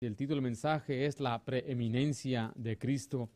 El 0.00 0.14
título 0.14 0.36
del 0.36 0.44
mensaje 0.44 1.06
es 1.06 1.18
la 1.18 1.44
preeminencia 1.44 2.52
de 2.54 2.78
Cristo. 2.78 3.30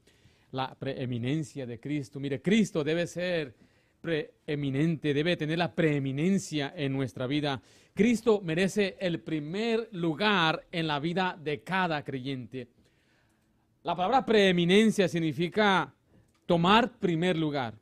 La 0.53 0.73
preeminencia 0.77 1.67
de 1.67 1.81
Cristo. 1.81 2.21
Mire, 2.21 2.41
Cristo 2.41 2.85
debe 2.85 3.09
ser 3.09 3.53
preeminente, 4.01 5.13
debe 5.13 5.37
tener 5.37 5.59
la 5.59 5.75
preeminencia 5.75 6.73
en 6.77 6.93
nuestra 6.93 7.27
vida. 7.27 7.61
Cristo 7.93 8.41
merece 8.45 8.97
el 9.01 9.19
primer 9.19 9.89
lugar 9.91 10.65
en 10.71 10.87
la 10.87 11.01
vida 11.01 11.37
de 11.37 11.65
cada 11.65 12.05
creyente. 12.05 12.69
La 13.83 13.97
palabra 13.97 14.25
preeminencia 14.25 15.09
significa 15.09 15.93
tomar 16.47 16.93
primer 16.93 17.37
lugar. 17.37 17.75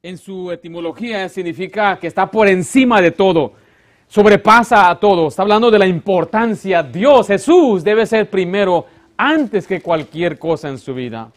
En 0.00 0.16
su 0.16 0.52
etimología 0.52 1.28
significa 1.28 1.98
que 1.98 2.06
está 2.06 2.30
por 2.30 2.46
encima 2.46 3.02
de 3.02 3.10
todo 3.10 3.65
sobrepasa 4.08 4.88
a 4.90 4.98
todos. 4.98 5.32
Está 5.32 5.42
hablando 5.42 5.70
de 5.70 5.78
la 5.78 5.86
importancia. 5.86 6.82
Dios, 6.82 7.26
Jesús, 7.26 7.84
debe 7.84 8.06
ser 8.06 8.30
primero 8.30 8.86
antes 9.16 9.66
que 9.66 9.80
cualquier 9.80 10.38
cosa 10.38 10.68
en 10.68 10.78
su 10.78 10.94
vida. 10.94 11.30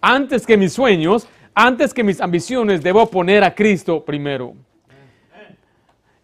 Antes 0.00 0.46
que 0.46 0.56
mis 0.56 0.72
sueños, 0.72 1.26
antes 1.54 1.94
que 1.94 2.04
mis 2.04 2.20
ambiciones, 2.20 2.82
debo 2.82 3.10
poner 3.10 3.42
a 3.42 3.54
Cristo 3.54 4.04
primero. 4.04 4.54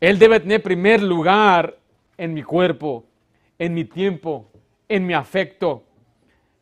Él 0.00 0.18
debe 0.18 0.40
tener 0.40 0.62
primer 0.62 1.02
lugar 1.02 1.78
en 2.18 2.34
mi 2.34 2.42
cuerpo, 2.42 3.04
en 3.58 3.72
mi 3.72 3.84
tiempo, 3.84 4.50
en 4.88 5.06
mi 5.06 5.14
afecto. 5.14 5.84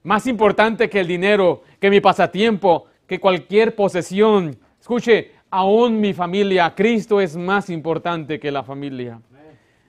Más 0.03 0.27
importante 0.27 0.89
que 0.89 1.01
el 1.01 1.07
dinero, 1.07 1.63
que 1.81 1.91
mi 1.91 2.01
pasatiempo, 2.01 2.87
que 3.07 3.19
cualquier 3.19 3.75
posesión. 3.75 4.57
Escuche, 4.79 5.33
aún 5.51 6.01
mi 6.01 6.15
familia. 6.15 6.75
Cristo 6.75 7.21
es 7.21 7.37
más 7.37 7.69
importante 7.71 8.39
que 8.39 8.51
la 8.51 8.63
familia. 8.63 9.21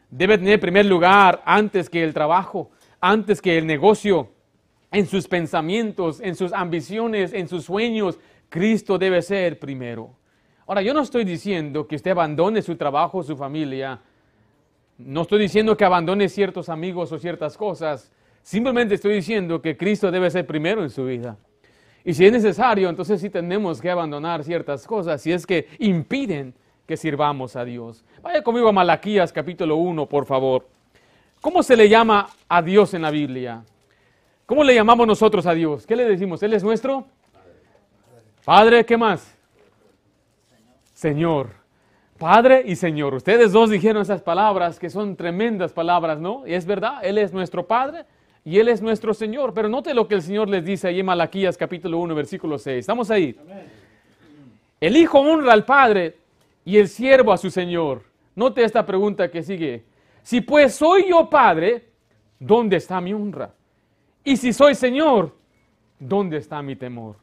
Debe 0.10 0.38
tener 0.38 0.60
primer 0.60 0.86
lugar 0.86 1.42
antes 1.46 1.90
que 1.90 2.04
el 2.04 2.14
trabajo, 2.14 2.72
antes 3.00 3.42
que 3.42 3.58
el 3.58 3.66
negocio, 3.66 4.30
en 4.92 5.06
sus 5.06 5.28
pensamientos, 5.28 6.20
en 6.20 6.36
sus 6.36 6.52
ambiciones, 6.52 7.32
en 7.34 7.48
sus 7.48 7.66
sueños. 7.66 8.20
Cristo 8.50 8.98
debe 8.98 9.22
ser 9.22 9.58
primero. 9.58 10.18
Ahora, 10.68 10.82
yo 10.82 10.94
no 10.94 11.02
estoy 11.02 11.24
diciendo 11.24 11.88
que 11.88 11.96
usted 11.96 12.12
abandone 12.12 12.62
su 12.62 12.76
trabajo, 12.76 13.24
su 13.24 13.38
familia. 13.38 14.02
No 14.98 15.22
estoy 15.22 15.40
diciendo 15.40 15.78
que 15.78 15.86
abandone 15.86 16.28
ciertos 16.28 16.68
amigos 16.68 17.12
o 17.12 17.20
ciertas 17.20 17.56
cosas. 17.56 18.12
Simplemente 18.44 18.96
estoy 18.96 19.14
diciendo 19.14 19.62
que 19.62 19.78
Cristo 19.78 20.12
debe 20.12 20.30
ser 20.30 20.46
primero 20.46 20.84
en 20.84 20.90
su 20.90 21.06
vida. 21.06 21.38
Y 22.04 22.14
si 22.14 22.26
es 22.26 22.32
necesario, 22.32 22.90
entonces 22.90 23.22
sí 23.22 23.30
tenemos 23.30 23.80
que 23.80 23.90
abandonar 23.90 24.44
ciertas 24.44 24.88
cosas, 24.88 25.22
si 25.22 25.32
es 25.32 25.46
que 25.46 25.68
impiden 25.80 26.54
que 26.88 26.98
sirvamos 26.98 27.56
a 27.56 27.64
Dios. 27.64 28.04
Vaya 28.22 28.44
conmigo 28.44 28.68
a 28.68 28.72
Malaquías 28.72 29.32
capítulo 29.32 29.76
1, 29.76 30.08
por 30.08 30.26
favor. 30.26 30.68
¿Cómo 31.40 31.64
se 31.64 31.76
le 31.76 31.88
llama 31.88 32.28
a 32.48 32.62
Dios 32.62 32.94
en 32.94 33.04
la 33.04 33.12
Biblia? 33.12 33.64
¿Cómo 34.46 34.64
le 34.64 34.76
llamamos 34.76 35.08
nosotros 35.08 35.46
a 35.46 35.54
Dios? 35.54 35.86
¿Qué 35.86 35.96
le 35.96 36.06
decimos? 36.06 36.42
¿Él 36.44 36.54
es 36.54 36.64
nuestro? 36.64 37.06
Padre, 38.44 38.86
¿qué 38.86 38.98
más? 38.98 39.38
Señor. 40.94 41.52
Padre 42.18 42.64
y 42.66 42.76
Señor. 42.76 43.14
Ustedes 43.16 43.52
dos 43.52 43.70
dijeron 43.70 44.02
esas 44.02 44.22
palabras 44.22 44.78
que 44.78 44.90
son 44.90 45.16
tremendas 45.16 45.74
palabras, 45.74 46.20
¿no? 46.20 46.46
Y 46.46 46.54
es 46.54 46.66
verdad, 46.66 47.00
Él 47.04 47.18
es 47.18 47.34
nuestro 47.34 47.66
Padre 47.66 48.06
y 48.44 48.60
Él 48.60 48.70
es 48.70 48.82
nuestro 48.82 49.14
Señor. 49.14 49.54
Pero 49.54 49.70
note 49.70 49.94
lo 49.94 50.08
que 50.08 50.16
el 50.16 50.22
Señor 50.22 50.50
les 50.50 50.64
dice 50.64 50.88
ahí 50.88 51.00
en 51.00 51.06
Malaquías 51.06 51.58
capítulo 51.58 52.00
1, 52.00 52.16
versículo 52.16 52.58
6. 52.58 52.80
Estamos 52.80 53.12
ahí. 53.12 53.38
El 54.80 54.98
Hijo 54.98 55.20
honra 55.20 55.54
al 55.54 55.66
Padre 55.66 56.18
y 56.66 56.78
el 56.78 56.88
siervo 56.88 57.32
a 57.32 57.38
su 57.38 57.50
Señor. 57.50 58.04
Note 58.36 58.64
esta 58.64 58.86
pregunta 58.86 59.30
que 59.30 59.44
sigue. 59.44 59.84
Si 60.24 60.42
pues 60.42 60.76
soy 60.76 61.10
yo 61.10 61.30
Padre, 61.30 61.86
¿dónde 62.40 62.78
está 62.78 63.02
mi 63.02 63.14
honra? 63.14 63.54
Y 64.24 64.38
si 64.38 64.54
soy 64.54 64.76
Señor, 64.76 65.36
¿dónde 66.00 66.38
está 66.38 66.62
mi 66.62 66.76
temor? 66.76 67.16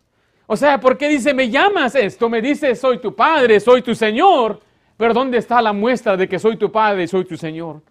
O 0.47 0.57
sea, 0.57 0.81
¿por 0.81 0.97
qué 0.97 1.09
dice, 1.09 1.35
me 1.35 1.51
llamas 1.51 1.95
esto? 1.95 2.29
Me 2.29 2.41
dice, 2.41 2.75
soy 2.75 2.99
tu 2.99 3.15
Padre, 3.15 3.61
soy 3.61 3.83
tu 3.83 3.95
Señor. 3.95 4.61
Pero 4.97 5.15
¿dónde 5.15 5.39
está 5.39 5.63
la 5.63 5.73
muestra 5.73 6.17
de 6.17 6.29
que 6.29 6.39
soy 6.39 6.57
tu 6.57 6.73
Padre 6.73 7.05
y 7.05 7.09
soy 7.09 7.25
tu 7.25 7.37
Señor? 7.37 7.83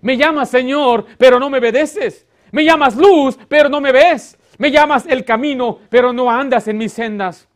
Me 0.00 0.16
llamas 0.16 0.50
Señor, 0.50 1.04
pero 1.16 1.38
no 1.38 1.48
me 1.48 1.58
obedeces. 1.58 2.26
Me 2.56 2.64
llamas 2.64 2.96
luz, 2.96 3.38
pero 3.48 3.68
no 3.68 3.82
me 3.82 3.92
ves. 3.92 4.38
Me 4.56 4.70
llamas 4.70 5.04
el 5.04 5.26
camino, 5.26 5.78
pero 5.90 6.10
no 6.10 6.30
andas 6.30 6.66
en 6.68 6.78
mis 6.78 6.90
sendas. 6.90 7.46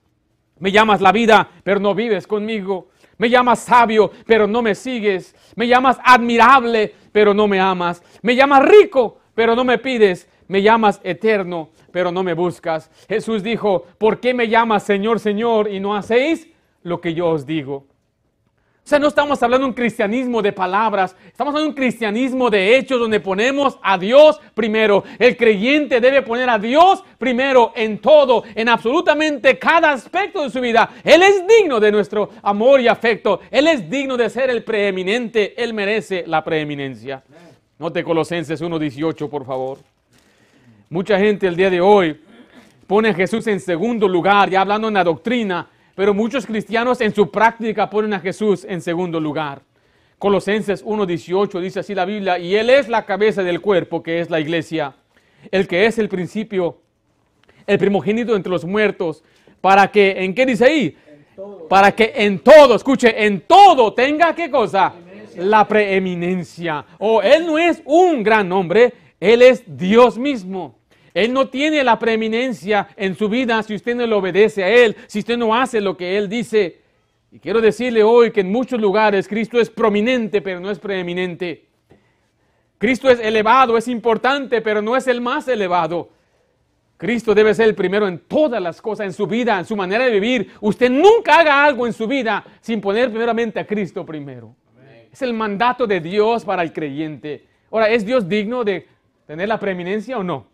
Me 0.59 0.71
llamas 0.71 1.01
la 1.01 1.11
vida, 1.11 1.49
pero 1.65 1.81
no 1.81 1.95
vives 1.95 2.27
conmigo. 2.27 2.91
Me 3.17 3.31
llamas 3.31 3.61
sabio, 3.61 4.11
pero 4.27 4.47
no 4.47 4.61
me 4.61 4.75
sigues. 4.75 5.35
Me 5.57 5.67
llamas 5.67 5.99
admirable, 6.05 6.95
pero 7.13 7.33
no 7.33 7.49
me 7.49 7.59
amas. 7.59 8.03
Me 8.21 8.37
llamas 8.37 8.63
rico, 8.63 9.21
pero 9.35 9.57
no 9.57 9.65
me 9.65 9.79
pides. 9.79 10.29
Me 10.49 10.61
llamas 10.61 11.01
eterno, 11.03 11.71
pero 11.91 12.13
no 12.13 12.23
me 12.23 12.35
buscas. 12.35 12.91
Jesús 13.09 13.43
dijo, 13.43 13.87
¿por 13.97 14.21
qué 14.21 14.35
me 14.35 14.49
llamas 14.49 14.83
Señor, 14.83 15.19
Señor 15.19 15.71
y 15.71 15.81
no 15.81 15.97
hacéis 15.97 16.47
lo 16.83 17.01
que 17.01 17.15
yo 17.15 17.29
os 17.29 17.47
digo? 17.47 17.87
Sea, 18.91 18.99
no 18.99 19.07
estamos 19.07 19.41
hablando 19.41 19.67
de 19.67 19.69
un 19.69 19.75
cristianismo 19.77 20.43
de 20.43 20.53
palabras, 20.53 21.15
estamos 21.25 21.53
hablando 21.53 21.61
de 21.61 21.69
un 21.69 21.77
cristianismo 21.77 22.51
de 22.51 22.77
hechos 22.77 22.99
donde 22.99 23.21
ponemos 23.21 23.79
a 23.85 23.97
Dios 23.97 24.41
primero. 24.53 25.05
El 25.17 25.37
creyente 25.37 26.01
debe 26.01 26.23
poner 26.23 26.51
a 26.51 26.59
Dios 26.59 27.05
primero 27.17 27.73
en 27.77 28.01
todo, 28.01 28.43
en 28.53 28.69
absolutamente 28.69 29.57
cada 29.61 29.93
aspecto 29.93 30.43
de 30.43 30.51
su 30.51 30.61
vida. 30.61 30.91
Él 31.05 31.23
es 31.23 31.45
digno 31.47 31.79
de 31.79 31.93
nuestro 31.93 32.31
amor 32.43 32.81
y 32.81 32.89
afecto. 32.89 33.39
Él 33.53 33.69
es 33.69 33.89
digno 33.89 34.17
de 34.17 34.29
ser 34.29 34.51
el 34.51 34.65
preeminente. 34.65 35.55
Él 35.63 35.73
merece 35.73 36.25
la 36.27 36.43
preeminencia. 36.43 37.23
Note 37.79 38.03
Colosenses 38.03 38.61
1.18, 38.61 39.29
por 39.29 39.47
favor. 39.47 39.79
Mucha 40.89 41.17
gente 41.17 41.47
el 41.47 41.55
día 41.55 41.71
de 41.71 41.81
hoy 41.81 42.21
pone 42.89 43.11
a 43.11 43.15
Jesús 43.15 43.47
en 43.47 43.61
segundo 43.61 44.09
lugar, 44.09 44.51
ya 44.51 44.63
hablando 44.63 44.89
en 44.89 44.95
la 44.95 45.05
doctrina 45.05 45.69
pero 46.01 46.15
muchos 46.15 46.47
cristianos 46.47 47.03
en 47.03 47.15
su 47.15 47.31
práctica 47.31 47.91
ponen 47.91 48.15
a 48.15 48.21
Jesús 48.21 48.65
en 48.67 48.81
segundo 48.81 49.21
lugar. 49.21 49.61
Colosenses 50.17 50.83
1.18 50.83 51.61
dice 51.61 51.81
así 51.81 51.95
la 51.95 52.07
Biblia, 52.07 52.39
y 52.39 52.57
Él 52.57 52.71
es 52.71 52.89
la 52.89 53.05
cabeza 53.05 53.43
del 53.43 53.61
cuerpo, 53.61 54.03
que 54.03 54.23
es 54.23 54.31
la 54.31 54.41
iglesia, 54.41 54.95
el 55.51 55.69
que 55.69 55.85
es 55.85 55.99
el 55.99 56.09
principio, 56.09 56.79
el 57.67 57.79
primogénito 57.79 58.35
entre 58.35 58.51
los 58.51 58.65
muertos, 58.65 59.23
para 59.61 59.93
que, 59.93 60.25
¿en 60.25 60.35
qué 60.35 60.47
dice 60.47 60.65
ahí? 60.65 60.97
Para 61.69 61.93
que 61.93 62.15
en 62.17 62.39
todo, 62.39 62.77
escuche, 62.77 63.27
en 63.27 63.43
todo 63.43 63.93
tenga 63.93 64.35
qué 64.35 64.51
cosa? 64.51 64.95
La 65.37 65.69
preeminencia. 65.69 66.83
O 66.97 67.17
oh, 67.17 67.23
Él 67.23 67.45
no 67.45 67.59
es 67.59 67.83
un 67.85 68.23
gran 68.23 68.51
hombre, 68.53 68.95
Él 69.21 69.43
es 69.43 69.65
Dios 69.67 70.17
mismo. 70.17 70.80
Él 71.15 71.33
no 71.33 71.49
tiene 71.49 71.83
la 71.83 71.99
preeminencia 71.99 72.89
en 72.97 73.15
su 73.17 73.29
vida 73.29 73.63
si 73.63 73.75
usted 73.75 73.97
no 73.97 74.07
le 74.07 74.15
obedece 74.15 74.65
a 74.65 74.69
Él, 74.69 74.97
si 75.07 75.21
usted 75.21 75.37
no 75.37 75.55
hace 75.55 75.81
lo 75.81 75.97
que 75.97 76.17
Él 76.17 76.29
dice. 76.29 76.81
Y 77.33 77.39
quiero 77.39 77.61
decirle 77.61 78.03
hoy 78.03 78.31
que 78.33 78.41
en 78.41 78.51
muchos 78.51 78.81
lugares 78.81 79.29
Cristo 79.29 79.61
es 79.61 79.71
prominente, 79.71 80.43
pero 80.43 80.61
no 80.61 80.71
es 80.71 80.79
preeminente. 80.79 81.67
Cristo 82.79 83.11
es 83.11 83.21
elevado, 83.21 83.77
es 83.77 83.89
importante, 83.89 84.61
pero 84.63 84.81
no 84.81 84.97
es 84.97 85.07
el 85.07 85.21
más 85.21 85.47
elevado. 85.49 86.09
Cristo 86.97 87.35
debe 87.35 87.55
ser 87.55 87.69
el 87.69 87.75
primero 87.75 88.07
en 88.07 88.19
todas 88.19 88.61
las 88.61 88.83
cosas, 88.83 89.07
en 89.07 89.13
su 89.13 89.27
vida, 89.27 89.59
en 89.59 89.65
su 89.65 89.75
manera 89.75 90.05
de 90.05 90.11
vivir. 90.11 90.51
Usted 90.61 90.91
nunca 90.91 91.41
haga 91.41 91.65
algo 91.65 91.87
en 91.87 91.93
su 91.93 92.07
vida 92.07 92.45
sin 92.61 92.81
poner 92.81 93.09
primeramente 93.09 93.59
a 93.59 93.67
Cristo 93.67 94.05
primero. 94.05 94.55
Es 95.11 95.23
el 95.23 95.33
mandato 95.33 95.87
de 95.87 96.01
Dios 96.01 96.45
para 96.45 96.63
el 96.63 96.73
creyente. 96.73 97.47
Ahora, 97.71 97.89
¿es 97.89 98.05
Dios 98.05 98.29
digno 98.29 98.65
de 98.65 98.87
tener 99.27 99.49
la 99.49 99.59
preeminencia 99.59 100.19
o 100.19 100.23
no? 100.23 100.50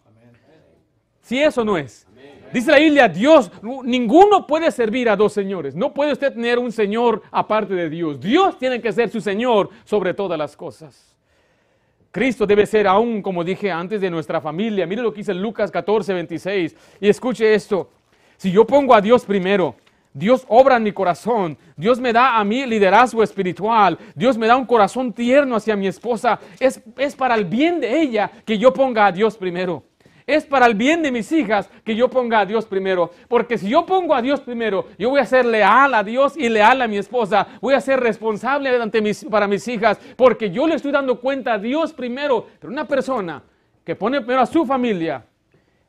Si 1.27 1.43
eso 1.43 1.65
no 1.65 1.77
es. 1.77 2.07
Dice 2.53 2.71
la 2.71 2.79
Biblia, 2.79 3.09
Dios, 3.09 3.51
ninguno 3.83 4.47
puede 4.47 4.71
servir 4.71 5.09
a 5.09 5.17
dos 5.17 5.33
señores. 5.33 5.75
No 5.75 5.93
puede 5.93 6.13
usted 6.13 6.33
tener 6.33 6.57
un 6.57 6.71
señor 6.71 7.21
aparte 7.33 7.75
de 7.75 7.91
Dios. 7.91 8.21
Dios 8.21 8.57
tiene 8.61 8.81
que 8.81 8.93
ser 8.93 9.11
su 9.11 9.21
señor 9.21 9.71
sobre 9.83 10.15
todas 10.15 10.39
las 10.39 10.57
cosas. 10.57 11.17
Cristo 12.13 12.47
debe 12.47 12.65
ser 12.65 12.87
aún, 12.87 13.23
como 13.23 13.43
dije 13.43 13.73
antes, 13.73 14.01
de 14.01 14.09
nuestra 14.09 14.41
familia. 14.41 14.87
Mire 14.87 15.03
lo 15.03 15.13
que 15.13 15.19
dice 15.19 15.35
Lucas 15.35 15.73
14, 15.73 16.15
26. 16.15 16.77
Y 17.01 17.09
escuche 17.09 17.53
esto. 17.53 17.91
Si 18.37 18.53
yo 18.53 18.65
pongo 18.65 18.95
a 18.95 19.01
Dios 19.01 19.25
primero, 19.25 19.75
Dios 20.15 20.45
obra 20.47 20.77
en 20.77 20.85
mi 20.85 20.93
corazón. 20.93 21.59
Dios 21.77 21.99
me 21.99 22.13
da 22.13 22.39
a 22.39 22.45
mí 22.45 22.65
liderazgo 22.67 23.25
espiritual. 23.25 23.99
Dios 24.15 24.39
me 24.39 24.47
da 24.47 24.57
un 24.57 24.65
corazón 24.65 25.13
tierno 25.13 25.57
hacia 25.57 25.75
mi 25.75 25.89
esposa. 25.89 26.39
Es, 26.61 26.81
es 26.97 27.17
para 27.17 27.35
el 27.35 27.47
bien 27.47 27.81
de 27.81 28.01
ella 28.01 28.31
que 28.45 28.57
yo 28.57 28.73
ponga 28.73 29.07
a 29.07 29.13
Dios 29.13 29.37
primero. 29.37 29.83
Es 30.27 30.45
para 30.45 30.67
el 30.67 30.75
bien 30.75 31.03
de 31.03 31.13
mis 31.13 31.31
hijas 31.31 31.71
que 31.85 31.95
yo 31.95 32.11
ponga 32.11 32.41
a 32.41 32.47
Dios 32.47 32.67
primero. 32.67 33.13
Porque 33.29 33.57
si 33.57 33.69
yo 33.69 33.87
pongo 33.87 34.13
a 34.13 34.21
Dios 34.21 34.41
primero, 34.41 34.87
yo 34.99 35.11
voy 35.11 35.21
a 35.21 35.25
ser 35.25 35.47
leal 35.47 35.95
a 35.95 36.03
Dios 36.03 36.37
y 36.37 36.49
leal 36.49 36.83
a 36.83 36.89
mi 36.89 36.99
esposa. 36.99 37.47
Voy 37.61 37.75
a 37.75 37.81
ser 37.81 38.01
responsable 38.01 38.71
ante 38.71 39.01
mis, 39.01 39.25
para 39.25 39.47
mis 39.47 39.69
hijas. 39.69 40.01
Porque 40.17 40.51
yo 40.51 40.67
le 40.67 40.75
estoy 40.75 40.91
dando 40.91 41.21
cuenta 41.21 41.55
a 41.55 41.59
Dios 41.59 41.93
primero. 41.93 42.45
Pero 42.59 42.73
una 42.73 42.89
persona 42.89 43.41
que 43.85 43.95
pone 43.95 44.19
primero 44.19 44.41
a 44.41 44.47
su 44.47 44.67
familia, 44.67 45.25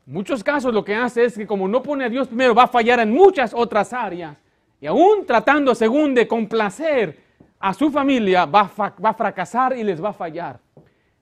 en 0.06 0.14
muchos 0.14 0.44
casos 0.44 0.72
lo 0.72 0.86
que 0.86 0.94
hace 0.94 1.26
es 1.26 1.36
que 1.36 1.48
como 1.48 1.68
no 1.68 1.82
pone 1.82 2.06
a 2.06 2.10
Dios 2.10 2.28
primero, 2.28 2.54
va 2.54 2.64
a 2.64 2.68
fallar 2.68 3.00
en 3.00 3.12
muchas 3.12 3.56
otras 3.56 3.92
áreas. 3.92 4.38
Y 4.80 4.86
aún 4.86 5.26
tratando 5.26 5.74
según 5.74 6.14
de 6.14 6.28
complacer 6.28 7.20
a 7.60 7.74
su 7.74 7.90
familia, 7.90 8.46
va 8.46 8.70
a, 8.78 8.94
va 9.04 9.10
a 9.10 9.14
fracasar 9.16 9.76
y 9.76 9.84
les 9.84 10.02
va 10.02 10.10
a 10.10 10.14
fallar. 10.14 10.60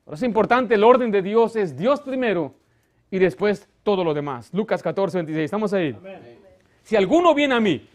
Ahora 0.05 0.15
es 0.15 0.23
importante, 0.23 0.75
el 0.75 0.83
orden 0.83 1.11
de 1.11 1.21
Dios 1.21 1.55
es 1.55 1.77
Dios 1.77 2.01
primero 2.01 2.53
y 3.11 3.19
después 3.19 3.67
todo 3.83 4.03
lo 4.03 4.13
demás. 4.13 4.49
Lucas 4.53 4.81
14, 4.81 5.17
26, 5.19 5.45
estamos 5.45 5.73
ahí. 5.73 5.95
Si 6.83 6.95
alguno 6.95 7.33
viene 7.33 7.55
a 7.55 7.59
mí 7.59 7.87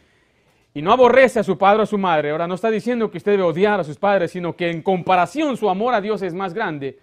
y 0.73 0.83
no 0.83 0.93
aborrece 0.93 1.41
a 1.41 1.43
su 1.43 1.59
padre 1.59 1.81
o 1.81 1.83
a 1.83 1.87
su 1.87 1.99
madre, 1.99 2.31
ahora 2.31 2.47
no 2.47 2.55
está 2.55 2.71
diciendo 2.71 3.11
que 3.11 3.19
usted 3.19 3.33
debe 3.33 3.43
odiar 3.45 3.81
a 3.81 3.85
sus 3.85 3.99
padres, 3.99 4.31
sino 4.31 4.55
que 4.55 4.71
en 4.71 4.83
comparación 4.83 5.57
su 5.57 5.69
amor 5.69 5.95
a 5.95 6.01
Dios 6.01 6.23
es 6.23 6.35
más 6.35 6.55
grande. 6.55 6.99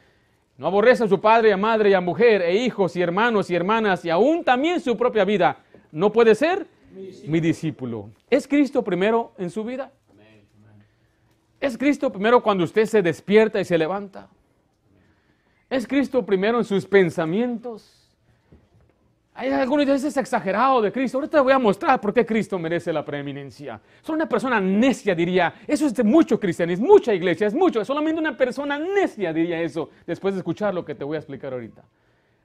No 0.58 0.68
aborrece 0.68 1.04
a 1.04 1.08
su 1.08 1.22
padre 1.22 1.54
a 1.54 1.58
madre 1.58 1.92
y 1.92 1.94
a 1.94 2.02
mujer 2.02 2.42
e 2.42 2.56
hijos 2.56 2.96
y 2.96 3.02
hermanos 3.02 3.50
y 3.50 3.56
hermanas 3.56 4.04
y 4.06 4.10
aún 4.10 4.44
también 4.44 4.80
su 4.80 4.98
propia 4.98 5.24
vida. 5.24 5.60
No 5.92 6.12
puede 6.12 6.34
ser 6.34 6.68
mi 7.28 7.40
discípulo. 7.40 8.10
¿Es 8.30 8.48
Cristo 8.48 8.84
primero 8.84 9.34
en 9.38 9.50
su 9.50 9.64
vida? 9.64 9.92
¿Es 11.60 11.78
Cristo 11.78 12.12
primero 12.12 12.42
cuando 12.42 12.64
usted 12.64 12.86
se 12.86 13.02
despierta 13.02 13.60
y 13.60 13.66
se 13.66 13.78
levanta? 13.78 14.30
¿Es 15.70 15.86
Cristo 15.86 16.26
primero 16.26 16.60
en 16.60 16.64
sus 16.64 16.86
pensamientos? 16.86 17.94
Hay 19.34 19.52
algunos 19.52 19.86
dicen 19.86 20.08
es 20.08 20.18
exagerado 20.18 20.82
de 20.82 20.92
Cristo. 20.92 21.20
Ahorita 21.20 21.42
voy 21.42 21.54
a 21.54 21.60
mostrar 21.60 22.02
por 22.02 22.12
qué 22.12 22.26
Cristo 22.26 22.58
merece 22.58 22.92
la 22.92 23.06
preeminencia. 23.06 23.80
Soy 24.02 24.16
una 24.16 24.28
persona 24.28 24.60
necia, 24.60 25.14
diría. 25.14 25.54
Eso 25.68 25.86
es 25.86 25.94
de 25.94 26.04
mucho 26.04 26.40
cristianismo, 26.40 26.88
mucha 26.88 27.14
iglesia, 27.14 27.46
es 27.46 27.54
mucho. 27.54 27.86
Solamente 27.86 28.20
una 28.20 28.36
persona 28.36 28.80
necia 28.80 29.32
diría 29.32 29.62
eso 29.62 29.92
después 30.08 30.34
de 30.34 30.40
escuchar 30.40 30.74
lo 30.74 30.84
que 30.84 30.96
te 30.96 31.04
voy 31.04 31.18
a 31.18 31.20
explicar 31.20 31.54
ahorita. 31.54 31.84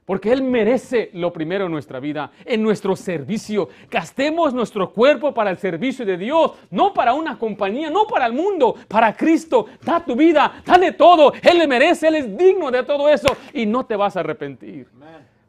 Porque 0.05 0.33
Él 0.33 0.43
merece 0.43 1.11
lo 1.15 1.33
primero 1.33 1.67
en 1.67 1.73
nuestra 1.73 2.01
vida, 2.01 2.33
en 2.45 2.63
nuestro 2.63 2.97
servicio. 2.97 3.69
Gastemos 3.89 4.53
nuestro 4.53 4.93
cuerpo 4.93 5.33
para 5.33 5.51
el 5.51 5.59
servicio 5.59 6.05
de 6.05 6.17
Dios, 6.17 6.53
no 6.71 6.93
para 6.93 7.15
una 7.15 7.39
compañía, 7.39 7.89
no 7.89 8.07
para 8.07 8.27
el 8.27 8.33
mundo, 8.33 8.75
para 8.89 9.15
Cristo. 9.17 9.67
Da 9.81 10.05
tu 10.05 10.17
vida, 10.17 10.63
dale 10.67 10.93
todo. 10.93 11.33
Él 11.41 11.59
le 11.59 11.69
merece, 11.69 12.09
Él 12.09 12.17
es 12.17 12.37
digno 12.37 12.71
de 12.71 12.83
todo 12.83 13.09
eso 13.09 13.37
y 13.55 13.65
no 13.65 13.87
te 13.87 13.95
vas 13.95 14.17
a 14.17 14.21
arrepentir. 14.21 14.89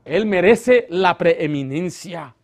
Él 0.05 0.25
merece 0.27 0.85
la 0.89 1.17
preeminencia. 1.17 2.35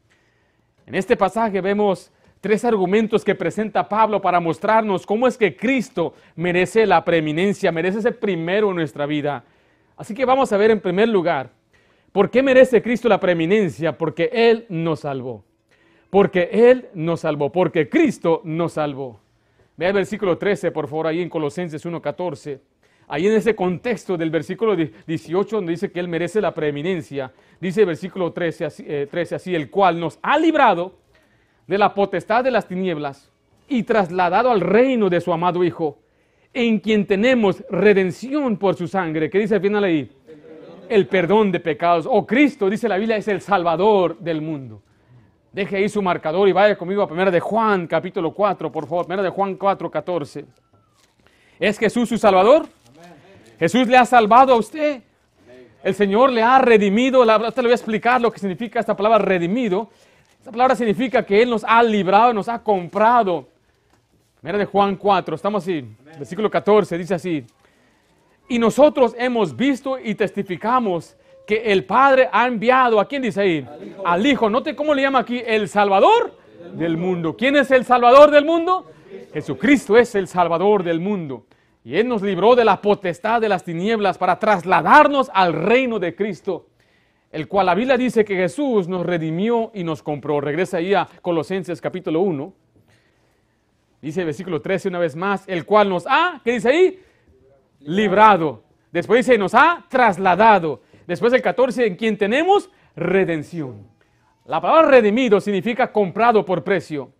En 0.88 0.96
este 0.96 1.16
pasaje 1.16 1.62
vemos 1.62 2.12
tres 2.42 2.66
argumentos 2.66 3.24
que 3.24 3.36
presenta 3.36 3.88
Pablo 3.88 4.20
para 4.20 4.40
mostrarnos 4.40 5.06
cómo 5.06 5.28
es 5.28 5.38
que 5.38 5.56
Cristo 5.56 6.16
merece 6.36 6.88
la 6.88 7.06
preeminencia, 7.06 7.72
merece 7.72 8.02
ser 8.02 8.18
primero 8.18 8.70
en 8.70 8.78
nuestra 8.78 9.06
vida. 9.06 9.44
Así 9.96 10.16
que 10.16 10.26
vamos 10.26 10.52
a 10.52 10.58
ver 10.58 10.72
en 10.72 10.80
primer 10.80 11.10
lugar, 11.10 11.52
¿por 12.12 12.30
qué 12.30 12.44
merece 12.44 12.82
Cristo 12.82 13.10
la 13.10 13.20
preeminencia? 13.20 13.98
Porque 13.98 14.30
Él 14.32 14.66
nos 14.70 15.02
salvó. 15.02 15.44
Porque 16.10 16.50
Él 16.52 16.90
nos 16.94 17.22
salvó, 17.22 17.52
porque 17.52 17.90
Cristo 17.90 18.42
nos 18.44 18.74
salvó. 18.74 19.20
Vea 19.78 19.90
el 19.90 19.96
versículo 19.96 20.38
13, 20.38 20.72
por 20.72 20.88
favor, 20.88 21.08
ahí 21.08 21.22
en 21.22 21.30
Colosenses 21.30 21.86
1.14 21.86 22.60
ahí 23.10 23.28
en 23.28 23.34
ese 23.34 23.56
contexto 23.56 24.16
del 24.16 24.30
versículo 24.30 24.76
18 24.76 25.56
donde 25.56 25.72
dice 25.72 25.92
que 25.92 26.00
Él 26.00 26.08
merece 26.08 26.40
la 26.40 26.54
preeminencia, 26.54 27.34
dice 27.60 27.82
el 27.82 27.88
versículo 27.88 28.32
13 28.32 28.66
así, 28.66 28.84
13 28.84 29.36
así, 29.36 29.56
el 29.56 29.70
cual 29.70 30.00
nos 30.00 30.20
ha 30.22 30.38
librado 30.38 30.94
de 31.68 31.78
la 31.78 31.94
potestad 31.94 32.44
de 32.44 32.52
las 32.52 32.68
tinieblas 32.68 33.32
y 33.68 33.84
trasladado 33.84 34.52
al 34.52 34.62
reino 34.62 35.10
de 35.10 35.22
su 35.22 35.34
amado 35.34 35.64
Hijo, 35.64 36.00
en 36.54 36.80
quien 36.80 37.06
tenemos 37.06 37.64
redención 37.70 38.58
por 38.58 38.76
su 38.76 38.88
sangre. 38.88 39.30
¿Qué 39.30 39.40
dice 39.40 39.56
al 39.56 39.62
final 39.62 39.84
ahí? 39.84 40.12
El 40.90 41.08
perdón 41.08 41.52
de 41.52 41.60
pecados. 41.60 42.08
O 42.08 42.12
oh, 42.12 42.28
Cristo, 42.28 42.70
dice 42.70 42.90
la 42.90 42.98
Biblia, 42.98 43.16
es 43.16 43.28
el 43.28 43.42
Salvador 43.42 44.18
del 44.18 44.42
mundo. 44.42 44.82
Deje 45.54 45.78
ahí 45.78 45.88
su 45.88 46.02
marcador 46.02 46.50
y 46.50 46.52
vaya 46.52 46.76
conmigo 46.76 47.04
a 47.04 47.06
1 47.06 47.32
de 47.32 47.40
Juan, 47.40 47.86
capítulo 47.86 48.34
4, 48.34 48.72
por 48.72 48.88
favor. 48.88 49.06
1 49.08 49.22
de 49.22 49.30
Juan 49.30 49.56
4, 49.56 49.92
14. 49.92 50.46
¿Es 51.60 51.78
Jesús 51.78 52.10
su 52.10 52.18
Salvador? 52.18 52.68
Jesús 53.60 53.88
le 53.88 53.98
ha 53.98 54.06
salvado 54.06 54.54
a 54.54 54.58
usted. 54.58 55.04
El 55.84 55.94
Señor 55.94 56.32
le 56.32 56.42
ha 56.42 56.58
redimido. 56.60 57.22
Usted 57.22 57.58
le 57.58 57.68
voy 57.68 57.72
a 57.72 57.76
explicar 57.76 58.20
lo 58.20 58.32
que 58.32 58.40
significa 58.40 58.80
esta 58.80 58.96
palabra 58.96 59.20
redimido. 59.20 59.90
Esta 60.40 60.52
palabra 60.52 60.76
significa 60.76 61.24
que 61.24 61.42
Él 61.42 61.52
nos 61.52 61.64
ha 61.66 61.84
librado, 61.84 62.34
nos 62.34 62.50
ha 62.50 62.64
comprado. 62.64 63.48
Mira 64.42 64.58
de 64.58 64.66
Juan 64.66 64.96
4, 64.96 65.36
estamos 65.36 65.64
así, 65.64 65.86
versículo 66.18 66.50
14, 66.50 66.98
dice 66.98 67.14
así. 67.14 67.46
Y 68.50 68.58
nosotros 68.58 69.16
hemos 69.18 69.56
visto 69.56 70.00
y 70.00 70.16
testificamos 70.16 71.16
que 71.46 71.72
el 71.72 71.86
Padre 71.86 72.30
ha 72.32 72.48
enviado, 72.48 73.00
¿a 73.00 73.08
quién 73.08 73.22
dice 73.22 73.42
ahí? 73.42 73.68
Al 73.68 73.88
Hijo. 73.88 74.08
Al 74.08 74.26
Hijo. 74.26 74.50
Note 74.50 74.76
cómo 74.76 74.94
le 74.94 75.04
llama 75.04 75.20
aquí, 75.20 75.42
el 75.46 75.70
Salvador 75.70 76.36
del 76.74 76.98
mundo. 76.98 77.38
¿Quién 77.38 77.56
es 77.56 77.70
el 77.72 77.86
Salvador 77.86 78.32
del 78.32 78.46
mundo? 78.46 78.86
Jesucristo 79.34 79.98
es 79.98 80.16
el 80.16 80.28
Salvador 80.28 80.84
del 80.84 81.00
mundo. 81.00 81.46
Y 81.84 81.96
Él 81.96 82.08
nos 82.08 82.22
libró 82.22 82.56
de 82.56 82.66
la 82.66 82.82
potestad 82.82 83.40
de 83.40 83.50
las 83.50 83.64
tinieblas 83.64 84.18
para 84.18 84.40
trasladarnos 84.40 85.30
al 85.34 85.54
reino 85.54 86.00
de 86.00 86.16
Cristo, 86.16 86.68
el 87.32 87.48
cual 87.48 87.68
la 87.68 87.76
Biblia 87.76 87.98
dice 87.98 88.26
que 88.26 88.36
Jesús 88.36 88.88
nos 88.88 89.06
redimió 89.06 89.72
y 89.74 89.84
nos 89.84 90.04
compró. 90.04 90.42
Regresa 90.42 90.78
ahí 90.78 90.94
a 90.94 91.08
Colosenses 91.22 91.80
capítulo 91.82 92.22
1. 92.22 92.54
Dice 94.02 94.22
el 94.22 94.26
versículo 94.26 94.62
13 94.62 94.90
una 94.90 95.00
vez 95.00 95.16
más, 95.16 95.44
el 95.48 95.66
cual 95.66 95.90
nos 95.90 96.06
ha, 96.08 96.42
¿qué 96.44 96.54
dice 96.54 96.70
ahí? 96.70 97.00
Librado. 97.80 98.64
Después 98.92 99.26
dice, 99.26 99.38
nos 99.38 99.54
ha 99.56 99.86
trasladado. 99.90 100.82
Después 101.08 101.34
el 101.34 101.42
14, 101.42 101.88
en 101.88 101.96
quien 101.96 102.18
tenemos 102.18 102.70
redención. 102.96 103.88
La 104.46 104.60
palabra 104.60 104.90
redimido 104.90 105.40
significa 105.40 105.92
comprado 105.92 106.44
por 106.44 106.64
precio. 106.64 107.12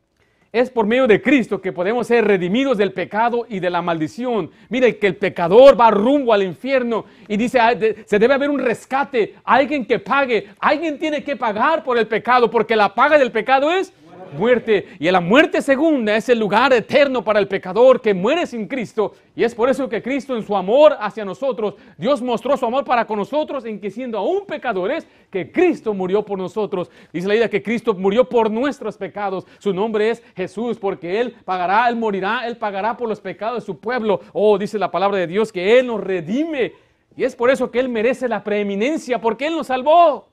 Es 0.52 0.72
por 0.72 0.88
medio 0.88 1.06
de 1.06 1.22
Cristo 1.22 1.62
que 1.62 1.72
podemos 1.72 2.08
ser 2.08 2.26
redimidos 2.26 2.76
del 2.76 2.92
pecado 2.92 3.46
y 3.48 3.60
de 3.60 3.70
la 3.70 3.84
maldición. 3.84 4.50
Mire 4.70 4.98
que 4.98 5.06
el 5.06 5.16
pecador 5.16 5.80
va 5.80 5.92
rumbo 5.92 6.34
al 6.34 6.42
infierno 6.42 7.06
y 7.28 7.38
dice, 7.38 7.60
se 8.06 8.18
debe 8.18 8.34
haber 8.34 8.50
un 8.50 8.58
rescate, 8.58 9.36
alguien 9.44 9.86
que 9.86 10.00
pague, 10.00 10.50
alguien 10.60 10.98
tiene 10.98 11.24
que 11.24 11.36
pagar 11.36 11.84
por 11.84 12.00
el 12.00 12.08
pecado, 12.08 12.50
porque 12.50 12.76
la 12.76 12.96
paga 12.96 13.20
del 13.20 13.32
pecado 13.32 13.72
es 13.72 13.94
muerte. 14.30 14.88
Y 15.00 15.10
la 15.12 15.22
muerte 15.22 15.62
segunda 15.62 16.16
es 16.16 16.30
el 16.30 16.40
lugar 16.40 16.74
eterno 16.74 17.24
para 17.24 17.40
el 17.40 17.48
pecador 17.48 18.02
que 18.02 18.14
muere 18.14 18.46
sin 18.48 18.68
Cristo. 18.68 19.14
Y 19.36 19.44
es 19.44 19.56
por 19.56 19.70
eso 19.70 19.88
que 19.90 20.02
Cristo 20.02 20.36
en 20.36 20.44
su 20.44 20.56
amor 20.56 20.98
hacia 21.00 21.26
nosotros, 21.26 21.76
Dios 21.98 22.22
mostró 22.22 22.58
su 22.58 22.66
amor 22.66 22.84
para 22.86 23.06
con 23.06 23.18
nosotros 23.18 23.66
en 23.66 23.80
que 23.80 23.92
siendo 23.92 24.18
aún 24.18 24.46
pecadores, 24.46 25.08
que 25.30 25.52
Cristo 25.52 25.94
murió 25.94 26.24
por 26.24 26.38
nosotros. 26.38 26.90
Dice 27.14 27.28
la 27.28 27.36
idea 27.36 27.50
que 27.50 27.64
Cristo 27.64 27.94
murió 27.94 28.28
por 28.28 28.50
nuestros 28.50 28.98
pecados. 28.98 29.46
Su 29.60 29.74
nombre 29.74 30.10
es 30.10 30.24
Jesús 30.36 30.78
porque 30.78 31.20
Él 31.20 31.36
pagará, 31.46 31.88
Él 31.90 31.96
morirá, 31.96 32.48
Él 32.48 32.58
pagará 32.58 32.98
por 32.98 33.10
los 33.10 33.20
pecados 33.20 33.62
de 33.62 33.66
su 33.66 33.80
pueblo. 33.80 34.22
Oh, 34.34 34.58
dice 34.58 34.80
la 34.80 34.92
palabra 34.92 35.18
de 35.18 35.28
Dios 35.28 35.52
que 35.52 35.80
Él 35.80 35.88
nos 35.88 36.02
redime. 36.02 36.74
Y 37.16 37.24
es 37.26 37.36
por 37.36 37.50
eso 37.50 37.70
que 37.70 37.80
Él 37.80 37.90
merece 37.90 38.30
la 38.30 38.44
preeminencia, 38.44 39.20
porque 39.20 39.48
Él 39.48 39.56
nos 39.56 39.68
salvó. 39.68 40.29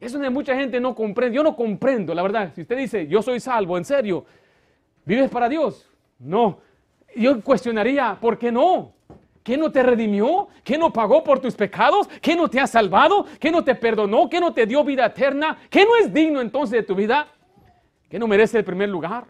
Es 0.00 0.12
donde 0.12 0.30
mucha 0.30 0.56
gente 0.56 0.80
no 0.80 0.94
comprende. 0.94 1.36
Yo 1.36 1.42
no 1.42 1.54
comprendo, 1.54 2.14
la 2.14 2.22
verdad. 2.22 2.52
Si 2.54 2.62
usted 2.62 2.76
dice, 2.76 3.06
yo 3.06 3.20
soy 3.20 3.38
salvo, 3.38 3.76
en 3.76 3.84
serio, 3.84 4.24
¿vives 5.04 5.30
para 5.30 5.48
Dios? 5.48 5.86
No. 6.18 6.58
Yo 7.14 7.40
cuestionaría, 7.42 8.16
¿por 8.18 8.38
qué 8.38 8.50
no? 8.50 8.94
¿Qué 9.42 9.58
no 9.58 9.70
te 9.70 9.82
redimió? 9.82 10.48
¿Qué 10.64 10.78
no 10.78 10.92
pagó 10.92 11.22
por 11.22 11.40
tus 11.40 11.54
pecados? 11.54 12.08
¿Qué 12.22 12.34
no 12.34 12.48
te 12.48 12.60
ha 12.60 12.66
salvado? 12.66 13.26
¿Qué 13.38 13.50
no 13.50 13.62
te 13.62 13.74
perdonó? 13.74 14.28
¿Qué 14.28 14.40
no 14.40 14.54
te 14.54 14.64
dio 14.64 14.84
vida 14.84 15.06
eterna? 15.06 15.58
¿Qué 15.68 15.84
no 15.84 15.96
es 15.96 16.12
digno 16.12 16.40
entonces 16.40 16.78
de 16.78 16.82
tu 16.82 16.94
vida? 16.94 17.28
¿Qué 18.08 18.18
no 18.18 18.26
merece 18.26 18.58
el 18.58 18.64
primer 18.64 18.88
lugar? 18.88 19.24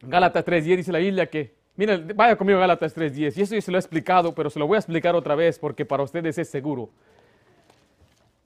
Gálatas 0.00 0.44
3.10 0.44 0.76
dice 0.76 0.92
la 0.92 0.98
Biblia 0.98 1.26
que, 1.26 1.54
mira, 1.76 2.00
vaya 2.14 2.36
conmigo 2.36 2.58
Gálatas 2.58 2.96
3.10. 2.96 3.36
Y 3.36 3.42
eso 3.42 3.54
yo 3.54 3.60
se 3.60 3.70
lo 3.70 3.78
he 3.78 3.80
explicado, 3.80 4.34
pero 4.34 4.50
se 4.50 4.58
lo 4.58 4.66
voy 4.66 4.76
a 4.76 4.78
explicar 4.78 5.14
otra 5.14 5.34
vez 5.34 5.58
porque 5.58 5.84
para 5.84 6.02
ustedes 6.02 6.38
es 6.38 6.48
seguro. 6.48 6.90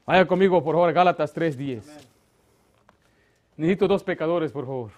Vaya 0.06 0.24
conmigo, 0.24 0.62
por 0.62 0.76
favor, 0.76 0.92
Gálatas 0.92 1.34
3.10. 1.34 1.82
Necesito 3.56 3.88
dos 3.88 4.04
pecadores, 4.04 4.52
por 4.52 4.64
favor. 4.64 4.90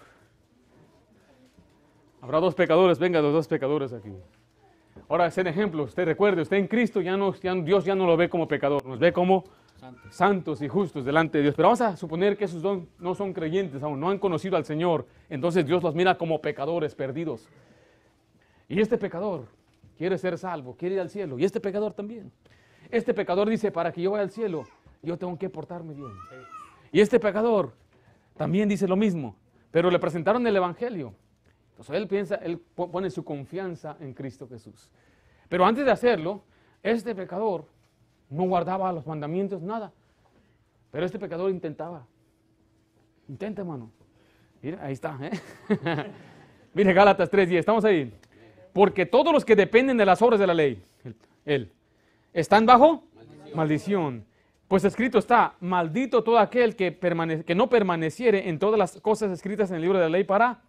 Habrá 2.20 2.40
dos 2.40 2.54
pecadores, 2.54 2.98
venga 2.98 3.22
los 3.22 3.32
dos 3.32 3.48
pecadores 3.48 3.92
aquí. 3.94 4.12
Ahora, 5.08 5.26
es 5.26 5.38
ejemplo, 5.38 5.84
usted 5.84 6.04
recuerde, 6.04 6.42
usted 6.42 6.58
en 6.58 6.66
Cristo 6.66 7.00
ya 7.00 7.16
no, 7.16 7.32
Dios 7.32 7.84
ya 7.84 7.94
no 7.94 8.04
lo 8.04 8.16
ve 8.18 8.28
como 8.28 8.46
pecador, 8.46 8.84
nos 8.84 8.98
ve 8.98 9.12
como 9.12 9.44
santos. 10.10 10.60
y 10.60 10.68
justos 10.68 11.06
delante 11.06 11.38
de 11.38 11.44
Dios. 11.44 11.54
Pero 11.54 11.68
vamos 11.68 11.80
a 11.80 11.96
suponer 11.96 12.36
que 12.36 12.44
esos 12.44 12.60
dos 12.60 12.82
no 12.98 13.14
son 13.14 13.32
creyentes 13.32 13.82
aún, 13.82 13.98
no 14.00 14.10
han 14.10 14.18
conocido 14.18 14.56
al 14.56 14.66
Señor. 14.66 15.06
Entonces 15.30 15.64
Dios 15.64 15.82
los 15.82 15.94
mira 15.94 16.18
como 16.18 16.40
pecadores 16.42 16.94
perdidos. 16.94 17.48
Y 18.68 18.80
este 18.80 18.98
pecador 18.98 19.46
quiere 19.96 20.18
ser 20.18 20.36
salvo, 20.36 20.76
quiere 20.76 20.96
ir 20.96 21.00
al 21.00 21.08
cielo. 21.08 21.38
Y 21.38 21.44
este 21.44 21.60
pecador 21.60 21.94
también. 21.94 22.30
Este 22.90 23.12
pecador 23.12 23.48
dice, 23.48 23.70
para 23.70 23.92
que 23.92 24.02
yo 24.02 24.12
vaya 24.12 24.22
al 24.22 24.30
cielo, 24.30 24.64
yo 25.02 25.16
tengo 25.16 25.38
que 25.38 25.48
portarme 25.48 25.94
bien. 25.94 26.12
Y 26.92 27.00
este 27.00 27.20
pecador 27.20 27.72
también 28.36 28.68
dice 28.68 28.88
lo 28.88 28.96
mismo, 28.96 29.36
pero 29.70 29.90
le 29.90 29.98
presentaron 29.98 30.46
el 30.46 30.56
Evangelio. 30.56 31.14
Entonces 31.70 31.96
él 31.96 32.08
piensa, 32.08 32.34
él 32.36 32.58
pone 32.58 33.10
su 33.10 33.24
confianza 33.24 33.96
en 34.00 34.12
Cristo 34.14 34.48
Jesús. 34.48 34.90
Pero 35.48 35.64
antes 35.64 35.84
de 35.84 35.92
hacerlo, 35.92 36.42
este 36.82 37.14
pecador 37.14 37.66
no 38.30 38.44
guardaba 38.44 38.92
los 38.92 39.06
mandamientos, 39.06 39.62
nada. 39.62 39.92
Pero 40.90 41.06
este 41.06 41.18
pecador 41.18 41.50
intentaba. 41.50 42.06
Intenta, 43.28 43.62
hermano. 43.62 43.90
Mira, 44.62 44.84
ahí 44.84 44.92
está. 44.92 45.18
¿eh? 45.20 45.30
Mire, 46.74 46.92
Gálatas 46.92 47.30
3.10, 47.30 47.58
estamos 47.58 47.84
ahí. 47.84 48.12
Porque 48.72 49.06
todos 49.06 49.32
los 49.32 49.44
que 49.44 49.56
dependen 49.56 49.96
de 49.96 50.06
las 50.06 50.20
obras 50.22 50.40
de 50.40 50.46
la 50.46 50.54
ley, 50.54 50.82
Él. 51.44 51.72
¿Están 52.32 52.66
bajo? 52.66 53.04
Maldición. 53.54 54.24
Pues 54.68 54.84
escrito 54.84 55.18
está, 55.18 55.54
maldito 55.60 56.22
todo 56.22 56.38
aquel 56.38 56.76
que, 56.76 56.98
no 57.56 57.70
permaneciere 57.70 58.50
en 58.50 58.58
todas 58.58 58.78
las 58.78 59.00
cosas 59.00 59.32
escritas 59.32 59.70
en 59.70 59.76
el 59.76 59.82
libro 59.82 59.98
de 59.98 60.04
la 60.04 60.10
ley 60.10 60.24
para... 60.24 60.60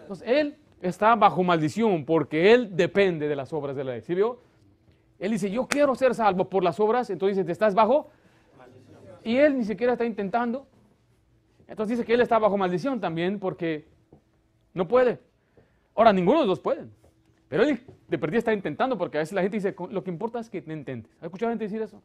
Entonces, 0.00 0.26
él 0.26 0.56
está 0.80 1.14
bajo 1.14 1.44
maldición 1.44 2.06
porque 2.06 2.54
él 2.54 2.74
depende 2.74 3.28
de 3.28 3.36
las 3.36 3.52
obras 3.52 3.76
de 3.76 3.84
la 3.84 3.92
ley. 3.92 4.00
¿Sí 4.00 4.14
vio? 4.14 4.40
Él 5.18 5.32
dice, 5.32 5.50
yo 5.50 5.66
quiero 5.66 5.94
ser 5.94 6.14
salvo 6.14 6.48
por 6.48 6.64
las 6.64 6.80
obras, 6.80 7.10
entonces 7.10 7.36
dice, 7.36 7.44
¿te 7.44 7.52
estás 7.52 7.74
bajo? 7.74 8.10
Y 9.22 9.36
él 9.36 9.58
ni 9.58 9.64
siquiera 9.64 9.92
está 9.92 10.06
intentando. 10.06 10.66
Entonces 11.66 11.98
dice 11.98 12.06
que 12.06 12.14
él 12.14 12.22
está 12.22 12.38
bajo 12.38 12.56
maldición 12.56 12.98
también 12.98 13.38
porque 13.38 13.86
no 14.72 14.88
puede. 14.88 15.18
Ahora, 15.94 16.14
ninguno 16.14 16.40
de 16.40 16.46
los 16.46 16.58
dos 16.58 16.60
pueden. 16.60 16.90
Pero 17.48 17.64
él 17.64 17.80
de 18.06 18.18
perdida 18.18 18.38
está 18.38 18.54
intentando 18.54 18.96
porque 18.96 19.18
a 19.18 19.20
veces 19.20 19.34
la 19.34 19.42
gente 19.42 19.58
dice, 19.58 19.74
lo 19.90 20.02
que 20.02 20.10
importa 20.10 20.38
es 20.38 20.48
que 20.48 20.62
te 20.62 20.72
intentes. 20.72 21.12
¿Has 21.18 21.24
escuchado 21.24 21.50
gente 21.50 21.64
decir 21.64 21.82
eso? 21.82 22.00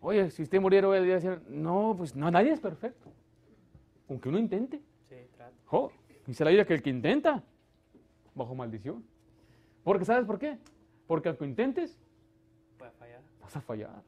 Oye, 0.00 0.30
si 0.30 0.42
usted 0.42 0.60
muriera 0.60 0.88
hoy, 0.88 0.98
a 0.98 1.00
decir, 1.02 1.40
no, 1.48 1.94
pues 1.96 2.16
no, 2.16 2.30
nadie 2.30 2.52
es 2.52 2.60
perfecto. 2.60 3.10
Aunque 4.08 4.28
uno 4.28 4.38
intente. 4.38 4.80
Sí, 5.08 5.16
claro. 5.36 5.92
dice 6.26 6.44
la 6.44 6.50
Biblia 6.50 6.64
que 6.64 6.74
el 6.74 6.82
que 6.82 6.90
intenta, 6.90 7.42
bajo 8.34 8.54
maldición. 8.54 9.04
Porque 9.84 10.04
¿sabes 10.04 10.24
por 10.24 10.38
qué? 10.38 10.58
Porque 11.06 11.28
al 11.28 11.36
que 11.36 11.44
intentes, 11.44 11.98
fallar. 12.98 13.20
vas 13.40 13.56
a 13.56 13.60
fallar. 13.60 14.02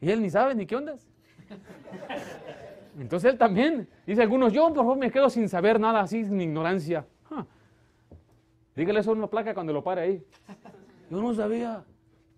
Y 0.00 0.10
él 0.10 0.22
ni 0.22 0.30
sabe 0.30 0.54
ni 0.54 0.66
qué 0.66 0.76
ondas. 0.76 1.06
Entonces 2.98 3.32
él 3.32 3.38
también, 3.38 3.88
dice 4.06 4.22
algunos, 4.22 4.52
yo 4.52 4.66
por 4.68 4.76
favor 4.76 4.98
me 4.98 5.10
quedo 5.10 5.30
sin 5.30 5.48
saber 5.48 5.80
nada, 5.80 6.00
así, 6.00 6.24
sin 6.24 6.40
ignorancia. 6.40 7.06
Dígale 8.76 9.00
eso 9.00 9.12
en 9.12 9.18
una 9.18 9.26
placa 9.26 9.52
cuando 9.52 9.72
lo 9.72 9.82
pare 9.82 10.00
ahí. 10.00 10.26
Yo 11.10 11.20
no 11.20 11.34
sabía. 11.34 11.84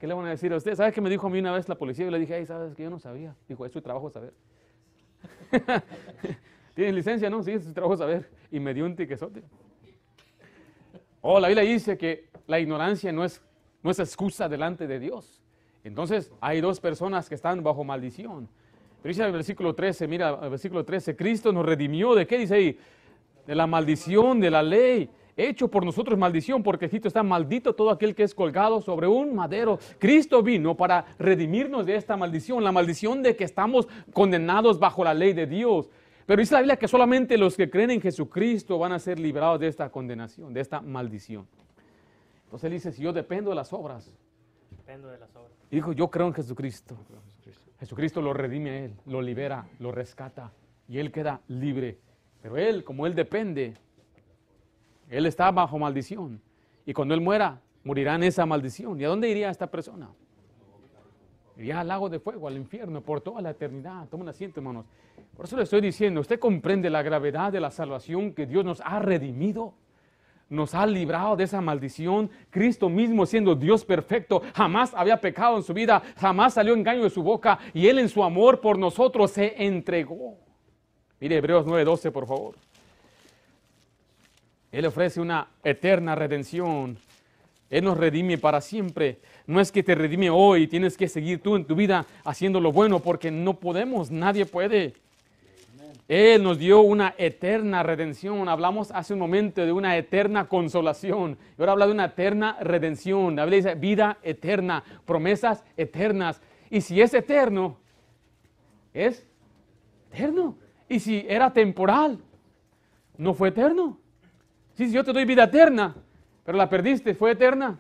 ¿Qué 0.03 0.09
le 0.09 0.15
van 0.15 0.27
a 0.27 0.31
decir 0.31 0.53
a 0.53 0.57
usted? 0.57 0.75
¿Sabes 0.75 0.93
qué 0.93 1.01
me 1.01 1.09
dijo 1.09 1.29
a 1.29 1.31
mí 1.31 1.39
una 1.39 1.53
vez 1.53 1.69
la 1.69 1.77
policía? 1.77 2.05
Yo 2.05 2.11
le 2.11 2.19
dije, 2.19 2.45
¿sabes 2.45 2.75
que 2.75 2.83
Yo 2.83 2.91
no 2.91 2.99
sabía. 2.99 3.37
Dijo, 3.49 3.65
es 3.65 3.71
tu 3.71 3.81
trabajo 3.81 4.11
saber. 4.11 4.35
¿Tienes 6.75 6.93
licencia? 6.93 7.31
No, 7.31 7.41
sí, 7.41 7.53
es 7.53 7.65
tu 7.65 7.73
trabajo 7.73 7.97
saber. 7.97 8.29
Y 8.51 8.59
me 8.59 8.75
dio 8.75 8.85
un 8.85 8.97
tiquezote. 8.97 9.45
Oh, 11.21 11.39
la 11.39 11.47
Biblia 11.47 11.63
dice 11.63 11.97
que 11.97 12.31
la 12.49 12.59
ignorancia 12.59 13.13
no 13.13 13.25
es, 13.25 13.41
no 13.85 13.93
es 13.93 14.01
excusa 14.01 14.49
delante 14.49 14.89
de 14.89 14.99
Dios. 14.99 15.41
Entonces, 15.85 16.33
hay 16.41 16.61
dos 16.61 16.81
personas 16.81 17.29
que 17.29 17.37
están 17.37 17.63
bajo 17.63 17.85
maldición. 17.85 18.49
Pero 19.03 19.09
dice 19.09 19.25
el 19.25 19.31
versículo 19.31 19.73
13, 19.73 20.09
mira, 20.09 20.37
el 20.43 20.51
versículo 20.51 20.85
13, 20.85 21.15
Cristo 21.15 21.53
nos 21.53 21.65
redimió. 21.65 22.17
¿De 22.17 22.27
qué 22.27 22.39
dice 22.39 22.57
ahí? 22.57 22.79
De 23.47 23.55
la 23.55 23.69
maldición 23.69 24.41
de 24.41 24.51
la 24.51 24.65
ley 24.65 25.09
hecho 25.37 25.69
por 25.69 25.85
nosotros 25.85 26.19
maldición, 26.19 26.63
porque 26.63 26.89
Cristo 26.89 27.09
está 27.09 27.23
maldito 27.23 27.75
todo 27.75 27.91
aquel 27.91 28.15
que 28.15 28.23
es 28.23 28.35
colgado 28.35 28.81
sobre 28.81 29.07
un 29.07 29.35
madero. 29.35 29.79
Cristo 29.99 30.43
vino 30.43 30.77
para 30.77 31.05
redimirnos 31.19 31.87
de 31.87 31.97
esta 31.97 32.17
maldición, 32.17 32.63
la 32.65 32.73
maldición 32.73 33.23
de 33.23 33.37
que 33.37 33.45
estamos 33.45 33.89
condenados 34.13 34.79
bajo 34.79 35.05
la 35.05 35.15
ley 35.15 35.33
de 35.33 35.47
Dios. 35.47 35.89
Pero 36.27 36.41
dice 36.41 36.55
la 36.55 36.61
Biblia 36.61 36.77
que 36.77 36.89
solamente 36.89 37.37
los 37.37 37.57
que 37.57 37.69
creen 37.69 37.91
en 37.91 38.01
Jesucristo 38.01 38.79
van 38.79 38.93
a 38.93 38.99
ser 38.99 39.19
librados 39.19 39.61
de 39.61 39.69
esta 39.69 39.91
condenación, 39.91 40.53
de 40.55 40.61
esta 40.61 40.81
maldición. 40.81 41.47
Entonces 42.45 42.65
él 42.65 42.73
dice, 42.73 42.93
si 42.93 43.03
yo 43.03 43.13
dependo 43.13 43.51
de 43.51 43.57
las 43.57 43.73
obras. 43.73 44.11
Dependo 44.71 45.09
de 45.09 45.19
las 45.19 45.35
obras. 45.35 45.53
Y 45.71 45.77
dijo, 45.77 45.93
yo 45.93 46.11
creo 46.11 46.27
en 46.27 46.35
Jesucristo. 46.35 46.97
Jesucristo 47.81 48.23
lo 48.23 48.33
redime 48.33 48.71
a 48.71 48.79
él, 48.85 48.95
lo 49.07 49.21
libera, 49.21 49.67
lo 49.81 49.91
rescata 49.91 50.53
y 50.89 50.99
él 50.99 51.11
queda 51.11 51.41
libre. 51.49 51.99
Pero 52.43 52.57
él, 52.57 52.85
como 52.85 53.07
él 53.07 53.15
depende 53.15 53.75
él 55.13 55.27
está 55.27 55.51
bajo 55.51 55.79
maldición. 55.79 56.41
Y 56.87 56.95
cuando 56.95 57.13
Él 57.13 57.21
muera, 57.21 57.61
morirá 57.85 58.15
en 58.15 58.23
esa 58.23 58.47
maldición. 58.47 58.99
¿Y 58.99 59.05
a 59.05 59.09
dónde 59.09 59.29
iría 59.29 59.51
esta 59.51 59.67
persona? 59.67 60.09
Iría 61.59 61.81
al 61.81 61.89
lago 61.89 62.09
de 62.09 62.19
fuego, 62.19 62.49
al 62.49 62.57
infierno, 62.57 63.03
por 63.03 63.21
toda 63.21 63.43
la 63.43 63.51
eternidad. 63.51 64.09
Toma 64.09 64.23
un 64.23 64.31
asiento, 64.31 64.61
hermanos. 64.61 64.87
Por 65.37 65.45
eso 65.45 65.59
le 65.59 65.65
estoy 65.65 65.83
diciendo, 65.83 66.23
¿usted 66.23 66.39
comprende 66.39 66.89
la 66.89 67.03
gravedad 67.03 67.53
de 67.53 67.61
la 67.61 67.71
salvación 67.71 68.33
que 68.33 68.47
Dios 68.47 68.65
nos 68.65 68.81
ha 68.81 69.01
redimido? 69.01 69.75
Nos 70.49 70.75
ha 70.75 70.87
librado 70.87 71.37
de 71.37 71.45
esa 71.45 71.61
maldición. 71.61 72.31
Cristo 72.49 72.89
mismo, 72.89 73.27
siendo 73.27 73.55
Dios 73.55 73.85
perfecto, 73.85 74.41
jamás 74.55 74.95
había 74.95 75.21
pecado 75.21 75.59
en 75.59 75.63
su 75.63 75.75
vida, 75.75 76.03
jamás 76.17 76.55
salió 76.55 76.73
engaño 76.73 77.03
de 77.03 77.11
su 77.11 77.23
boca, 77.23 77.59
y 77.75 77.87
Él 77.87 77.99
en 77.99 78.09
su 78.09 78.25
amor 78.25 78.63
por 78.63 78.79
nosotros 78.79 79.31
se 79.31 79.63
entregó. 79.63 80.39
Mire 81.21 81.37
Hebreos 81.37 81.67
9:12, 81.67 82.11
por 82.11 82.27
favor. 82.27 82.57
Él 84.73 84.87
ofrece 84.87 85.21
una 85.21 85.49
eterna 85.63 86.15
redención. 86.15 86.97
Él 87.69 87.85
nos 87.85 87.97
redime 87.97 88.39
para 88.39 88.61
siempre. 88.61 89.21
No 89.47 89.61
es 89.61 89.71
que 89.71 89.83
te 89.83 89.95
redime 89.95 90.31
hoy, 90.31 90.67
tienes 90.67 90.97
que 90.97 91.09
seguir 91.09 91.43
tú 91.43 91.57
en 91.57 91.67
tu 91.67 91.75
vida 91.75 92.07
haciendo 92.25 92.61
lo 92.61 92.73
bueno 92.73 93.01
porque 93.01 93.31
no 93.31 93.61
podemos, 93.61 94.11
nadie 94.11 94.47
puede. 94.47 94.95
Él 96.09 96.43
nos 96.43 96.59
dio 96.59 96.81
una 96.81 97.15
eterna 97.17 97.83
redención. 97.83 98.49
Hablamos 98.49 98.91
hace 98.91 99.15
un 99.15 99.21
momento 99.21 99.65
de 99.65 99.73
una 99.73 99.97
eterna 99.97 100.49
consolación. 100.49 101.39
Y 101.57 101.63
ahora 101.63 101.73
habla 101.73 101.87
de 101.87 101.93
una 101.93 102.05
eterna 102.07 102.59
redención. 102.61 103.39
Habla 103.39 103.57
de 103.57 103.75
vida 103.77 104.19
eterna, 104.23 104.85
promesas 105.07 105.65
eternas. 105.77 106.43
Y 106.71 106.81
si 106.81 107.01
es 107.01 107.15
eterno, 107.15 107.79
es 108.93 109.27
eterno. 110.13 110.59
Y 110.89 111.01
si 111.01 111.25
era 111.29 111.53
temporal, 111.53 112.19
no 113.17 113.33
fue 113.33 113.49
eterno. 113.49 114.02
Sí, 114.83 114.91
yo 114.91 115.05
te 115.05 115.13
doy 115.13 115.25
vida 115.25 115.45
eterna, 115.45 115.95
pero 116.45 116.59
la 116.59 116.69
perdiste, 116.69 117.15
¿fue 117.15 117.31
eterna? 117.31 117.79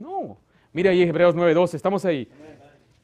No. 0.00 0.38
Mira 0.72 0.90
ahí 0.90 1.02
Hebreos 1.02 1.36
9:12, 1.36 1.76
estamos 1.76 2.04
ahí. 2.04 2.28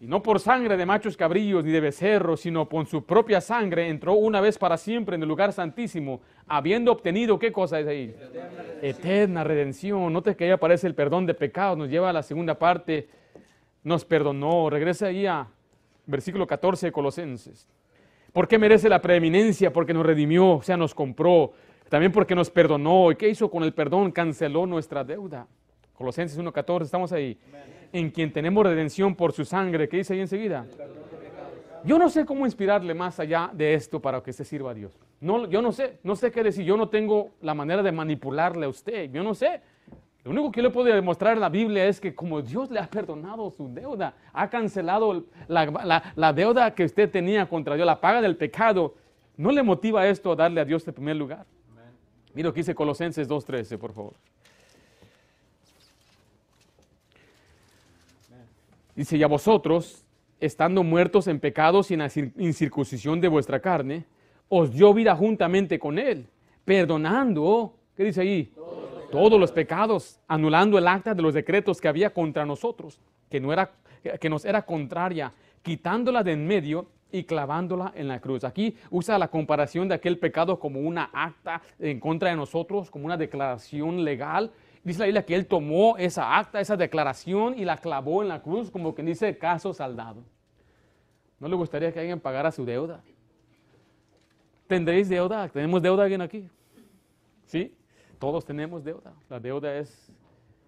Y 0.00 0.08
no 0.08 0.20
por 0.24 0.40
sangre 0.40 0.76
de 0.76 0.84
machos 0.84 1.16
cabrillos 1.16 1.62
ni 1.62 1.70
de 1.70 1.78
becerros, 1.78 2.40
sino 2.40 2.68
por 2.68 2.86
su 2.86 3.04
propia 3.04 3.40
sangre 3.40 3.88
entró 3.90 4.14
una 4.14 4.40
vez 4.40 4.58
para 4.58 4.76
siempre 4.76 5.14
en 5.14 5.22
el 5.22 5.28
lugar 5.28 5.52
santísimo, 5.52 6.20
habiendo 6.48 6.90
obtenido, 6.90 7.38
¿qué 7.38 7.52
cosa 7.52 7.78
es 7.78 7.86
ahí? 7.86 8.12
Eterna, 8.20 8.64
Eterna 8.82 9.44
redención. 9.44 10.12
Note 10.12 10.34
que 10.34 10.46
ahí 10.46 10.50
aparece 10.50 10.88
el 10.88 10.96
perdón 10.96 11.24
de 11.24 11.34
pecados, 11.34 11.78
nos 11.78 11.88
lleva 11.88 12.10
a 12.10 12.12
la 12.12 12.24
segunda 12.24 12.58
parte, 12.58 13.08
nos 13.84 14.04
perdonó. 14.04 14.68
Regresa 14.68 15.06
ahí 15.06 15.26
a 15.26 15.46
versículo 16.06 16.44
14 16.44 16.86
de 16.86 16.92
Colosenses. 16.92 17.68
¿Por 18.32 18.48
qué 18.48 18.58
merece 18.58 18.88
la 18.88 19.00
preeminencia? 19.00 19.72
Porque 19.72 19.94
nos 19.94 20.04
redimió, 20.04 20.56
o 20.56 20.62
sea, 20.62 20.76
nos 20.76 20.94
compró, 20.94 21.52
también 21.88 22.12
porque 22.12 22.34
nos 22.34 22.50
perdonó. 22.50 23.10
¿Y 23.10 23.16
qué 23.16 23.28
hizo 23.28 23.50
con 23.50 23.62
el 23.62 23.72
perdón? 23.72 24.12
Canceló 24.12 24.66
nuestra 24.66 25.04
deuda. 25.04 25.46
Colosenses 25.94 26.38
1.14, 26.38 26.82
estamos 26.82 27.12
ahí. 27.12 27.38
En 27.92 28.10
quien 28.10 28.32
tenemos 28.32 28.64
redención 28.64 29.14
por 29.14 29.32
su 29.32 29.44
sangre. 29.44 29.88
¿Qué 29.88 29.98
dice 29.98 30.14
ahí 30.14 30.20
enseguida? 30.20 30.66
Yo 31.84 31.98
no 31.98 32.08
sé 32.10 32.24
cómo 32.24 32.44
inspirarle 32.44 32.92
más 32.92 33.18
allá 33.18 33.50
de 33.52 33.74
esto 33.74 34.00
para 34.00 34.22
que 34.22 34.32
se 34.32 34.44
sirva 34.44 34.72
a 34.72 34.74
Dios. 34.74 34.92
No, 35.20 35.46
yo 35.48 35.62
no 35.62 35.72
sé, 35.72 35.98
no 36.02 36.14
sé 36.14 36.30
qué 36.30 36.42
decir. 36.42 36.64
Yo 36.64 36.76
no 36.76 36.88
tengo 36.88 37.30
la 37.40 37.54
manera 37.54 37.82
de 37.82 37.92
manipularle 37.92 38.66
a 38.66 38.68
usted. 38.68 39.10
Yo 39.10 39.22
no 39.22 39.34
sé. 39.34 39.60
Lo 40.24 40.32
único 40.32 40.52
que 40.52 40.60
le 40.60 40.68
puedo 40.68 40.92
demostrar 40.92 41.34
en 41.34 41.40
la 41.40 41.48
Biblia 41.48 41.86
es 41.86 42.00
que 42.00 42.14
como 42.14 42.42
Dios 42.42 42.70
le 42.70 42.80
ha 42.80 42.86
perdonado 42.86 43.50
su 43.50 43.72
deuda, 43.72 44.14
ha 44.32 44.50
cancelado 44.50 45.24
la, 45.46 46.12
la 46.14 46.32
deuda 46.34 46.74
que 46.74 46.84
usted 46.84 47.10
tenía 47.10 47.48
contra 47.48 47.76
Dios, 47.76 47.86
la 47.86 48.00
paga 48.00 48.20
del 48.20 48.36
pecado, 48.36 48.94
¿no 49.38 49.50
le 49.50 49.62
motiva 49.62 50.06
esto 50.06 50.32
a 50.32 50.36
darle 50.36 50.60
a 50.60 50.66
Dios 50.66 50.86
el 50.86 50.92
primer 50.92 51.16
lugar? 51.16 51.46
Mira 52.38 52.50
lo 52.50 52.54
que 52.54 52.60
dice 52.60 52.72
Colosenses 52.72 53.28
2.13, 53.28 53.78
por 53.78 53.92
favor. 53.92 54.14
Dice, 58.94 59.16
y 59.16 59.24
a 59.24 59.26
vosotros, 59.26 60.04
estando 60.38 60.84
muertos 60.84 61.26
en 61.26 61.40
pecados 61.40 61.90
y 61.90 61.94
en 61.94 61.98
la 61.98 62.10
incircuncisión 62.36 63.20
de 63.20 63.26
vuestra 63.26 63.58
carne, 63.58 64.04
os 64.48 64.72
dio 64.72 64.94
vida 64.94 65.16
juntamente 65.16 65.80
con 65.80 65.98
él, 65.98 66.28
perdonando, 66.64 67.74
¿qué 67.96 68.04
dice 68.04 68.20
ahí? 68.20 68.52
Todos 69.10 69.40
los 69.40 69.50
pecados, 69.50 70.20
anulando 70.28 70.78
el 70.78 70.86
acta 70.86 71.14
de 71.14 71.22
los 71.22 71.34
decretos 71.34 71.80
que 71.80 71.88
había 71.88 72.14
contra 72.14 72.46
nosotros, 72.46 73.00
que, 73.28 73.40
no 73.40 73.52
era, 73.52 73.72
que 74.20 74.30
nos 74.30 74.44
era 74.44 74.64
contraria, 74.64 75.32
quitándola 75.60 76.22
de 76.22 76.34
en 76.34 76.46
medio 76.46 76.86
y 77.10 77.24
clavándola 77.24 77.92
en 77.94 78.08
la 78.08 78.20
cruz. 78.20 78.44
Aquí 78.44 78.76
usa 78.90 79.18
la 79.18 79.28
comparación 79.28 79.88
de 79.88 79.94
aquel 79.94 80.18
pecado 80.18 80.58
como 80.58 80.80
una 80.80 81.10
acta 81.12 81.62
en 81.78 82.00
contra 82.00 82.30
de 82.30 82.36
nosotros, 82.36 82.90
como 82.90 83.06
una 83.06 83.16
declaración 83.16 84.04
legal. 84.04 84.52
Dice 84.84 85.00
la 85.00 85.06
Biblia 85.06 85.24
que 85.24 85.34
él 85.34 85.46
tomó 85.46 85.96
esa 85.96 86.38
acta, 86.38 86.60
esa 86.60 86.76
declaración 86.76 87.58
y 87.58 87.64
la 87.64 87.76
clavó 87.78 88.22
en 88.22 88.28
la 88.28 88.42
cruz, 88.42 88.70
como 88.70 88.94
que 88.94 89.02
dice 89.02 89.38
caso 89.38 89.72
saldado. 89.72 90.22
¿No 91.40 91.48
le 91.48 91.56
gustaría 91.56 91.92
que 91.92 92.00
alguien 92.00 92.20
pagara 92.20 92.50
su 92.50 92.64
deuda? 92.64 93.00
¿Tendréis 94.66 95.08
deuda? 95.08 95.48
¿Tenemos 95.48 95.80
deuda 95.80 96.02
alguien 96.02 96.20
aquí? 96.20 96.48
¿Sí? 97.46 97.74
Todos 98.18 98.44
tenemos 98.44 98.84
deuda. 98.84 99.14
La 99.30 99.40
deuda 99.40 99.76
es 99.76 100.12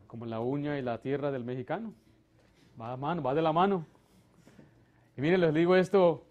como 0.07 0.25
la 0.27 0.41
uña 0.41 0.79
y 0.79 0.83
la 0.83 0.99
tierra 0.99 1.31
del 1.31 1.45
mexicano. 1.45 1.93
Va 2.81 2.97
mano, 2.97 3.23
va 3.23 3.35
de 3.35 3.43
la 3.43 3.53
mano. 3.53 3.85
Y 5.17 5.21
miren, 5.21 5.41
les 5.41 5.53
digo 5.53 5.77
esto 5.77 6.25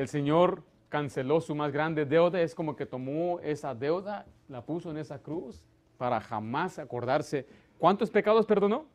el 0.00 0.08
Señor 0.08 0.62
canceló 0.88 1.40
su 1.40 1.54
más 1.54 1.72
grande 1.72 2.04
deuda, 2.04 2.40
es 2.40 2.54
como 2.54 2.74
que 2.74 2.86
tomó 2.86 3.38
esa 3.40 3.74
deuda, 3.74 4.26
la 4.48 4.62
puso 4.62 4.90
en 4.90 4.98
esa 4.98 5.18
cruz 5.18 5.62
para 5.96 6.20
jamás 6.20 6.78
acordarse. 6.78 7.46
¿Cuántos 7.78 8.10
pecados 8.10 8.46
perdonó? 8.46 8.86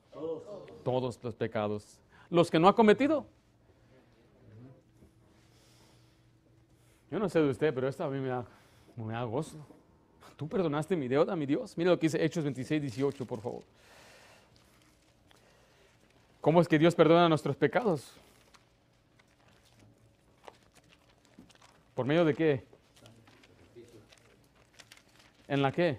Todos 0.84 1.20
los 1.24 1.36
pecados. 1.36 2.00
Los 2.30 2.52
que 2.52 2.60
no 2.60 2.68
ha 2.68 2.76
cometido. 2.76 3.26
Yo 7.12 7.20
no 7.20 7.30
sé 7.30 7.40
de 7.40 7.50
usted, 7.50 7.74
pero 7.74 7.88
esto 7.88 8.04
a 8.04 8.10
mí 8.10 8.20
me 8.20 8.30
da, 8.30 8.46
me 8.96 9.14
da 9.14 9.24
gozo. 9.24 9.58
Tú 10.36 10.48
perdonaste 10.50 10.96
mi 10.96 11.08
deuda, 11.08 11.36
mi 11.36 11.46
Dios. 11.46 11.78
Mira 11.78 11.92
lo 11.92 12.00
que 12.00 12.08
dice 12.08 12.24
Hechos 12.24 12.44
26, 12.44 12.82
18, 12.82 13.26
por 13.26 13.40
favor. 13.40 13.62
¿Cómo 16.42 16.60
es 16.62 16.68
que 16.68 16.78
Dios 16.78 16.94
perdona 16.94 17.30
nuestros 17.30 17.56
pecados? 17.56 18.14
¿Por 21.96 22.06
medio 22.06 22.26
de 22.26 22.34
qué? 22.34 22.62
¿En 25.48 25.62
la 25.62 25.72
qué? 25.72 25.98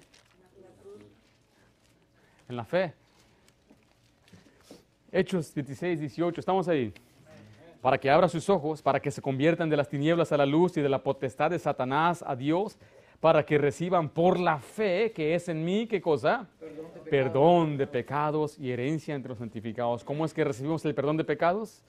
En 2.50 2.56
la 2.56 2.64
fe. 2.66 2.92
Hechos 5.10 5.54
16, 5.54 5.98
18, 5.98 6.38
estamos 6.38 6.68
ahí. 6.68 6.92
Para 7.80 7.96
que 7.96 8.10
abra 8.10 8.28
sus 8.28 8.50
ojos, 8.50 8.82
para 8.82 9.00
que 9.00 9.10
se 9.10 9.22
conviertan 9.22 9.70
de 9.70 9.76
las 9.78 9.88
tinieblas 9.88 10.32
a 10.32 10.36
la 10.36 10.44
luz 10.44 10.76
y 10.76 10.82
de 10.82 10.88
la 10.90 11.02
potestad 11.02 11.50
de 11.50 11.58
Satanás 11.58 12.22
a 12.26 12.36
Dios, 12.36 12.76
para 13.18 13.46
que 13.46 13.56
reciban 13.56 14.10
por 14.10 14.38
la 14.38 14.58
fe 14.58 15.12
que 15.12 15.34
es 15.34 15.48
en 15.48 15.64
mí, 15.64 15.86
¿qué 15.86 16.02
cosa? 16.02 16.46
Perdón 17.08 17.78
de, 17.78 17.86
pecados 17.86 18.58
y 18.58 18.70
herencia 18.70 19.14
entre 19.14 19.30
los 19.30 19.38
santificados. 19.38 20.04
¿Cómo 20.04 20.26
es 20.26 20.34
que 20.34 20.44
recibimos 20.44 20.84
el 20.84 20.94
perdón 20.94 21.16
de 21.16 21.24
pecados? 21.24 21.82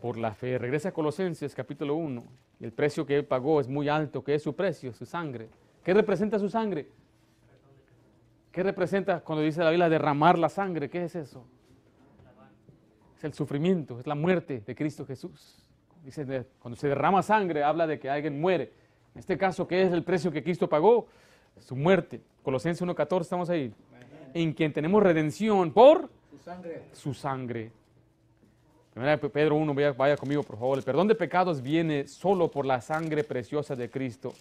Por 0.00 0.16
la 0.18 0.34
fe. 0.34 0.58
Regresa 0.58 0.90
a 0.90 0.92
Colosenses 0.92 1.54
capítulo 1.54 1.94
1. 1.96 2.22
El 2.60 2.72
precio 2.72 3.04
que 3.06 3.16
él 3.16 3.24
pagó 3.24 3.60
es 3.60 3.68
muy 3.68 3.88
alto. 3.88 4.22
¿Qué 4.22 4.34
es 4.34 4.42
su 4.42 4.54
precio? 4.54 4.92
Su 4.92 5.06
sangre. 5.06 5.48
¿Qué 5.82 5.92
representa 5.94 6.38
su 6.38 6.48
sangre? 6.48 6.88
¿Qué 8.52 8.62
representa 8.62 9.20
cuando 9.20 9.42
dice 9.42 9.62
la 9.62 9.70
Biblia 9.70 9.88
derramar 9.88 10.38
la 10.38 10.48
sangre? 10.48 10.88
¿Qué 10.88 11.04
es 11.04 11.14
eso? 11.16 11.44
Es 13.16 13.24
el 13.24 13.32
sufrimiento, 13.32 13.98
es 13.98 14.06
la 14.06 14.14
muerte 14.14 14.60
de 14.64 14.74
Cristo 14.74 15.04
Jesús. 15.04 15.68
Dice, 16.04 16.46
cuando 16.58 16.76
se 16.76 16.88
derrama 16.88 17.22
sangre, 17.22 17.64
habla 17.64 17.86
de 17.86 17.98
que 17.98 18.08
alguien 18.10 18.40
muere. 18.40 18.72
En 19.14 19.20
este 19.20 19.38
caso, 19.38 19.66
¿qué 19.66 19.82
es 19.82 19.92
el 19.92 20.04
precio 20.04 20.30
que 20.30 20.42
Cristo 20.42 20.68
pagó? 20.68 21.06
Su 21.58 21.74
muerte. 21.76 22.20
Colosenses 22.42 22.86
1.14, 22.86 23.20
estamos 23.22 23.50
ahí. 23.50 23.72
En 24.34 24.52
quien 24.52 24.72
tenemos 24.72 25.02
redención 25.02 25.72
por 25.72 26.10
Su 26.30 26.38
sangre. 26.38 26.82
su 26.92 27.14
sangre. 27.14 27.72
Primera 28.94 29.16
de 29.16 29.28
Pedro 29.28 29.56
1, 29.56 29.74
vaya, 29.74 29.92
vaya 29.92 30.16
conmigo 30.16 30.44
por 30.44 30.56
favor. 30.56 30.78
El 30.78 30.84
perdón 30.84 31.08
de 31.08 31.16
pecados 31.16 31.60
viene 31.60 32.06
solo 32.06 32.48
por 32.48 32.64
la 32.64 32.80
sangre 32.80 33.24
preciosa 33.24 33.74
de 33.74 33.90
Cristo. 33.90 34.32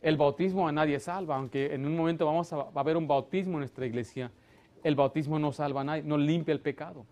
El 0.00 0.16
bautismo 0.16 0.68
a 0.68 0.72
nadie 0.72 1.00
salva, 1.00 1.34
aunque 1.34 1.74
en 1.74 1.84
un 1.84 1.96
momento 1.96 2.24
vamos 2.24 2.52
a, 2.52 2.56
va 2.56 2.70
a 2.76 2.80
haber 2.80 2.96
un 2.96 3.08
bautismo 3.08 3.54
en 3.54 3.60
nuestra 3.60 3.84
iglesia. 3.84 4.30
El 4.84 4.94
bautismo 4.94 5.40
no 5.40 5.50
salva 5.50 5.80
a 5.80 5.84
nadie, 5.84 6.04
no 6.04 6.16
limpia 6.16 6.52
el 6.52 6.60
pecado. 6.60 7.04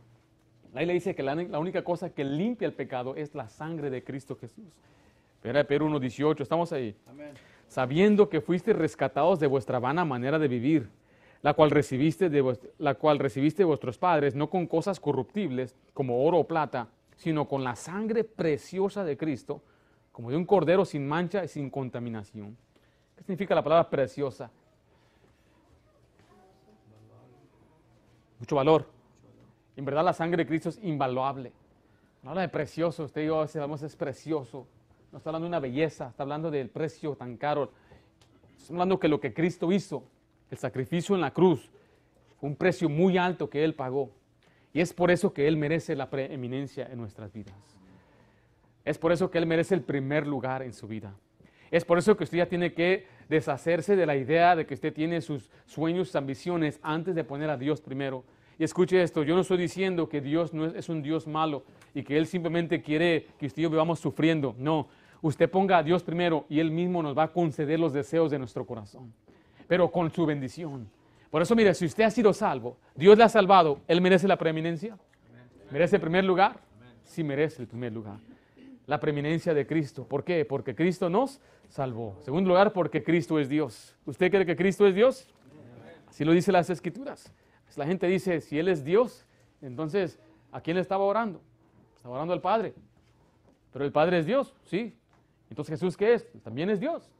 La 0.72 0.82
le 0.82 0.92
dice 0.92 1.16
que 1.16 1.24
la, 1.24 1.34
la 1.34 1.58
única 1.58 1.82
cosa 1.82 2.10
que 2.10 2.22
limpia 2.22 2.66
el 2.66 2.74
pecado 2.74 3.16
es 3.16 3.34
la 3.34 3.48
sangre 3.48 3.90
de 3.90 4.04
Cristo 4.04 4.36
Jesús. 4.36 4.64
Primera 5.40 5.58
de 5.58 5.64
Pedro 5.64 5.86
1, 5.86 5.98
18, 5.98 6.44
estamos 6.44 6.72
ahí. 6.72 6.94
Amén. 7.08 7.32
Sabiendo 7.66 8.28
que 8.28 8.40
fuiste 8.40 8.72
rescatados 8.72 9.40
de 9.40 9.48
vuestra 9.48 9.80
vana 9.80 10.04
manera 10.04 10.38
de 10.38 10.46
vivir, 10.46 10.88
la 11.42 11.54
cual 11.54 11.70
recibiste 11.70 12.30
de, 12.30 12.58
la 12.78 12.94
cual 12.94 13.18
recibiste 13.18 13.62
de 13.62 13.66
vuestros 13.66 13.98
padres, 13.98 14.34
no 14.34 14.48
con 14.48 14.66
cosas 14.66 15.00
corruptibles 15.00 15.76
como 15.92 16.24
oro 16.24 16.38
o 16.38 16.46
plata, 16.46 16.88
sino 17.16 17.48
con 17.48 17.64
la 17.64 17.76
sangre 17.76 18.24
preciosa 18.24 19.04
de 19.04 19.16
Cristo, 19.16 19.60
como 20.12 20.30
de 20.30 20.36
un 20.36 20.44
cordero 20.44 20.84
sin 20.84 21.06
mancha 21.06 21.44
y 21.44 21.48
sin 21.48 21.68
contaminación. 21.68 22.56
¿Qué 23.16 23.24
significa 23.24 23.54
la 23.54 23.62
palabra 23.62 23.90
preciosa? 23.90 24.50
Mucho 28.38 28.56
valor. 28.56 28.86
En 29.76 29.84
verdad 29.84 30.04
la 30.04 30.12
sangre 30.12 30.44
de 30.44 30.48
Cristo 30.48 30.68
es 30.68 30.78
invaluable. 30.82 31.52
No 32.22 32.30
habla 32.30 32.42
de 32.42 32.48
precioso, 32.48 33.04
usted 33.04 33.22
y 33.22 33.26
yo 33.26 33.38
a 33.38 33.42
veces 33.42 33.56
hablamos 33.56 33.82
es 33.82 33.96
precioso. 33.96 34.66
No 35.10 35.18
está 35.18 35.30
hablando 35.30 35.46
de 35.46 35.48
una 35.48 35.60
belleza, 35.60 36.08
está 36.08 36.22
hablando 36.22 36.50
del 36.50 36.68
precio 36.68 37.16
tan 37.16 37.36
caro. 37.36 37.72
Está 38.56 38.72
hablando 38.72 39.00
que 39.00 39.08
lo 39.08 39.20
que 39.20 39.34
Cristo 39.34 39.72
hizo, 39.72 40.04
el 40.52 40.58
sacrificio 40.58 41.14
en 41.14 41.22
la 41.22 41.32
cruz, 41.32 41.70
fue 42.38 42.50
un 42.50 42.56
precio 42.56 42.88
muy 42.88 43.16
alto 43.16 43.48
que 43.48 43.64
Él 43.64 43.74
pagó. 43.74 44.10
Y 44.74 44.80
es 44.80 44.92
por 44.92 45.10
eso 45.10 45.32
que 45.32 45.48
Él 45.48 45.56
merece 45.56 45.96
la 45.96 46.10
preeminencia 46.10 46.86
en 46.90 46.98
nuestras 46.98 47.32
vidas. 47.32 47.54
Es 48.84 48.98
por 48.98 49.12
eso 49.12 49.30
que 49.30 49.38
Él 49.38 49.46
merece 49.46 49.74
el 49.74 49.82
primer 49.82 50.26
lugar 50.26 50.62
en 50.62 50.74
su 50.74 50.86
vida. 50.86 51.14
Es 51.70 51.86
por 51.86 51.96
eso 51.96 52.16
que 52.18 52.24
usted 52.24 52.38
ya 52.38 52.46
tiene 52.46 52.74
que 52.74 53.06
deshacerse 53.30 53.96
de 53.96 54.04
la 54.04 54.14
idea 54.14 54.54
de 54.54 54.66
que 54.66 54.74
usted 54.74 54.92
tiene 54.92 55.22
sus 55.22 55.50
sueños, 55.64 56.08
sus 56.08 56.16
ambiciones 56.16 56.78
antes 56.82 57.14
de 57.14 57.24
poner 57.24 57.48
a 57.48 57.56
Dios 57.56 57.80
primero. 57.80 58.24
Y 58.58 58.64
escuche 58.64 59.02
esto, 59.02 59.22
yo 59.22 59.34
no 59.34 59.40
estoy 59.40 59.56
diciendo 59.56 60.10
que 60.10 60.20
Dios 60.20 60.52
no 60.52 60.66
es, 60.66 60.74
es 60.74 60.90
un 60.90 61.02
Dios 61.02 61.26
malo 61.26 61.64
y 61.94 62.02
que 62.02 62.18
Él 62.18 62.26
simplemente 62.26 62.82
quiere 62.82 63.28
que 63.38 63.46
usted 63.46 63.60
y 63.60 63.62
yo 63.62 63.70
vivamos 63.70 64.00
sufriendo. 64.00 64.54
No, 64.58 64.88
usted 65.22 65.50
ponga 65.50 65.78
a 65.78 65.82
Dios 65.82 66.02
primero 66.02 66.44
y 66.50 66.60
Él 66.60 66.70
mismo 66.70 67.02
nos 67.02 67.16
va 67.16 67.22
a 67.22 67.32
conceder 67.32 67.80
los 67.80 67.94
deseos 67.94 68.30
de 68.30 68.38
nuestro 68.38 68.66
corazón, 68.66 69.14
pero 69.72 69.90
con 69.90 70.10
su 70.10 70.26
bendición. 70.26 70.86
Por 71.30 71.40
eso, 71.40 71.56
mire, 71.56 71.72
si 71.72 71.86
usted 71.86 72.04
ha 72.04 72.10
sido 72.10 72.34
salvo, 72.34 72.76
Dios 72.94 73.16
le 73.16 73.24
ha 73.24 73.28
salvado, 73.30 73.80
¿Él 73.88 74.02
merece 74.02 74.28
la 74.28 74.36
preeminencia? 74.36 74.98
¿Merece 75.70 75.96
el 75.96 76.02
primer 76.02 76.26
lugar? 76.26 76.60
Sí 77.04 77.24
merece 77.24 77.62
el 77.62 77.68
primer 77.68 77.90
lugar. 77.90 78.18
La 78.84 79.00
preeminencia 79.00 79.54
de 79.54 79.66
Cristo. 79.66 80.06
¿Por 80.06 80.24
qué? 80.24 80.44
Porque 80.44 80.74
Cristo 80.74 81.08
nos 81.08 81.40
salvó. 81.70 82.18
Segundo 82.20 82.48
lugar, 82.48 82.74
porque 82.74 83.02
Cristo 83.02 83.38
es 83.38 83.48
Dios. 83.48 83.96
¿Usted 84.04 84.30
cree 84.30 84.44
que 84.44 84.56
Cristo 84.56 84.86
es 84.86 84.94
Dios? 84.94 85.26
Así 86.06 86.22
lo 86.22 86.32
dice 86.32 86.52
las 86.52 86.68
Escrituras. 86.68 87.32
Pues 87.64 87.78
la 87.78 87.86
gente 87.86 88.06
dice, 88.08 88.42
si 88.42 88.58
Él 88.58 88.68
es 88.68 88.84
Dios, 88.84 89.24
entonces, 89.62 90.20
¿a 90.50 90.60
quién 90.60 90.74
le 90.74 90.82
estaba 90.82 91.04
orando? 91.04 91.40
Estaba 91.96 92.16
orando 92.16 92.34
al 92.34 92.42
Padre. 92.42 92.74
Pero 93.72 93.86
el 93.86 93.90
Padre 93.90 94.18
es 94.18 94.26
Dios, 94.26 94.54
sí. 94.64 94.94
Entonces 95.48 95.80
Jesús, 95.80 95.96
¿qué 95.96 96.12
es? 96.12 96.30
También 96.42 96.68
es 96.68 96.78
Dios. 96.78 97.10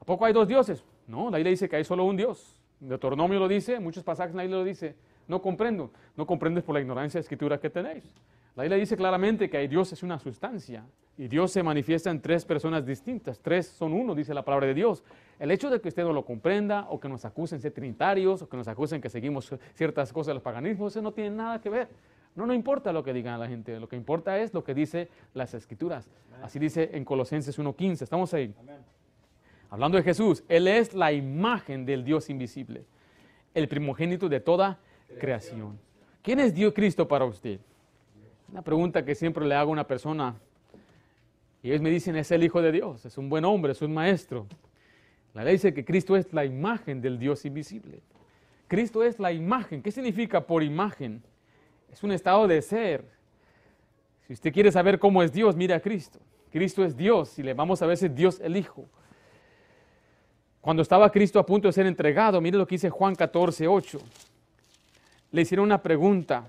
¿A 0.00 0.04
poco 0.06 0.24
hay 0.24 0.32
dos 0.32 0.48
dioses? 0.48 0.82
No, 1.08 1.30
la 1.30 1.38
Biblia 1.38 1.50
dice 1.50 1.68
que 1.68 1.76
hay 1.76 1.84
solo 1.84 2.04
un 2.04 2.16
Dios. 2.16 2.54
Deuteronomio 2.78 3.40
lo 3.40 3.48
dice, 3.48 3.80
muchos 3.80 4.04
pasajes 4.04 4.30
en 4.30 4.36
la 4.36 4.42
Biblia 4.44 4.58
lo 4.58 4.64
dice. 4.64 4.94
No 5.26 5.42
comprendo. 5.42 5.90
No 6.16 6.26
comprendes 6.26 6.62
por 6.62 6.74
la 6.74 6.80
ignorancia 6.80 7.18
de 7.18 7.22
escritura 7.22 7.58
que 7.58 7.70
tenéis. 7.70 8.04
La 8.54 8.62
Biblia 8.62 8.78
dice 8.78 8.96
claramente 8.96 9.48
que 9.48 9.66
Dios 9.68 9.92
es 9.92 10.02
una 10.02 10.18
sustancia 10.18 10.84
y 11.16 11.28
Dios 11.28 11.52
se 11.52 11.62
manifiesta 11.62 12.10
en 12.10 12.20
tres 12.20 12.44
personas 12.44 12.84
distintas. 12.84 13.38
Tres 13.40 13.66
son 13.68 13.92
uno, 13.92 14.14
dice 14.14 14.34
la 14.34 14.44
palabra 14.44 14.66
de 14.66 14.74
Dios. 14.74 15.02
El 15.38 15.50
hecho 15.50 15.70
de 15.70 15.80
que 15.80 15.88
usted 15.88 16.02
no 16.02 16.12
lo 16.12 16.24
comprenda 16.24 16.86
o 16.90 17.00
que 17.00 17.08
nos 17.08 17.24
acusen 17.24 17.58
de 17.58 17.62
ser 17.62 17.72
trinitarios 17.72 18.42
o 18.42 18.48
que 18.48 18.56
nos 18.56 18.68
acusen 18.68 19.00
que 19.00 19.08
seguimos 19.08 19.54
ciertas 19.74 20.12
cosas 20.12 20.34
del 20.34 20.42
paganismo, 20.42 20.88
eso 20.88 21.00
no 21.00 21.12
tiene 21.12 21.30
nada 21.30 21.60
que 21.60 21.70
ver. 21.70 21.88
No, 22.34 22.46
no 22.46 22.52
importa 22.52 22.92
lo 22.92 23.02
que 23.02 23.12
digan 23.12 23.38
la 23.40 23.48
gente, 23.48 23.80
lo 23.80 23.88
que 23.88 23.96
importa 23.96 24.38
es 24.38 24.52
lo 24.52 24.62
que 24.62 24.74
dice 24.74 25.08
las 25.34 25.54
escrituras. 25.54 26.08
Así 26.42 26.58
dice 26.58 26.90
en 26.92 27.04
Colosenses 27.04 27.58
1.15, 27.58 28.02
estamos 28.02 28.34
ahí. 28.34 28.54
Amén. 28.60 28.97
Hablando 29.70 29.98
de 29.98 30.04
Jesús, 30.04 30.42
Él 30.48 30.66
es 30.66 30.94
la 30.94 31.12
imagen 31.12 31.84
del 31.84 32.04
Dios 32.04 32.30
invisible, 32.30 32.84
el 33.54 33.68
primogénito 33.68 34.28
de 34.28 34.40
toda 34.40 34.78
creación. 35.20 35.78
¿Quién 36.22 36.40
es 36.40 36.54
Dios 36.54 36.72
Cristo 36.74 37.06
para 37.06 37.24
usted? 37.24 37.60
Una 38.50 38.62
pregunta 38.62 39.04
que 39.04 39.14
siempre 39.14 39.46
le 39.46 39.54
hago 39.54 39.70
a 39.70 39.72
una 39.72 39.86
persona. 39.86 40.36
Y 41.62 41.68
ellos 41.68 41.82
me 41.82 41.90
dicen, 41.90 42.16
es 42.16 42.30
el 42.30 42.44
Hijo 42.44 42.62
de 42.62 42.72
Dios, 42.72 43.04
es 43.04 43.18
un 43.18 43.28
buen 43.28 43.44
hombre, 43.44 43.72
es 43.72 43.82
un 43.82 43.92
maestro. 43.92 44.46
La 45.34 45.44
ley 45.44 45.54
dice 45.54 45.74
que 45.74 45.84
Cristo 45.84 46.16
es 46.16 46.32
la 46.32 46.44
imagen 46.44 47.00
del 47.00 47.18
Dios 47.18 47.44
invisible. 47.44 48.00
Cristo 48.68 49.02
es 49.02 49.18
la 49.18 49.32
imagen. 49.32 49.82
¿Qué 49.82 49.90
significa 49.90 50.46
por 50.46 50.62
imagen? 50.62 51.22
Es 51.92 52.02
un 52.02 52.12
estado 52.12 52.46
de 52.46 52.62
ser. 52.62 53.04
Si 54.26 54.32
usted 54.32 54.52
quiere 54.52 54.72
saber 54.72 54.98
cómo 54.98 55.22
es 55.22 55.32
Dios, 55.32 55.56
mire 55.56 55.74
a 55.74 55.80
Cristo. 55.80 56.18
Cristo 56.50 56.84
es 56.84 56.96
Dios 56.96 57.38
y 57.38 57.42
le 57.42 57.54
vamos 57.54 57.82
a 57.82 57.86
ver 57.86 57.96
si 57.96 58.08
Dios 58.08 58.40
el 58.40 58.56
Hijo. 58.56 58.86
Cuando 60.60 60.82
estaba 60.82 61.10
Cristo 61.10 61.38
a 61.38 61.46
punto 61.46 61.68
de 61.68 61.72
ser 61.72 61.86
entregado, 61.86 62.40
mire 62.40 62.58
lo 62.58 62.66
que 62.66 62.74
dice 62.74 62.90
Juan 62.90 63.14
14, 63.14 63.68
8. 63.68 63.98
Le 65.30 65.42
hicieron 65.42 65.66
una 65.66 65.82
pregunta. 65.82 66.48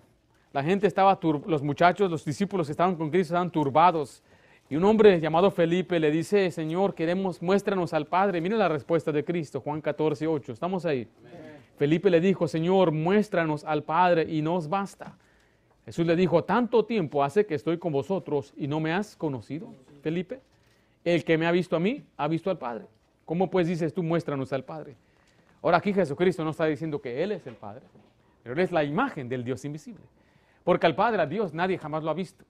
La 0.52 0.63
gente 0.63 0.88
estaba, 0.88 1.19
los 1.45 1.62
muchachos, 1.62 2.10
los 2.10 2.26
discípulos 2.26 2.67
que 2.67 2.72
estaban 2.72 2.95
con 2.95 3.10
Cristo 3.10 3.34
estaban 3.34 3.52
turbados. 3.52 4.24
Y 4.69 4.76
un 4.76 4.84
hombre 4.84 5.19
llamado 5.19 5.52
Felipe 5.52 6.00
le 6.00 6.12
dice, 6.12 6.50
Señor, 6.52 6.93
queremos, 6.95 7.41
muéstranos 7.41 7.93
al 7.93 8.08
Padre. 8.08 8.41
Mire 8.41 8.58
la 8.58 8.67
respuesta 8.67 9.12
de 9.12 9.24
Cristo, 9.24 9.62
Juan 9.62 9.82
14, 9.82 10.28
8. 10.28 10.54
Estamos 10.54 10.86
ahí. 10.86 11.08
Felipe 11.78 12.10
le 12.10 12.19
dijo, 12.19 12.48
Señor, 12.48 12.91
muéstranos 12.91 13.63
al 13.63 13.84
Padre 13.84 14.26
y 14.30 14.41
nos 14.41 14.67
basta. 14.69 15.17
Jesús 15.86 16.06
le 16.06 16.15
dijo, 16.15 16.43
tanto 16.43 16.86
tiempo 16.86 17.24
hace 17.24 17.45
que 17.45 17.56
estoy 17.56 17.80
con 17.80 17.91
vosotros 17.91 18.54
y 18.58 18.67
no 18.67 18.80
me 18.80 18.93
has 18.93 19.15
conocido, 19.15 19.74
Felipe. 20.02 20.41
El 21.04 21.24
que 21.24 21.38
me 21.38 21.48
ha 21.48 21.52
visto 21.52 21.76
a 21.76 21.80
mí, 21.80 22.04
ha 22.17 22.28
visto 22.28 22.52
al 22.52 22.58
Padre. 22.58 22.86
¿Cómo 23.29 23.47
pues 23.47 23.67
dices 23.67 23.93
tú, 23.93 24.01
muéstranos 24.01 24.51
al 24.53 24.63
Padre? 24.63 24.95
Ahora 25.61 25.77
aquí 25.77 25.93
Jesucristo 25.93 26.43
no 26.43 26.49
está 26.49 26.65
diciendo 26.65 26.99
que 26.99 27.21
Él 27.21 27.31
es 27.31 27.45
el 27.45 27.53
Padre, 27.53 27.83
pero 28.41 28.53
Él 28.53 28.59
es 28.59 28.71
la 28.71 28.83
imagen 28.83 29.29
del 29.29 29.43
Dios 29.43 29.63
invisible. 29.65 30.01
Porque 30.63 30.87
al 30.87 30.95
Padre, 30.95 31.21
a 31.21 31.27
Dios, 31.27 31.53
nadie 31.53 31.77
jamás 31.77 32.01
lo 32.01 32.09
ha 32.09 32.15
visto. 32.15 32.43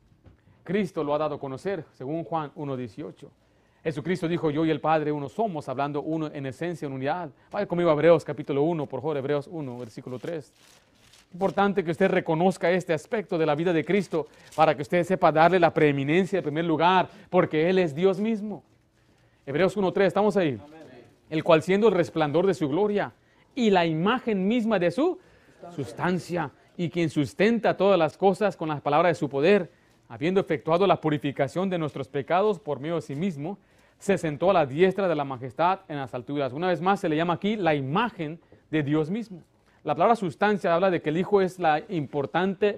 Cristo 0.63 1.03
lo 1.03 1.13
ha 1.13 1.17
dado 1.17 1.35
a 1.35 1.39
conocer, 1.39 1.83
según 1.91 2.23
Juan 2.23 2.53
1.18. 2.55 3.27
Jesucristo 3.83 4.25
dijo, 4.29 4.51
yo 4.51 4.63
y 4.63 4.69
el 4.69 4.79
Padre 4.79 5.11
uno 5.11 5.27
somos, 5.27 5.67
hablando 5.67 6.01
uno 6.01 6.27
en 6.27 6.45
esencia, 6.45 6.85
en 6.85 6.93
unidad. 6.93 7.29
Vaya 7.51 7.67
conmigo 7.67 7.89
a 7.89 7.93
Hebreos 7.93 8.23
capítulo 8.23 8.63
1, 8.63 8.85
por 8.85 9.01
favor, 9.01 9.17
Hebreos 9.17 9.49
1, 9.51 9.79
versículo 9.79 10.17
3. 10.17 10.53
Importante 11.33 11.83
que 11.83 11.91
usted 11.91 12.09
reconozca 12.09 12.71
este 12.71 12.93
aspecto 12.93 13.37
de 13.37 13.45
la 13.45 13.55
vida 13.55 13.73
de 13.73 13.83
Cristo 13.83 14.27
para 14.55 14.73
que 14.77 14.83
usted 14.83 15.03
sepa 15.03 15.29
darle 15.29 15.59
la 15.59 15.73
preeminencia 15.73 16.37
en 16.37 16.43
primer 16.43 16.63
lugar, 16.63 17.09
porque 17.29 17.69
Él 17.69 17.79
es 17.79 17.93
Dios 17.93 18.17
mismo. 18.21 18.63
Hebreos 19.49 19.75
1.3, 19.75 20.01
estamos 20.03 20.37
ahí. 20.37 20.61
El 21.27 21.43
cual 21.43 21.63
siendo 21.63 21.87
el 21.87 21.95
resplandor 21.95 22.45
de 22.45 22.53
su 22.53 22.69
gloria 22.69 23.13
y 23.55 23.71
la 23.71 23.83
imagen 23.83 24.47
misma 24.47 24.77
de 24.77 24.91
su 24.91 25.17
sustancia 25.75 26.51
y 26.77 26.91
quien 26.91 27.09
sustenta 27.09 27.75
todas 27.75 27.97
las 27.97 28.15
cosas 28.15 28.55
con 28.55 28.69
las 28.69 28.79
palabras 28.79 29.09
de 29.09 29.15
su 29.15 29.27
poder, 29.27 29.71
habiendo 30.07 30.39
efectuado 30.39 30.85
la 30.85 31.01
purificación 31.01 31.67
de 31.67 31.79
nuestros 31.79 32.07
pecados 32.07 32.59
por 32.59 32.79
medio 32.79 32.93
de 32.93 33.01
sí 33.01 33.15
mismo, 33.15 33.57
se 33.97 34.19
sentó 34.19 34.51
a 34.51 34.53
la 34.53 34.67
diestra 34.67 35.07
de 35.07 35.15
la 35.15 35.23
majestad 35.23 35.79
en 35.87 35.97
las 35.97 36.13
alturas. 36.13 36.53
Una 36.53 36.67
vez 36.67 36.79
más 36.79 36.99
se 36.99 37.09
le 37.09 37.15
llama 37.15 37.33
aquí 37.33 37.55
la 37.55 37.73
imagen 37.73 38.39
de 38.69 38.83
Dios 38.83 39.09
mismo. 39.09 39.41
La 39.83 39.95
palabra 39.95 40.15
sustancia 40.15 40.75
habla 40.75 40.91
de 40.91 41.01
que 41.01 41.09
el 41.09 41.17
Hijo 41.17 41.41
es 41.41 41.57
la 41.57 41.81
importante, 41.89 42.77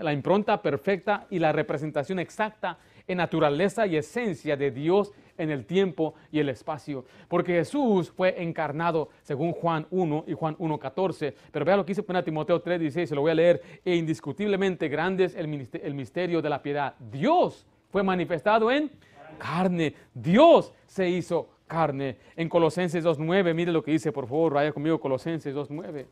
la 0.00 0.14
impronta 0.14 0.62
perfecta 0.62 1.26
y 1.28 1.40
la 1.40 1.52
representación 1.52 2.20
exacta 2.20 2.78
en 3.06 3.18
naturaleza 3.18 3.86
y 3.86 3.96
esencia 3.96 4.56
de 4.56 4.70
Dios 4.70 5.12
en 5.38 5.50
el 5.50 5.64
tiempo 5.64 6.14
y 6.30 6.40
el 6.40 6.48
espacio. 6.48 7.04
Porque 7.28 7.52
Jesús 7.52 8.10
fue 8.10 8.42
encarnado 8.42 9.10
según 9.22 9.52
Juan 9.52 9.86
1 9.90 10.24
y 10.26 10.32
Juan 10.34 10.56
1.14. 10.58 11.34
Pero 11.50 11.64
vea 11.64 11.76
lo 11.76 11.84
que 11.84 11.94
dice 11.94 12.02
Timoteo 12.22 12.62
3.16, 12.62 13.06
se 13.06 13.14
lo 13.14 13.20
voy 13.22 13.32
a 13.32 13.34
leer. 13.34 13.62
E 13.84 13.94
indiscutiblemente 13.94 14.88
grande 14.88 15.24
es 15.24 15.34
el 15.34 15.94
misterio 15.94 16.42
de 16.42 16.48
la 16.48 16.62
piedad. 16.62 16.94
Dios 16.98 17.66
fue 17.90 18.02
manifestado 18.02 18.70
en 18.70 18.90
carne. 19.38 19.94
Dios 20.14 20.72
se 20.86 21.08
hizo 21.08 21.48
carne. 21.66 22.16
En 22.36 22.48
Colosenses 22.48 23.04
2.9, 23.04 23.54
mire 23.54 23.72
lo 23.72 23.82
que 23.82 23.92
dice, 23.92 24.12
por 24.12 24.26
favor, 24.26 24.54
vaya 24.54 24.72
conmigo, 24.72 25.00
Colosenses 25.00 25.54
2.9. 25.54 26.06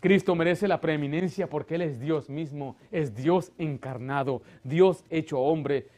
Cristo 0.00 0.34
merece 0.34 0.66
la 0.66 0.80
preeminencia 0.80 1.46
porque 1.46 1.74
Él 1.74 1.82
es 1.82 2.00
Dios 2.00 2.30
mismo, 2.30 2.76
es 2.90 3.14
Dios 3.14 3.52
encarnado, 3.58 4.40
Dios 4.64 5.04
hecho 5.10 5.38
hombre. 5.40 5.88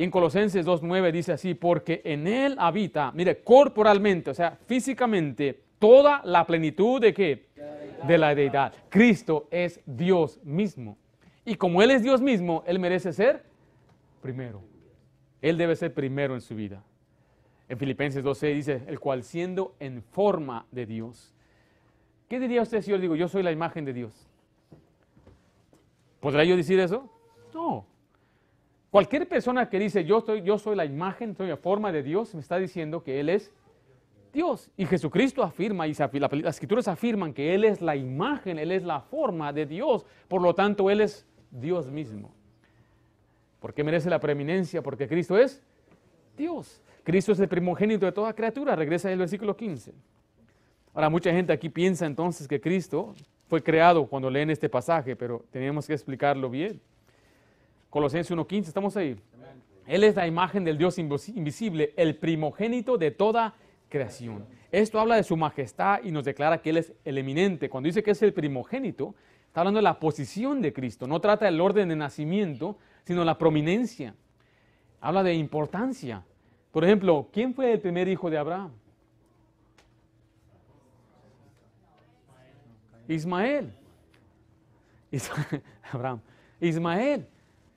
Y 0.00 0.04
en 0.04 0.10
Colosenses 0.10 0.64
2.9 0.64 1.12
dice 1.12 1.32
así, 1.32 1.52
porque 1.52 2.00
en 2.06 2.26
Él 2.26 2.56
habita, 2.58 3.12
mire, 3.12 3.42
corporalmente, 3.42 4.30
o 4.30 4.34
sea, 4.34 4.58
físicamente, 4.64 5.60
toda 5.78 6.22
la 6.24 6.46
plenitud 6.46 7.02
de 7.02 7.12
qué? 7.12 7.48
De 8.08 8.16
la 8.16 8.34
deidad. 8.34 8.72
Cristo 8.88 9.46
es 9.50 9.78
Dios 9.84 10.40
mismo. 10.42 10.96
Y 11.44 11.56
como 11.56 11.82
Él 11.82 11.90
es 11.90 12.02
Dios 12.02 12.22
mismo, 12.22 12.64
Él 12.66 12.78
merece 12.78 13.12
ser 13.12 13.44
primero. 14.22 14.62
Él 15.42 15.58
debe 15.58 15.76
ser 15.76 15.92
primero 15.92 16.32
en 16.32 16.40
su 16.40 16.54
vida. 16.54 16.82
En 17.68 17.76
Filipenses 17.76 18.24
2.6 18.24 18.54
dice, 18.54 18.82
el 18.86 18.98
cual 18.98 19.22
siendo 19.22 19.74
en 19.80 20.02
forma 20.02 20.64
de 20.70 20.86
Dios. 20.86 21.34
¿Qué 22.26 22.40
diría 22.40 22.62
usted 22.62 22.80
si 22.80 22.90
yo 22.90 22.98
digo, 22.98 23.16
yo 23.16 23.28
soy 23.28 23.42
la 23.42 23.52
imagen 23.52 23.84
de 23.84 23.92
Dios? 23.92 24.14
¿Podrá 26.20 26.42
yo 26.44 26.56
decir 26.56 26.80
eso? 26.80 27.19
Cualquier 28.90 29.28
persona 29.28 29.68
que 29.68 29.78
dice, 29.78 30.04
yo, 30.04 30.24
yo 30.36 30.58
soy 30.58 30.74
la 30.74 30.84
imagen, 30.84 31.36
soy 31.36 31.48
la 31.48 31.56
forma 31.56 31.92
de 31.92 32.02
Dios, 32.02 32.34
me 32.34 32.40
está 32.40 32.58
diciendo 32.58 33.04
que 33.04 33.20
Él 33.20 33.28
es 33.28 33.52
Dios. 34.32 34.70
Y 34.76 34.84
Jesucristo 34.86 35.44
afirma, 35.44 35.86
y 35.86 35.94
las 35.94 36.54
escrituras 36.56 36.88
afirman 36.88 37.32
que 37.32 37.54
Él 37.54 37.64
es 37.64 37.80
la 37.80 37.94
imagen, 37.94 38.58
Él 38.58 38.72
es 38.72 38.82
la 38.82 39.00
forma 39.00 39.52
de 39.52 39.66
Dios. 39.66 40.04
Por 40.26 40.42
lo 40.42 40.54
tanto, 40.54 40.90
Él 40.90 41.00
es 41.00 41.24
Dios 41.52 41.88
mismo. 41.88 42.32
¿Por 43.60 43.74
qué 43.74 43.84
merece 43.84 44.10
la 44.10 44.18
preeminencia? 44.18 44.82
Porque 44.82 45.06
Cristo 45.06 45.38
es 45.38 45.62
Dios. 46.36 46.82
Cristo 47.04 47.32
es 47.32 47.38
el 47.38 47.48
primogénito 47.48 48.06
de 48.06 48.12
toda 48.12 48.32
criatura. 48.32 48.74
Regresa 48.74 49.08
al 49.08 49.18
versículo 49.18 49.56
15. 49.56 49.92
Ahora, 50.94 51.08
mucha 51.08 51.30
gente 51.30 51.52
aquí 51.52 51.68
piensa 51.68 52.06
entonces 52.06 52.48
que 52.48 52.60
Cristo 52.60 53.14
fue 53.48 53.62
creado 53.62 54.06
cuando 54.06 54.30
leen 54.30 54.50
este 54.50 54.68
pasaje, 54.68 55.14
pero 55.14 55.44
tenemos 55.50 55.86
que 55.86 55.92
explicarlo 55.92 56.50
bien. 56.50 56.80
Colosenses 57.90 58.34
1.15, 58.36 58.68
estamos 58.68 58.96
ahí. 58.96 59.16
Él 59.86 60.04
es 60.04 60.14
la 60.14 60.26
imagen 60.26 60.64
del 60.64 60.78
Dios 60.78 60.98
invisible, 60.98 61.92
el 61.96 62.16
primogénito 62.16 62.96
de 62.96 63.10
toda 63.10 63.54
creación. 63.88 64.46
Esto 64.70 65.00
habla 65.00 65.16
de 65.16 65.24
su 65.24 65.36
majestad 65.36 66.00
y 66.04 66.12
nos 66.12 66.24
declara 66.24 66.62
que 66.62 66.70
Él 66.70 66.76
es 66.76 66.92
el 67.04 67.18
eminente. 67.18 67.68
Cuando 67.68 67.88
dice 67.88 68.04
que 68.04 68.12
es 68.12 68.22
el 68.22 68.32
primogénito, 68.32 69.16
está 69.48 69.62
hablando 69.62 69.78
de 69.78 69.82
la 69.82 69.98
posición 69.98 70.62
de 70.62 70.72
Cristo. 70.72 71.08
No 71.08 71.20
trata 71.20 71.46
del 71.46 71.60
orden 71.60 71.88
de 71.88 71.96
nacimiento, 71.96 72.78
sino 73.04 73.24
la 73.24 73.36
prominencia. 73.36 74.14
Habla 75.00 75.24
de 75.24 75.34
importancia. 75.34 76.22
Por 76.70 76.84
ejemplo, 76.84 77.28
¿quién 77.32 77.52
fue 77.52 77.72
el 77.72 77.80
primer 77.80 78.06
hijo 78.06 78.30
de 78.30 78.38
Abraham? 78.38 78.70
Ismael. 83.08 83.72
Abraham. 85.92 86.20
Ismael. 86.60 87.26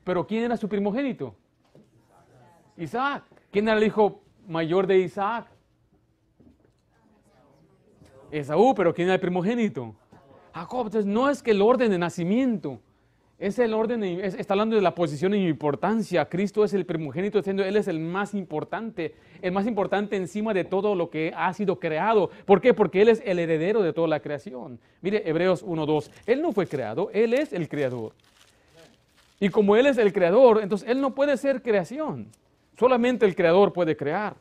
Pero 0.03 0.25
¿quién 0.27 0.43
era 0.43 0.57
su 0.57 0.67
primogénito? 0.67 1.35
Isaac. 2.77 3.23
¿Quién 3.51 3.67
era 3.67 3.77
el 3.77 3.83
hijo 3.83 4.21
mayor 4.47 4.87
de 4.87 4.99
Isaac? 4.99 5.47
Esaú, 8.31 8.73
pero 8.73 8.93
¿quién 8.93 9.07
era 9.07 9.15
el 9.15 9.21
primogénito? 9.21 9.95
Jacob. 10.53 10.87
Entonces 10.87 11.05
no 11.05 11.29
es 11.29 11.43
que 11.43 11.51
el 11.51 11.61
orden 11.61 11.91
de 11.91 11.99
nacimiento, 11.99 12.79
es 13.39 13.59
el 13.59 13.73
orden, 13.73 14.03
está 14.03 14.53
hablando 14.53 14.75
de 14.75 14.81
la 14.81 14.95
posición 14.95 15.33
y 15.33 15.47
importancia. 15.47 16.25
Cristo 16.29 16.63
es 16.63 16.73
el 16.73 16.85
primogénito, 16.85 17.39
Él 17.39 17.75
es 17.75 17.87
el 17.87 17.99
más 17.99 18.33
importante, 18.33 19.15
el 19.41 19.51
más 19.51 19.67
importante 19.67 20.15
encima 20.15 20.53
de 20.53 20.63
todo 20.63 20.95
lo 20.95 21.09
que 21.09 21.33
ha 21.35 21.51
sido 21.53 21.79
creado. 21.79 22.29
¿Por 22.45 22.61
qué? 22.61 22.73
Porque 22.73 23.01
Él 23.01 23.09
es 23.09 23.21
el 23.25 23.39
heredero 23.39 23.81
de 23.81 23.91
toda 23.91 24.07
la 24.07 24.21
creación. 24.21 24.79
Mire, 25.01 25.27
Hebreos 25.29 25.65
1.2, 25.65 26.09
Él 26.25 26.41
no 26.41 26.53
fue 26.53 26.67
creado, 26.67 27.09
Él 27.13 27.33
es 27.33 27.51
el 27.53 27.67
creador. 27.67 28.13
Y 29.43 29.49
como 29.49 29.75
Él 29.75 29.87
es 29.87 29.97
el 29.97 30.13
creador, 30.13 30.61
entonces 30.63 30.87
Él 30.87 31.01
no 31.01 31.13
puede 31.13 31.35
ser 31.35 31.61
creación. 31.61 32.27
Solamente 32.79 33.25
el 33.25 33.35
creador 33.35 33.73
puede 33.73 33.97
crear. 33.97 34.37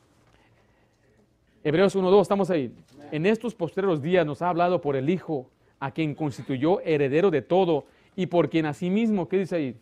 Hebreos 1.61 1.93
1.2, 1.93 2.21
estamos 2.21 2.49
ahí. 2.49 2.73
En 3.11 3.25
estos 3.25 3.53
postreros 3.53 4.01
días 4.01 4.25
nos 4.25 4.41
ha 4.41 4.47
hablado 4.47 4.79
por 4.79 4.95
el 4.95 5.09
Hijo, 5.09 5.49
a 5.81 5.91
quien 5.91 6.15
constituyó 6.15 6.79
heredero 6.79 7.29
de 7.31 7.41
todo 7.41 7.83
y 8.15 8.27
por 8.27 8.49
quien 8.49 8.65
asimismo, 8.65 9.27
¿qué 9.27 9.39
dice 9.39 9.57
ahí? 9.57 9.75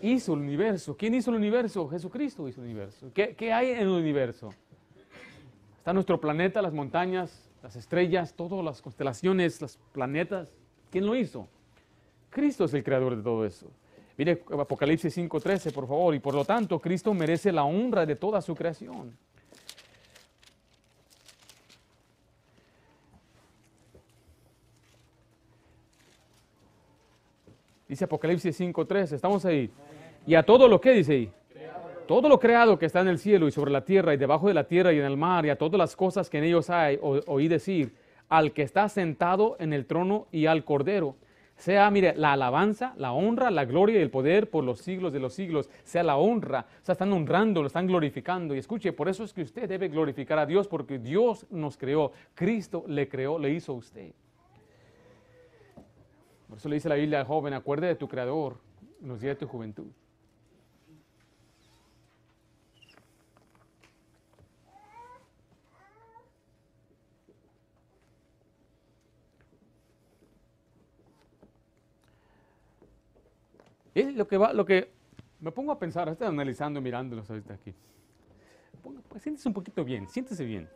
Hizo 0.00 0.34
el 0.34 0.42
universo. 0.42 0.96
¿Quién 0.96 1.16
hizo 1.16 1.30
el 1.30 1.38
universo? 1.38 1.88
Jesucristo 1.88 2.46
hizo 2.46 2.60
el 2.60 2.66
universo. 2.66 3.10
¿Qué, 3.12 3.34
¿Qué, 3.34 3.52
hay 3.52 3.70
en 3.70 3.78
el 3.78 3.88
universo? 3.88 4.50
Está 5.78 5.92
nuestro 5.92 6.20
planeta, 6.20 6.62
las 6.62 6.72
montañas, 6.72 7.50
las 7.64 7.74
estrellas, 7.74 8.32
todas 8.32 8.64
las 8.64 8.80
constelaciones, 8.80 9.60
los 9.60 9.76
planetas. 9.90 10.54
¿Quién 10.92 11.04
lo 11.04 11.16
hizo? 11.16 11.48
Cristo 12.30 12.66
es 12.66 12.74
el 12.74 12.84
creador 12.84 13.16
de 13.16 13.24
todo 13.24 13.44
eso. 13.44 13.66
Mire 14.16 14.42
Apocalipsis 14.58 15.16
5.13, 15.16 15.72
por 15.72 15.86
favor. 15.86 16.14
Y 16.14 16.20
por 16.20 16.34
lo 16.34 16.44
tanto, 16.44 16.78
Cristo 16.78 17.12
merece 17.12 17.52
la 17.52 17.64
honra 17.64 18.06
de 18.06 18.16
toda 18.16 18.40
su 18.40 18.54
creación. 18.54 19.16
Dice 27.88 28.04
Apocalipsis 28.04 28.58
5.3, 28.58 29.12
estamos 29.12 29.44
ahí. 29.44 29.70
Y 30.26 30.34
a 30.34 30.42
todo 30.42 30.66
lo 30.66 30.80
que 30.80 30.92
dice 30.92 31.12
ahí. 31.12 31.32
Todo 32.08 32.28
lo 32.28 32.38
creado 32.38 32.78
que 32.78 32.86
está 32.86 33.00
en 33.00 33.08
el 33.08 33.18
cielo 33.18 33.48
y 33.48 33.52
sobre 33.52 33.72
la 33.72 33.84
tierra 33.84 34.14
y 34.14 34.16
debajo 34.16 34.46
de 34.48 34.54
la 34.54 34.64
tierra 34.64 34.92
y 34.92 34.98
en 34.98 35.04
el 35.04 35.16
mar 35.16 35.44
y 35.44 35.50
a 35.50 35.56
todas 35.56 35.76
las 35.76 35.96
cosas 35.96 36.30
que 36.30 36.38
en 36.38 36.44
ellos 36.44 36.70
hay, 36.70 36.98
oí 37.00 37.48
decir, 37.48 37.94
al 38.28 38.52
que 38.52 38.62
está 38.62 38.88
sentado 38.88 39.56
en 39.58 39.72
el 39.72 39.86
trono 39.86 40.26
y 40.30 40.46
al 40.46 40.64
cordero, 40.64 41.16
sea, 41.56 41.90
mire, 41.90 42.14
la 42.16 42.34
alabanza, 42.34 42.94
la 42.96 43.12
honra, 43.12 43.50
la 43.50 43.64
gloria 43.64 43.98
y 43.98 44.02
el 44.02 44.10
poder 44.10 44.50
por 44.50 44.62
los 44.62 44.80
siglos 44.80 45.12
de 45.12 45.20
los 45.20 45.32
siglos, 45.32 45.70
sea 45.84 46.02
la 46.02 46.16
honra, 46.16 46.66
o 46.82 46.84
sea, 46.84 46.92
están 46.92 47.12
honrando, 47.12 47.62
lo 47.62 47.68
están 47.68 47.86
glorificando. 47.86 48.54
Y 48.54 48.58
escuche, 48.58 48.92
por 48.92 49.08
eso 49.08 49.24
es 49.24 49.32
que 49.32 49.42
usted 49.42 49.68
debe 49.68 49.88
glorificar 49.88 50.38
a 50.38 50.46
Dios, 50.46 50.68
porque 50.68 50.98
Dios 50.98 51.46
nos 51.50 51.76
creó, 51.76 52.12
Cristo 52.34 52.84
le 52.86 53.08
creó, 53.08 53.38
le 53.38 53.50
hizo 53.50 53.72
a 53.72 53.76
usted. 53.76 54.12
Por 56.48 56.58
eso 56.58 56.68
le 56.68 56.76
dice 56.76 56.88
la 56.88 56.94
Biblia 56.94 57.20
al 57.20 57.26
joven, 57.26 57.54
acuerde 57.54 57.88
de 57.88 57.96
tu 57.96 58.06
Creador 58.06 58.58
en 59.02 59.08
los 59.08 59.20
días 59.20 59.36
de 59.36 59.46
tu 59.46 59.48
juventud. 59.48 59.86
Es 73.96 74.14
lo 74.14 74.28
que 74.28 74.36
va, 74.36 74.52
lo 74.52 74.66
que 74.66 74.90
me 75.40 75.50
pongo 75.50 75.72
a 75.72 75.78
pensar, 75.78 76.06
estoy 76.10 76.26
analizando, 76.26 76.80
mirándolos 76.82 77.30
ahorita 77.30 77.54
aquí. 77.54 77.74
Pues 79.08 79.22
siéntese 79.22 79.48
un 79.48 79.54
poquito 79.54 79.84
bien, 79.84 80.06
siéntese 80.06 80.44
bien. 80.44 80.68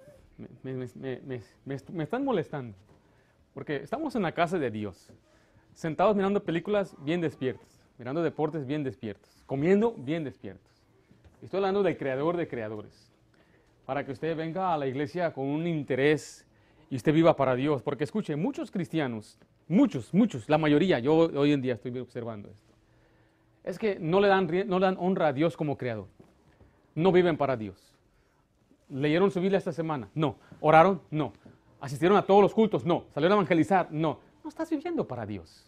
me 0.63 2.03
están 2.03 2.25
molestando. 2.25 2.77
Porque 3.53 3.77
estamos 3.77 4.17
en 4.17 4.23
la 4.23 4.33
casa 4.33 4.59
de 4.59 4.71
Dios 4.71 5.13
sentados 5.75 6.17
mirando 6.17 6.43
películas 6.43 6.97
bien 7.05 7.21
despiertos, 7.21 7.69
mirando 7.99 8.23
deportes 8.23 8.67
bien 8.67 8.83
despiertos, 8.83 9.43
comiendo 9.45 9.95
bien 9.99 10.25
despiertos. 10.25 10.71
Estoy 11.43 11.59
hablando 11.59 11.83
del 11.83 11.97
creador 11.99 12.39
de 12.39 12.49
creadores. 12.49 13.11
Para 13.85 14.05
que 14.05 14.13
usted 14.13 14.35
venga 14.35 14.73
a 14.73 14.79
la 14.79 14.87
iglesia 14.87 15.33
con 15.33 15.47
un 15.47 15.67
interés 15.67 16.47
y 16.91 16.97
usted 16.97 17.13
viva 17.13 17.37
para 17.37 17.55
Dios. 17.55 17.83
Porque 17.83 18.05
escuche, 18.05 18.37
muchos 18.37 18.71
cristianos, 18.71 19.39
muchos, 19.69 20.15
muchos, 20.15 20.49
la 20.49 20.59
mayoría, 20.59 20.99
yo 21.01 21.15
hoy 21.15 21.53
en 21.53 21.61
día 21.61 21.75
estoy 21.75 21.99
observando 21.99 22.51
esto, 22.51 22.70
es 23.65 23.79
que 23.79 23.99
no 23.99 24.21
le 24.21 24.29
dan, 24.29 24.47
no 24.67 24.79
le 24.79 24.87
dan 24.87 24.97
honra 24.99 25.29
a 25.29 25.33
Dios 25.33 25.57
como 25.57 25.77
creador. 25.77 26.09
No 26.95 27.13
viven 27.13 27.37
para 27.37 27.57
Dios. 27.57 27.77
¿Leyeron 28.89 29.31
su 29.31 29.41
Biblia 29.41 29.59
esta 29.59 29.73
semana? 29.73 30.09
No. 30.15 30.37
¿Oraron? 30.61 31.01
No. 31.11 31.33
¿Asistieron 31.81 32.17
a 32.19 32.23
todos 32.23 32.43
los 32.43 32.53
cultos? 32.53 32.85
No. 32.85 33.05
¿Salieron 33.15 33.33
a 33.33 33.41
evangelizar? 33.41 33.89
No. 33.91 34.19
No 34.43 34.49
estás 34.51 34.69
viviendo 34.71 35.07
para 35.07 35.27
Dios. 35.27 35.67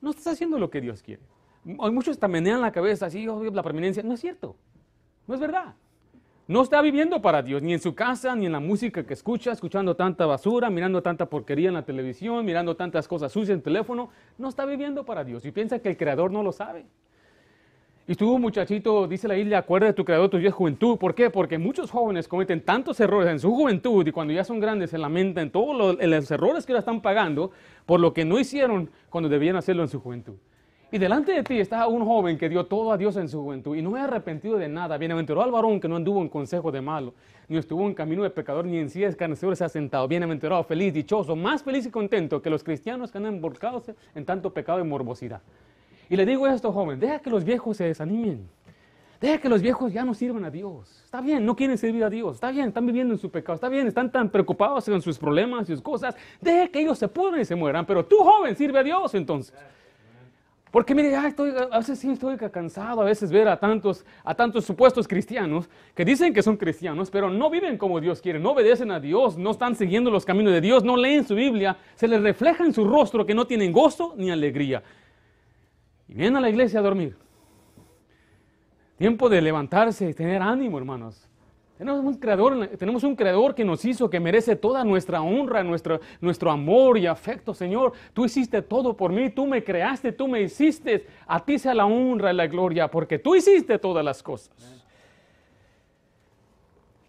No 0.00 0.10
estás 0.10 0.28
haciendo 0.28 0.58
lo 0.58 0.70
que 0.70 0.80
Dios 0.80 1.02
quiere. 1.02 1.22
Muchos 1.64 2.18
te 2.18 2.26
menean 2.26 2.60
la 2.60 2.72
cabeza 2.72 3.06
así, 3.06 3.28
oh, 3.28 3.42
la 3.44 3.62
permanencia. 3.62 4.02
No 4.02 4.14
es 4.14 4.20
cierto. 4.20 4.56
No 5.26 5.34
es 5.34 5.40
verdad. 5.40 5.74
No 6.52 6.60
está 6.60 6.82
viviendo 6.82 7.22
para 7.22 7.40
Dios, 7.40 7.62
ni 7.62 7.72
en 7.72 7.80
su 7.80 7.94
casa, 7.94 8.36
ni 8.36 8.44
en 8.44 8.52
la 8.52 8.60
música 8.60 9.06
que 9.06 9.14
escucha, 9.14 9.52
escuchando 9.52 9.96
tanta 9.96 10.26
basura, 10.26 10.68
mirando 10.68 11.02
tanta 11.02 11.24
porquería 11.24 11.68
en 11.68 11.74
la 11.74 11.82
televisión, 11.82 12.44
mirando 12.44 12.76
tantas 12.76 13.08
cosas 13.08 13.32
sucias 13.32 13.54
en 13.54 13.56
el 13.56 13.62
teléfono. 13.62 14.10
No 14.36 14.50
está 14.50 14.66
viviendo 14.66 15.02
para 15.02 15.24
Dios 15.24 15.46
y 15.46 15.50
piensa 15.50 15.78
que 15.78 15.88
el 15.88 15.96
Creador 15.96 16.30
no 16.30 16.42
lo 16.42 16.52
sabe. 16.52 16.84
Y 18.06 18.16
tú, 18.16 18.38
muchachito, 18.38 19.08
dice 19.08 19.28
la 19.28 19.32
Biblia, 19.32 19.56
acuerda 19.56 19.86
de 19.86 19.92
tu 19.94 20.04
Creador 20.04 20.28
tu 20.28 20.38
juventud. 20.50 20.98
¿Por 20.98 21.14
qué? 21.14 21.30
Porque 21.30 21.56
muchos 21.56 21.90
jóvenes 21.90 22.28
cometen 22.28 22.60
tantos 22.60 23.00
errores 23.00 23.30
en 23.30 23.40
su 23.40 23.50
juventud 23.50 24.06
y 24.06 24.12
cuando 24.12 24.34
ya 24.34 24.44
son 24.44 24.60
grandes 24.60 24.90
se 24.90 24.98
lamentan 24.98 25.48
todos 25.48 25.74
los, 25.74 26.06
los 26.06 26.30
errores 26.30 26.66
que 26.66 26.72
ahora 26.72 26.80
están 26.80 27.00
pagando 27.00 27.52
por 27.86 27.98
lo 27.98 28.12
que 28.12 28.26
no 28.26 28.38
hicieron 28.38 28.90
cuando 29.08 29.30
debían 29.30 29.56
hacerlo 29.56 29.84
en 29.84 29.88
su 29.88 30.00
juventud. 30.00 30.34
Y 30.94 30.98
delante 30.98 31.32
de 31.32 31.42
ti 31.42 31.58
está 31.58 31.86
un 31.86 32.04
joven 32.04 32.36
que 32.36 32.50
dio 32.50 32.66
todo 32.66 32.92
a 32.92 32.98
Dios 32.98 33.16
en 33.16 33.26
su 33.26 33.42
juventud 33.42 33.74
y 33.74 33.80
no 33.80 33.96
ha 33.96 34.04
arrepentido 34.04 34.58
de 34.58 34.68
nada. 34.68 34.98
Bienaventurado 34.98 35.46
al 35.46 35.50
varón 35.50 35.80
que 35.80 35.88
no 35.88 35.96
anduvo 35.96 36.20
en 36.20 36.28
consejo 36.28 36.70
de 36.70 36.82
malo, 36.82 37.14
ni 37.48 37.56
estuvo 37.56 37.86
en 37.86 37.94
camino 37.94 38.22
de 38.22 38.28
pecador, 38.28 38.66
ni 38.66 38.76
en 38.76 38.90
sí 38.90 39.02
escarnecedor 39.02 39.56
se 39.56 39.64
ha 39.64 39.70
sentado. 39.70 40.06
Bienaventurado, 40.06 40.62
feliz, 40.64 40.92
dichoso, 40.92 41.34
más 41.34 41.62
feliz 41.62 41.86
y 41.86 41.90
contento 41.90 42.42
que 42.42 42.50
los 42.50 42.62
cristianos 42.62 43.10
que 43.10 43.16
andan 43.16 43.36
emborcados 43.36 43.90
en 44.14 44.26
tanto 44.26 44.52
pecado 44.52 44.80
y 44.80 44.84
morbosidad. 44.84 45.40
Y 46.10 46.16
le 46.16 46.26
digo 46.26 46.46
esto, 46.46 46.70
joven, 46.70 47.00
deja 47.00 47.20
que 47.20 47.30
los 47.30 47.42
viejos 47.42 47.78
se 47.78 47.84
desanimen. 47.84 48.46
Deja 49.18 49.38
que 49.38 49.48
los 49.48 49.62
viejos 49.62 49.94
ya 49.94 50.04
no 50.04 50.12
sirvan 50.12 50.44
a 50.44 50.50
Dios. 50.50 51.04
Está 51.06 51.22
bien, 51.22 51.46
no 51.46 51.56
quieren 51.56 51.78
servir 51.78 52.04
a 52.04 52.10
Dios. 52.10 52.34
Está 52.34 52.50
bien, 52.50 52.68
están 52.68 52.84
viviendo 52.84 53.14
en 53.14 53.18
su 53.18 53.30
pecado. 53.30 53.54
Está 53.54 53.70
bien, 53.70 53.86
están 53.86 54.12
tan 54.12 54.28
preocupados 54.28 54.86
en 54.88 55.00
sus 55.00 55.16
problemas 55.16 55.70
y 55.70 55.72
sus 55.72 55.80
cosas. 55.80 56.14
Deja 56.38 56.68
que 56.68 56.80
ellos 56.80 56.98
se 56.98 57.08
pudran 57.08 57.40
y 57.40 57.46
se 57.46 57.54
mueran. 57.54 57.86
Pero 57.86 58.04
tú, 58.04 58.18
joven, 58.18 58.54
sirve 58.54 58.80
a 58.80 58.82
Dios 58.82 59.14
entonces. 59.14 59.54
Porque 60.72 60.94
mire, 60.94 61.14
estoy, 61.26 61.52
a 61.70 61.78
veces 61.78 61.98
sí 61.98 62.10
estoy 62.10 62.38
cansado 62.38 63.02
a 63.02 63.04
veces 63.04 63.30
ver 63.30 63.46
a 63.46 63.60
tantos, 63.60 64.06
a 64.24 64.34
tantos 64.34 64.64
supuestos 64.64 65.06
cristianos 65.06 65.68
que 65.94 66.02
dicen 66.02 66.32
que 66.32 66.42
son 66.42 66.56
cristianos, 66.56 67.10
pero 67.10 67.28
no 67.28 67.50
viven 67.50 67.76
como 67.76 68.00
Dios 68.00 68.22
quiere, 68.22 68.40
no 68.40 68.52
obedecen 68.52 68.90
a 68.90 68.98
Dios, 68.98 69.36
no 69.36 69.50
están 69.50 69.76
siguiendo 69.76 70.10
los 70.10 70.24
caminos 70.24 70.50
de 70.50 70.62
Dios, 70.62 70.82
no 70.82 70.96
leen 70.96 71.26
su 71.26 71.34
Biblia, 71.34 71.76
se 71.94 72.08
les 72.08 72.22
refleja 72.22 72.64
en 72.64 72.72
su 72.72 72.88
rostro 72.88 73.26
que 73.26 73.34
no 73.34 73.46
tienen 73.46 73.70
gozo 73.70 74.14
ni 74.16 74.30
alegría. 74.30 74.82
Y 76.08 76.14
vienen 76.14 76.36
a 76.36 76.40
la 76.40 76.48
iglesia 76.48 76.80
a 76.80 76.82
dormir. 76.82 77.18
Tiempo 78.96 79.28
de 79.28 79.42
levantarse 79.42 80.08
y 80.08 80.14
tener 80.14 80.40
ánimo, 80.40 80.78
hermanos. 80.78 81.28
Tenemos 81.82 82.04
un, 82.04 82.14
creador, 82.14 82.68
tenemos 82.78 83.02
un 83.02 83.16
creador 83.16 83.56
que 83.56 83.64
nos 83.64 83.84
hizo, 83.84 84.08
que 84.08 84.20
merece 84.20 84.54
toda 84.54 84.84
nuestra 84.84 85.20
honra, 85.20 85.64
nuestro, 85.64 86.00
nuestro 86.20 86.52
amor 86.52 86.96
y 86.96 87.08
afecto, 87.08 87.52
Señor. 87.52 87.92
Tú 88.12 88.24
hiciste 88.24 88.62
todo 88.62 88.96
por 88.96 89.10
mí, 89.10 89.30
tú 89.30 89.48
me 89.48 89.64
creaste, 89.64 90.12
tú 90.12 90.28
me 90.28 90.42
hiciste. 90.42 91.04
A 91.26 91.44
ti 91.44 91.58
sea 91.58 91.74
la 91.74 91.84
honra 91.84 92.32
y 92.32 92.36
la 92.36 92.46
gloria, 92.46 92.88
porque 92.88 93.18
tú 93.18 93.34
hiciste 93.34 93.80
todas 93.80 94.04
las 94.04 94.22
cosas. 94.22 94.54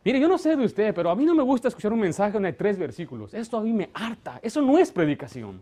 Mire, 0.04 0.20
yo 0.20 0.28
no 0.28 0.40
sé 0.40 0.56
de 0.56 0.66
usted, 0.66 0.92
pero 0.96 1.12
a 1.12 1.16
mí 1.16 1.24
no 1.24 1.36
me 1.36 1.44
gusta 1.44 1.68
escuchar 1.68 1.94
un 1.94 2.00
mensaje 2.00 2.32
donde 2.34 2.48
hay 2.48 2.56
tres 2.56 2.76
versículos. 2.80 3.32
Esto 3.36 3.58
a 3.58 3.62
mí 3.62 3.72
me 3.72 3.92
harta. 3.94 4.40
Eso 4.42 4.60
no 4.60 4.80
es 4.80 4.92
predicación. 4.92 5.62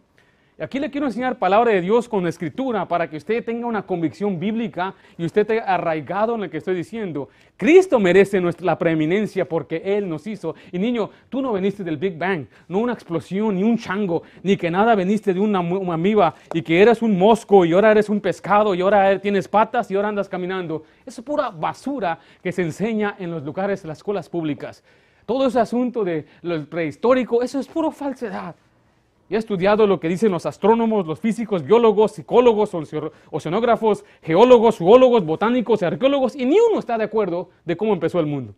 Aquí 0.62 0.78
le 0.78 0.92
quiero 0.92 1.08
enseñar 1.08 1.40
palabra 1.40 1.72
de 1.72 1.82
Dios 1.82 2.08
con 2.08 2.28
escritura 2.28 2.88
para 2.88 3.10
que 3.10 3.18
usted 3.18 3.44
tenga 3.44 3.66
una 3.66 3.82
convicción 3.82 4.40
bíblica 4.40 4.94
y 5.18 5.26
usted 5.26 5.42
esté 5.42 5.60
arraigado 5.60 6.36
en 6.36 6.42
lo 6.42 6.50
que 6.52 6.58
estoy 6.58 6.76
diciendo. 6.76 7.30
Cristo 7.58 8.00
merece 8.00 8.40
nuestra, 8.40 8.64
la 8.64 8.78
preeminencia 8.78 9.50
porque 9.50 9.82
Él 9.84 10.08
nos 10.08 10.28
hizo. 10.28 10.54
Y 10.72 10.78
niño, 10.78 11.10
tú 11.30 11.42
no 11.42 11.52
veniste 11.54 11.84
del 11.84 11.98
Big 11.98 12.16
Bang, 12.16 12.46
no 12.68 12.78
una 12.78 12.94
explosión, 12.94 13.56
ni 13.56 13.64
un 13.64 13.76
chango, 13.76 14.22
ni 14.44 14.56
que 14.56 14.70
nada 14.70 14.94
veniste 14.94 15.34
de 15.34 15.40
una, 15.40 15.62
una 15.62 15.98
y 16.54 16.62
que 16.62 16.80
eres 16.80 17.02
un 17.02 17.18
mosco 17.18 17.66
y 17.66 17.74
ahora 17.74 17.90
eres 17.90 18.08
un 18.08 18.22
pescado 18.22 18.76
y 18.76 18.82
ahora 18.82 19.18
tienes 19.20 19.48
patas 19.48 19.90
y 19.90 19.96
ahora 19.96 20.10
andas 20.10 20.30
caminando. 20.30 20.84
Es 21.04 21.20
pura 21.22 21.50
basura 21.50 22.20
que 22.44 22.52
se 22.52 22.62
enseña 22.62 23.16
en 23.18 23.32
los 23.32 23.44
lugares, 23.44 23.84
en 23.84 23.88
las 23.88 23.98
escuelas 23.98 24.30
públicas. 24.30 24.84
Todo 25.26 25.48
ese 25.48 25.60
asunto 25.60 26.04
de 26.04 26.28
lo 26.44 26.64
prehistórico, 26.66 27.42
eso 27.42 27.60
es 27.60 27.68
pura 27.68 27.90
falsedad 27.90 28.54
he 29.36 29.38
estudiado 29.38 29.88
lo 29.88 30.00
que 30.00 30.08
dicen 30.08 30.32
los 30.32 30.46
astrónomos, 30.46 31.08
los 31.08 31.20
físicos, 31.20 31.64
biólogos, 31.64 32.14
psicólogos, 32.14 32.72
oceanógrafos, 33.30 34.04
geólogos, 34.22 34.78
zoólogos, 34.78 35.26
botánicos, 35.26 35.84
arqueólogos, 35.84 36.36
y 36.36 36.46
ni 36.46 36.58
uno 36.60 36.80
está 36.80 36.98
de 36.98 37.06
acuerdo 37.06 37.50
de 37.66 37.78
cómo 37.78 37.94
empezó 37.94 38.20
el 38.20 38.26
mundo. 38.26 38.54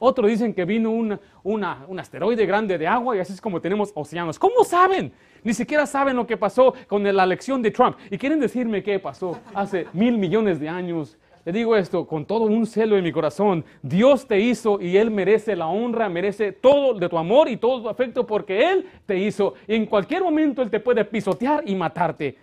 Otros 0.00 0.28
dicen 0.28 0.52
que 0.52 0.64
vino 0.64 0.90
un 0.90 1.98
asteroide 1.98 2.46
grande 2.46 2.76
de 2.78 2.86
agua 2.86 3.16
y 3.16 3.20
así 3.20 3.32
es 3.32 3.40
como 3.40 3.60
tenemos 3.60 3.92
océanos. 3.94 4.38
¿Cómo 4.38 4.64
saben? 4.64 5.12
Ni 5.44 5.54
siquiera 5.54 5.86
saben 5.86 6.16
lo 6.16 6.26
que 6.26 6.36
pasó 6.36 6.74
con 6.88 7.04
la 7.04 7.24
elección 7.24 7.62
de 7.62 7.70
Trump. 7.70 7.96
Y 8.10 8.18
quieren 8.18 8.40
decirme 8.40 8.82
qué 8.82 8.98
pasó 8.98 9.38
hace 9.54 9.86
mil 9.92 10.18
millones 10.18 10.58
de 10.58 10.68
años 10.68 11.16
le 11.44 11.52
digo 11.52 11.76
esto 11.76 12.06
con 12.06 12.24
todo 12.24 12.44
un 12.44 12.66
celo 12.66 12.96
en 12.96 13.04
mi 13.04 13.12
corazón. 13.12 13.64
Dios 13.82 14.26
te 14.26 14.40
hizo 14.40 14.80
y 14.80 14.96
Él 14.96 15.10
merece 15.10 15.54
la 15.54 15.66
honra, 15.66 16.08
merece 16.08 16.52
todo 16.52 16.94
de 16.94 17.08
tu 17.08 17.18
amor 17.18 17.48
y 17.48 17.58
todo 17.58 17.82
tu 17.82 17.88
afecto 17.88 18.26
porque 18.26 18.70
Él 18.70 18.86
te 19.04 19.18
hizo. 19.18 19.54
Y 19.68 19.74
en 19.74 19.84
cualquier 19.84 20.22
momento 20.22 20.62
Él 20.62 20.70
te 20.70 20.80
puede 20.80 21.04
pisotear 21.04 21.62
y 21.66 21.74
matarte. 21.74 22.36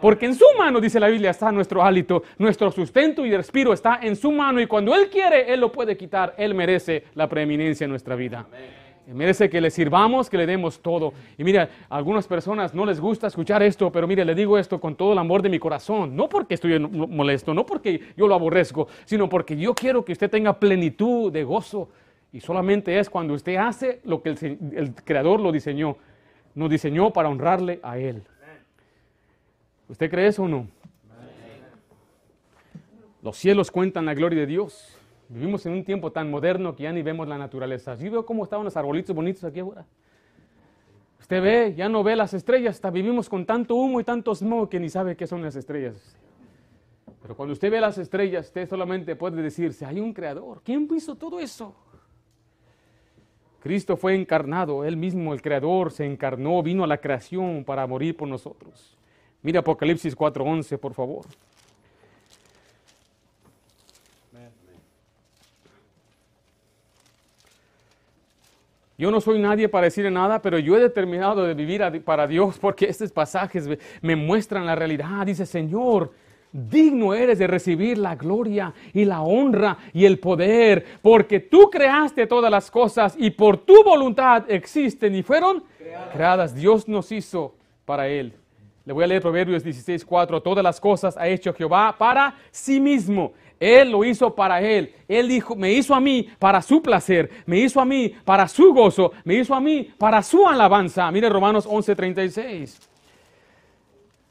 Porque 0.00 0.24
en 0.24 0.34
su 0.34 0.46
mano, 0.56 0.80
dice 0.80 0.98
la 0.98 1.08
Biblia, 1.08 1.30
está 1.30 1.52
nuestro 1.52 1.82
hálito, 1.82 2.22
nuestro 2.38 2.70
sustento 2.70 3.26
y 3.26 3.36
respiro 3.36 3.74
está 3.74 4.00
en 4.02 4.16
su 4.16 4.32
mano. 4.32 4.58
Y 4.58 4.66
cuando 4.66 4.94
Él 4.94 5.10
quiere, 5.10 5.52
Él 5.52 5.60
lo 5.60 5.70
puede 5.70 5.94
quitar. 5.98 6.34
Él 6.38 6.54
merece 6.54 7.04
la 7.14 7.28
preeminencia 7.28 7.84
en 7.84 7.90
nuestra 7.90 8.16
vida. 8.16 8.46
Merece 9.14 9.50
que 9.50 9.60
le 9.60 9.70
sirvamos, 9.70 10.30
que 10.30 10.36
le 10.36 10.46
demos 10.46 10.80
todo. 10.80 11.12
Y 11.36 11.44
mira, 11.44 11.68
a 11.88 11.96
algunas 11.96 12.26
personas 12.26 12.74
no 12.74 12.86
les 12.86 13.00
gusta 13.00 13.26
escuchar 13.26 13.62
esto, 13.62 13.90
pero 13.90 14.06
mire, 14.06 14.24
le 14.24 14.34
digo 14.34 14.56
esto 14.56 14.80
con 14.80 14.94
todo 14.94 15.12
el 15.12 15.18
amor 15.18 15.42
de 15.42 15.48
mi 15.48 15.58
corazón. 15.58 16.14
No 16.14 16.28
porque 16.28 16.54
estoy 16.54 16.78
molesto, 16.78 17.52
no 17.52 17.66
porque 17.66 18.00
yo 18.16 18.28
lo 18.28 18.34
aborrezco, 18.34 18.88
sino 19.04 19.28
porque 19.28 19.56
yo 19.56 19.74
quiero 19.74 20.04
que 20.04 20.12
usted 20.12 20.30
tenga 20.30 20.58
plenitud 20.58 21.32
de 21.32 21.42
gozo. 21.42 21.88
Y 22.32 22.40
solamente 22.40 22.98
es 22.98 23.10
cuando 23.10 23.34
usted 23.34 23.56
hace 23.56 24.00
lo 24.04 24.22
que 24.22 24.30
el, 24.30 24.58
el 24.76 24.94
Creador 24.94 25.40
lo 25.40 25.50
diseñó. 25.50 25.96
Nos 26.54 26.70
diseñó 26.70 27.12
para 27.12 27.28
honrarle 27.28 27.80
a 27.82 27.98
Él. 27.98 28.22
¿Usted 29.88 30.08
cree 30.08 30.28
eso 30.28 30.44
o 30.44 30.48
no? 30.48 30.68
Los 33.22 33.36
cielos 33.36 33.70
cuentan 33.70 34.06
la 34.06 34.14
gloria 34.14 34.40
de 34.40 34.46
Dios. 34.46 34.99
Vivimos 35.30 35.64
en 35.64 35.74
un 35.74 35.84
tiempo 35.84 36.10
tan 36.10 36.28
moderno 36.28 36.74
que 36.74 36.82
ya 36.82 36.92
ni 36.92 37.02
vemos 37.02 37.28
la 37.28 37.38
naturaleza. 37.38 37.94
Yo 37.94 38.10
veo 38.10 38.26
cómo 38.26 38.42
estaban 38.42 38.64
los 38.64 38.76
arbolitos 38.76 39.14
bonitos 39.14 39.44
aquí 39.44 39.60
ahora. 39.60 39.86
Usted 41.20 41.40
ve, 41.40 41.74
ya 41.76 41.88
no 41.88 42.02
ve 42.02 42.16
las 42.16 42.34
estrellas, 42.34 42.74
hasta 42.74 42.90
vivimos 42.90 43.28
con 43.28 43.46
tanto 43.46 43.76
humo 43.76 44.00
y 44.00 44.04
tanto 44.04 44.34
smog 44.34 44.68
que 44.68 44.80
ni 44.80 44.88
sabe 44.88 45.16
qué 45.16 45.28
son 45.28 45.40
las 45.40 45.54
estrellas. 45.54 46.16
Pero 47.22 47.36
cuando 47.36 47.52
usted 47.52 47.70
ve 47.70 47.80
las 47.80 47.96
estrellas, 47.96 48.46
usted 48.46 48.68
solamente 48.68 49.14
puede 49.14 49.40
decirse, 49.40 49.86
hay 49.86 50.00
un 50.00 50.12
creador. 50.12 50.62
¿Quién 50.64 50.88
hizo 50.96 51.14
todo 51.14 51.38
eso? 51.38 51.76
Cristo 53.60 53.96
fue 53.96 54.16
encarnado, 54.16 54.84
Él 54.84 54.96
mismo, 54.96 55.32
el 55.32 55.42
creador, 55.42 55.92
se 55.92 56.06
encarnó, 56.06 56.60
vino 56.60 56.82
a 56.82 56.88
la 56.88 56.98
creación 56.98 57.62
para 57.64 57.86
morir 57.86 58.16
por 58.16 58.26
nosotros. 58.26 58.98
Mira 59.42 59.60
Apocalipsis 59.60 60.16
4:11, 60.16 60.76
por 60.78 60.94
favor. 60.94 61.26
Yo 69.00 69.10
no 69.10 69.22
soy 69.22 69.38
nadie 69.38 69.66
para 69.66 69.86
decirle 69.86 70.10
nada, 70.10 70.42
pero 70.42 70.58
yo 70.58 70.76
he 70.76 70.78
determinado 70.78 71.44
de 71.44 71.54
vivir 71.54 72.04
para 72.04 72.26
Dios 72.26 72.58
porque 72.58 72.84
estos 72.84 73.10
pasajes 73.10 73.66
me 74.02 74.14
muestran 74.14 74.66
la 74.66 74.74
realidad. 74.74 75.24
Dice, 75.24 75.46
Señor, 75.46 76.12
digno 76.52 77.14
eres 77.14 77.38
de 77.38 77.46
recibir 77.46 77.96
la 77.96 78.14
gloria 78.14 78.74
y 78.92 79.06
la 79.06 79.22
honra 79.22 79.78
y 79.94 80.04
el 80.04 80.18
poder, 80.18 80.84
porque 81.00 81.40
tú 81.40 81.70
creaste 81.70 82.26
todas 82.26 82.50
las 82.50 82.70
cosas 82.70 83.14
y 83.18 83.30
por 83.30 83.56
tu 83.56 83.82
voluntad 83.82 84.44
existen 84.48 85.14
y 85.14 85.22
fueron 85.22 85.64
creadas. 86.12 86.54
Dios 86.54 86.86
nos 86.86 87.10
hizo 87.10 87.54
para 87.86 88.06
Él. 88.06 88.34
Le 88.84 88.92
voy 88.92 89.04
a 89.04 89.06
leer 89.06 89.22
Proverbios 89.22 89.64
16, 89.64 90.04
4. 90.04 90.42
Todas 90.42 90.62
las 90.62 90.78
cosas 90.78 91.16
ha 91.16 91.26
hecho 91.26 91.54
Jehová 91.54 91.96
para 91.96 92.34
sí 92.50 92.78
mismo 92.78 93.32
él 93.60 93.90
lo 93.90 94.02
hizo 94.04 94.34
para 94.34 94.62
Él. 94.62 94.94
Él 95.06 95.28
dijo, 95.28 95.54
me 95.54 95.70
hizo 95.70 95.94
a 95.94 96.00
mí 96.00 96.28
para 96.38 96.62
su 96.62 96.80
placer, 96.80 97.30
me 97.44 97.58
hizo 97.58 97.78
a 97.78 97.84
mí 97.84 98.08
para 98.24 98.48
su 98.48 98.72
gozo, 98.72 99.12
me 99.22 99.34
hizo 99.34 99.54
a 99.54 99.60
mí 99.60 99.90
para 99.98 100.22
su 100.22 100.48
alabanza. 100.48 101.10
Mire 101.10 101.28
Romanos 101.28 101.68
11:36. 101.68 102.78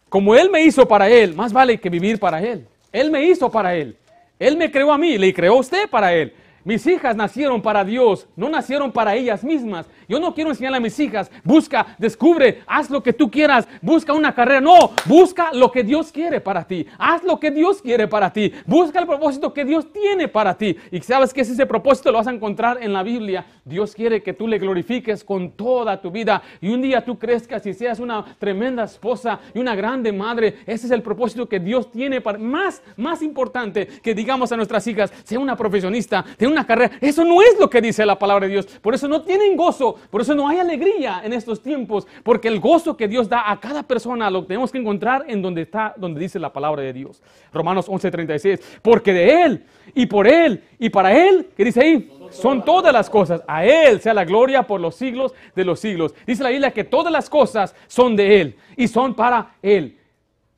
Como 0.09 0.33
Él 0.33 0.49
me 0.49 0.63
hizo 0.63 0.87
para 0.87 1.07
Él, 1.07 1.35
más 1.35 1.53
vale 1.53 1.79
que 1.79 1.91
vivir 1.91 2.19
para 2.19 2.41
Él. 2.41 2.65
Él 2.91 3.11
me 3.11 3.23
hizo 3.23 3.51
para 3.51 3.75
Él. 3.75 3.95
Él 4.39 4.57
me 4.57 4.71
creó 4.71 4.91
a 4.91 4.97
mí, 4.97 5.19
le 5.19 5.31
creó 5.31 5.53
a 5.53 5.59
usted 5.59 5.87
para 5.87 6.11
Él. 6.11 6.33
Mis 6.63 6.85
hijas 6.87 7.15
nacieron 7.15 7.61
para 7.61 7.85
Dios, 7.85 8.27
no 8.35 8.49
nacieron 8.49 8.91
para 8.91 9.15
ellas 9.15 9.43
mismas. 9.43 9.85
Yo 10.09 10.19
no 10.19 10.33
quiero 10.33 10.49
enseñarle 10.49 10.79
a 10.79 10.81
mis 10.81 10.99
hijas, 10.99 11.29
busca, 11.43 11.95
descubre, 11.99 12.63
haz 12.65 12.89
lo 12.89 13.03
que 13.03 13.13
tú 13.13 13.29
quieras, 13.29 13.67
busca 13.79 14.11
una 14.11 14.33
carrera. 14.33 14.59
No, 14.59 14.91
busca 15.05 15.53
lo 15.53 15.71
que 15.71 15.83
Dios 15.83 16.11
quiere 16.11 16.41
para 16.41 16.65
ti. 16.65 16.87
Haz 16.97 17.23
lo 17.23 17.39
que 17.39 17.51
Dios 17.51 17.79
quiere 17.79 18.07
para 18.07 18.33
ti. 18.33 18.51
Busca 18.65 18.99
el 18.99 19.05
propósito 19.05 19.53
que 19.53 19.63
Dios 19.63 19.93
tiene 19.93 20.27
para 20.27 20.57
ti. 20.57 20.75
Y 20.91 20.99
sabes 21.01 21.31
que 21.31 21.41
ese 21.41 21.65
propósito 21.67 22.11
lo 22.11 22.17
vas 22.17 22.27
a 22.27 22.33
encontrar 22.33 22.79
en 22.81 22.91
la 22.91 23.03
Biblia. 23.03 23.45
Dios 23.63 23.93
quiere 23.93 24.23
que 24.23 24.33
tú 24.33 24.47
le 24.47 24.57
glorifiques 24.57 25.23
con 25.23 25.51
toda 25.51 26.01
tu 26.01 26.09
vida. 26.09 26.41
Y 26.59 26.69
un 26.69 26.81
día 26.81 27.05
tú 27.05 27.19
crezcas 27.19 27.63
y 27.67 27.75
seas 27.75 27.99
una 27.99 28.25
tremenda 28.39 28.85
esposa 28.85 29.39
y 29.53 29.59
una 29.59 29.75
grande 29.75 30.11
madre. 30.11 30.57
Ese 30.65 30.87
es 30.87 30.91
el 30.91 31.03
propósito 31.03 31.47
que 31.47 31.59
Dios 31.59 31.91
tiene 31.91 32.19
para... 32.19 32.39
Más, 32.39 32.81
más 32.97 33.21
importante 33.21 33.87
que 34.01 34.15
digamos 34.15 34.51
a 34.51 34.57
nuestras 34.57 34.87
hijas, 34.87 35.13
sea 35.23 35.37
una 35.37 35.55
profesionista, 35.55 36.25
una 36.41 36.65
carrera. 36.65 36.97
Eso 36.99 37.23
no 37.23 37.43
es 37.43 37.59
lo 37.59 37.69
que 37.69 37.79
dice 37.79 38.05
la 38.05 38.17
palabra 38.17 38.47
de 38.47 38.53
Dios. 38.53 38.65
Por 38.81 38.95
eso 38.95 39.07
no 39.07 39.21
tienen 39.21 39.55
gozo, 39.55 39.98
por 40.09 40.21
eso 40.21 40.35
no 40.35 40.47
hay 40.47 40.57
alegría 40.57 41.21
en 41.23 41.33
estos 41.33 41.61
tiempos, 41.61 42.07
porque 42.23 42.47
el 42.47 42.59
gozo 42.59 42.97
que 42.97 43.07
Dios 43.07 43.29
da 43.29 43.51
a 43.51 43.59
cada 43.59 43.83
persona 43.83 44.29
lo 44.29 44.45
tenemos 44.45 44.71
que 44.71 44.77
encontrar 44.77 45.25
en 45.27 45.41
donde 45.41 45.63
está, 45.63 45.93
donde 45.97 46.19
dice 46.19 46.39
la 46.39 46.51
palabra 46.51 46.81
de 46.81 46.93
Dios. 46.93 47.21
Romanos 47.53 47.87
11:36, 47.87 48.59
porque 48.81 49.13
de 49.13 49.43
Él 49.43 49.65
y 49.93 50.05
por 50.05 50.27
Él 50.27 50.63
y 50.77 50.89
para 50.89 51.13
Él, 51.13 51.49
¿qué 51.55 51.65
dice 51.65 51.81
ahí? 51.81 52.11
Son 52.31 52.63
todas 52.63 52.93
las 52.93 53.09
cosas. 53.09 53.41
A 53.47 53.65
Él 53.65 54.01
sea 54.01 54.13
la 54.13 54.25
gloria 54.25 54.63
por 54.63 54.79
los 54.79 54.95
siglos 54.95 55.33
de 55.55 55.65
los 55.65 55.79
siglos. 55.79 56.13
Dice 56.25 56.43
la 56.43 56.49
Biblia 56.49 56.71
que 56.71 56.83
todas 56.83 57.11
las 57.11 57.29
cosas 57.29 57.75
son 57.87 58.15
de 58.15 58.41
Él 58.41 58.55
y 58.75 58.87
son 58.87 59.15
para 59.15 59.55
Él. 59.61 59.97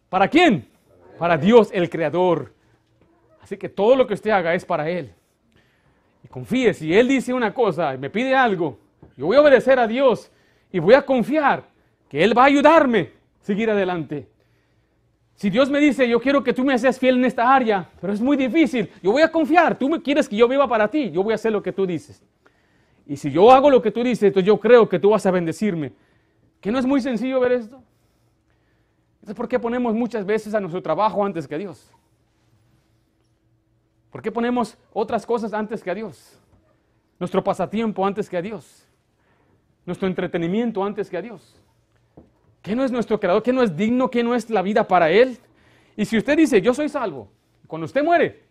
¿Para 0.10 0.28
quién? 0.28 0.68
Para 1.18 1.38
Dios 1.38 1.70
el 1.72 1.90
Creador. 1.90 2.54
Así 3.42 3.58
que 3.58 3.70
todo 3.70 3.96
lo 3.96 4.06
que 4.06 4.14
usted 4.14 4.32
haga 4.32 4.54
es 4.54 4.66
para 4.66 4.90
Él. 4.90 5.14
Y 6.24 6.28
confíe, 6.28 6.74
si 6.74 6.94
Él 6.94 7.08
dice 7.08 7.34
una 7.34 7.54
cosa 7.54 7.94
y 7.94 7.98
me 7.98 8.10
pide 8.10 8.36
algo, 8.36 8.78
yo 9.18 9.26
voy 9.26 9.38
a 9.38 9.42
obedecer 9.42 9.80
a 9.80 9.88
Dios 9.88 10.32
y 10.72 10.80
voy 10.80 10.94
a 10.94 11.06
confiar 11.06 11.64
que 12.10 12.24
Él 12.24 12.38
va 12.38 12.44
a 12.44 12.48
ayudarme 12.48 13.12
a 13.42 13.46
seguir 13.46 13.70
adelante. 13.70 14.28
Si 15.36 15.50
Dios 15.50 15.70
me 15.70 15.80
dice, 15.80 16.08
yo 16.08 16.20
quiero 16.20 16.44
que 16.44 16.54
tú 16.54 16.64
me 16.64 16.78
seas 16.78 17.00
fiel 17.00 17.16
en 17.16 17.26
esta 17.26 17.54
área, 17.54 17.90
pero 18.00 18.14
es 18.14 18.22
muy 18.22 18.38
difícil, 18.38 18.90
yo 19.02 19.12
voy 19.12 19.24
a 19.24 19.32
confiar, 19.32 19.78
tú 19.78 19.90
me 19.90 20.02
quieres 20.02 20.30
que 20.30 20.36
yo 20.36 20.48
viva 20.48 20.68
para 20.68 20.88
ti, 20.88 21.10
yo 21.10 21.24
voy 21.24 21.32
a 21.32 21.36
hacer 21.36 21.52
lo 21.52 21.64
que 21.64 21.72
tú 21.72 21.88
dices. 21.88 22.22
Y 23.08 23.18
si 23.18 23.32
yo 23.32 23.52
hago 23.52 23.70
lo 23.70 23.82
que 23.82 23.92
tú 23.92 24.04
dices, 24.04 24.24
entonces 24.24 24.46
yo 24.46 24.60
creo 24.60 24.88
que 24.88 25.00
tú 25.00 25.10
vas 25.10 25.26
a 25.26 25.32
bendecirme. 25.32 25.94
¿Que 26.60 26.72
no 26.72 26.78
es 26.78 26.86
muy 26.86 27.02
sencillo 27.02 27.40
ver 27.40 27.54
esto? 27.54 27.82
Entonces, 29.16 29.36
¿por 29.36 29.48
qué 29.48 29.60
ponemos 29.60 29.94
muchas 29.96 30.26
veces 30.26 30.54
a 30.54 30.60
nuestro 30.60 30.82
trabajo 30.82 31.26
antes 31.26 31.48
que 31.48 31.56
a 31.56 31.58
Dios? 31.58 31.92
¿Por 34.12 34.22
qué 34.22 34.32
ponemos 34.32 34.78
otras 34.94 35.26
cosas 35.26 35.54
antes 35.54 35.82
que 35.82 35.90
a 35.90 35.96
Dios? 35.96 36.38
Nuestro 37.20 37.44
pasatiempo 37.44 38.06
antes 38.06 38.30
que 38.30 38.38
a 38.38 38.42
Dios. 38.42 38.86
Nuestro 39.86 40.08
entretenimiento 40.08 40.84
antes 40.84 41.10
que 41.10 41.18
a 41.18 41.22
Dios. 41.22 41.62
¿Qué 42.62 42.76
no 42.76 42.84
es 42.84 42.92
nuestro 42.92 43.20
creador? 43.20 43.42
¿Qué 43.42 43.52
no 43.52 43.64
es 43.64 43.76
digno? 43.76 44.10
¿Qué 44.10 44.24
no 44.24 44.36
es 44.36 44.50
la 44.50 44.62
vida 44.62 44.88
para 44.88 45.10
Él? 45.10 45.40
Y 45.98 46.06
si 46.06 46.18
usted 46.18 46.38
dice, 46.38 46.62
yo 46.62 46.74
soy 46.74 46.90
salvo, 46.90 47.30
cuando 47.68 47.86
usted 47.86 48.04
muere, 48.04 48.44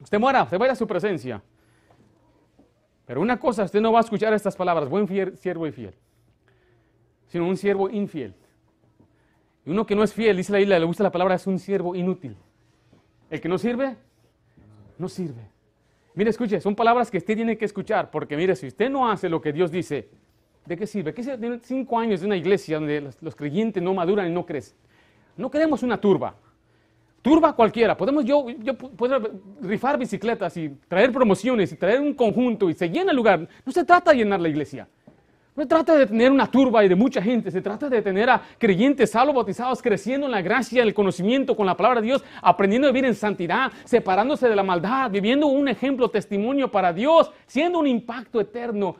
usted 0.00 0.18
muera, 0.18 0.44
usted 0.44 0.58
vaya 0.58 0.72
a 0.72 0.76
su 0.76 0.86
presencia. 0.86 1.42
Pero 3.06 3.20
una 3.20 3.38
cosa, 3.38 3.64
usted 3.64 3.80
no 3.80 3.92
va 3.92 3.98
a 3.98 4.02
escuchar 4.02 4.32
estas 4.32 4.56
palabras, 4.56 4.88
buen 4.88 5.06
siervo 5.36 5.66
y 5.66 5.72
fiel, 5.72 5.94
sino 7.26 7.46
un 7.46 7.56
siervo 7.56 7.90
infiel. 7.90 8.34
Y 9.66 9.70
uno 9.70 9.84
que 9.84 9.94
no 9.94 10.02
es 10.02 10.14
fiel, 10.14 10.36
dice 10.36 10.52
la 10.52 10.58
Biblia, 10.58 10.78
le 10.78 10.86
gusta 10.86 11.02
la 11.02 11.10
palabra, 11.10 11.34
es 11.34 11.46
un 11.46 11.58
siervo 11.58 11.94
inútil. 11.94 12.36
El 13.28 13.40
que 13.40 13.48
no 13.48 13.58
sirve, 13.58 13.96
no 14.96 15.08
sirve. 15.08 15.42
Mire, 16.14 16.30
escuche, 16.30 16.60
son 16.60 16.74
palabras 16.74 17.10
que 17.10 17.18
usted 17.18 17.34
tiene 17.34 17.58
que 17.58 17.64
escuchar, 17.64 18.10
porque 18.10 18.36
mire, 18.36 18.56
si 18.56 18.68
usted 18.68 18.88
no 18.88 19.10
hace 19.10 19.28
lo 19.28 19.40
que 19.40 19.52
Dios 19.52 19.70
dice, 19.70 20.08
¿de 20.70 20.76
qué 20.76 20.86
sirve? 20.86 21.12
¿Qué 21.12 21.24
sirve 21.24 21.58
cinco 21.64 21.98
años 21.98 22.20
de 22.20 22.26
una 22.26 22.36
iglesia 22.36 22.76
donde 22.78 23.12
los, 23.20 23.34
creyentes 23.34 23.82
no 23.82 23.92
maduran 23.92 24.28
y 24.28 24.30
no 24.32 24.46
crecen? 24.46 24.76
No 25.36 25.50
queremos 25.50 25.82
una 25.82 26.00
turba. 26.00 26.36
Turba 27.22 27.52
cualquiera. 27.54 27.96
Podemos 27.96 28.24
yo, 28.24 28.48
yo 28.48 28.74
rifar 29.60 29.98
bicicletas 29.98 30.56
y 30.56 30.68
traer 30.86 31.10
promociones 31.12 31.72
y 31.72 31.76
traer 31.76 32.00
un 32.00 32.14
conjunto 32.14 32.70
y 32.70 32.74
se 32.74 32.88
llena 32.88 33.10
el 33.10 33.16
lugar. 33.16 33.48
No 33.66 33.72
se 33.72 33.84
trata 33.84 34.12
de 34.12 34.18
llenar 34.18 34.40
la 34.40 34.48
iglesia. 34.48 34.86
No 35.56 35.64
se 35.64 35.66
trata 35.66 35.96
de 35.96 36.06
tener 36.06 36.30
una 36.30 36.46
turba 36.46 36.84
y 36.84 36.88
de 36.88 36.94
mucha 36.94 37.20
gente, 37.20 37.50
se 37.50 37.60
trata 37.60 37.88
de 37.88 38.00
tener 38.00 38.30
a 38.30 38.40
creyentes 38.56 39.10
salvo 39.10 39.32
bautizados 39.32 39.82
creciendo 39.82 40.26
en 40.26 40.32
la 40.32 40.40
gracia, 40.40 40.82
en 40.82 40.88
el 40.88 40.94
conocimiento 40.94 41.56
con 41.56 41.66
la 41.66 41.76
palabra 41.76 42.00
de 42.00 42.06
Dios, 42.06 42.24
aprendiendo 42.40 42.86
a 42.86 42.92
vivir 42.92 43.06
en 43.06 43.16
santidad, 43.16 43.72
separándose 43.84 44.48
de 44.48 44.54
la 44.54 44.62
maldad, 44.62 45.10
viviendo 45.10 45.48
un 45.48 45.66
ejemplo, 45.66 46.08
testimonio 46.08 46.70
para 46.70 46.92
Dios, 46.92 47.32
siendo 47.48 47.80
un 47.80 47.88
impacto 47.88 48.40
eterno, 48.40 48.94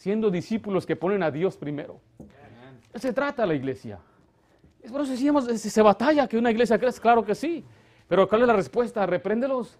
siendo 0.00 0.30
discípulos 0.30 0.86
que 0.86 0.96
ponen 0.96 1.22
a 1.22 1.30
Dios 1.30 1.58
primero. 1.58 2.00
Se 2.94 3.12
trata 3.12 3.44
la 3.44 3.52
iglesia. 3.52 3.98
Es 4.82 4.90
por 4.90 5.02
eso 5.02 5.10
decíamos, 5.10 5.44
se 5.44 5.82
batalla 5.82 6.26
que 6.26 6.38
una 6.38 6.50
iglesia 6.50 6.78
crezca, 6.78 7.02
claro 7.02 7.22
que 7.22 7.34
sí. 7.34 7.62
Pero 8.08 8.26
¿cuál 8.26 8.40
es 8.40 8.46
la 8.46 8.54
respuesta? 8.54 9.04
Repréndelos 9.04 9.78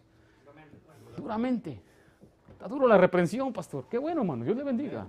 duramente. 1.17 1.81
Está 2.53 2.69
duro 2.69 2.87
la 2.87 2.99
reprensión, 2.99 3.51
pastor. 3.51 3.87
Qué 3.91 3.97
bueno, 3.97 4.21
hermano. 4.21 4.45
Dios 4.45 4.59
le 4.59 4.63
bendiga. 4.63 5.09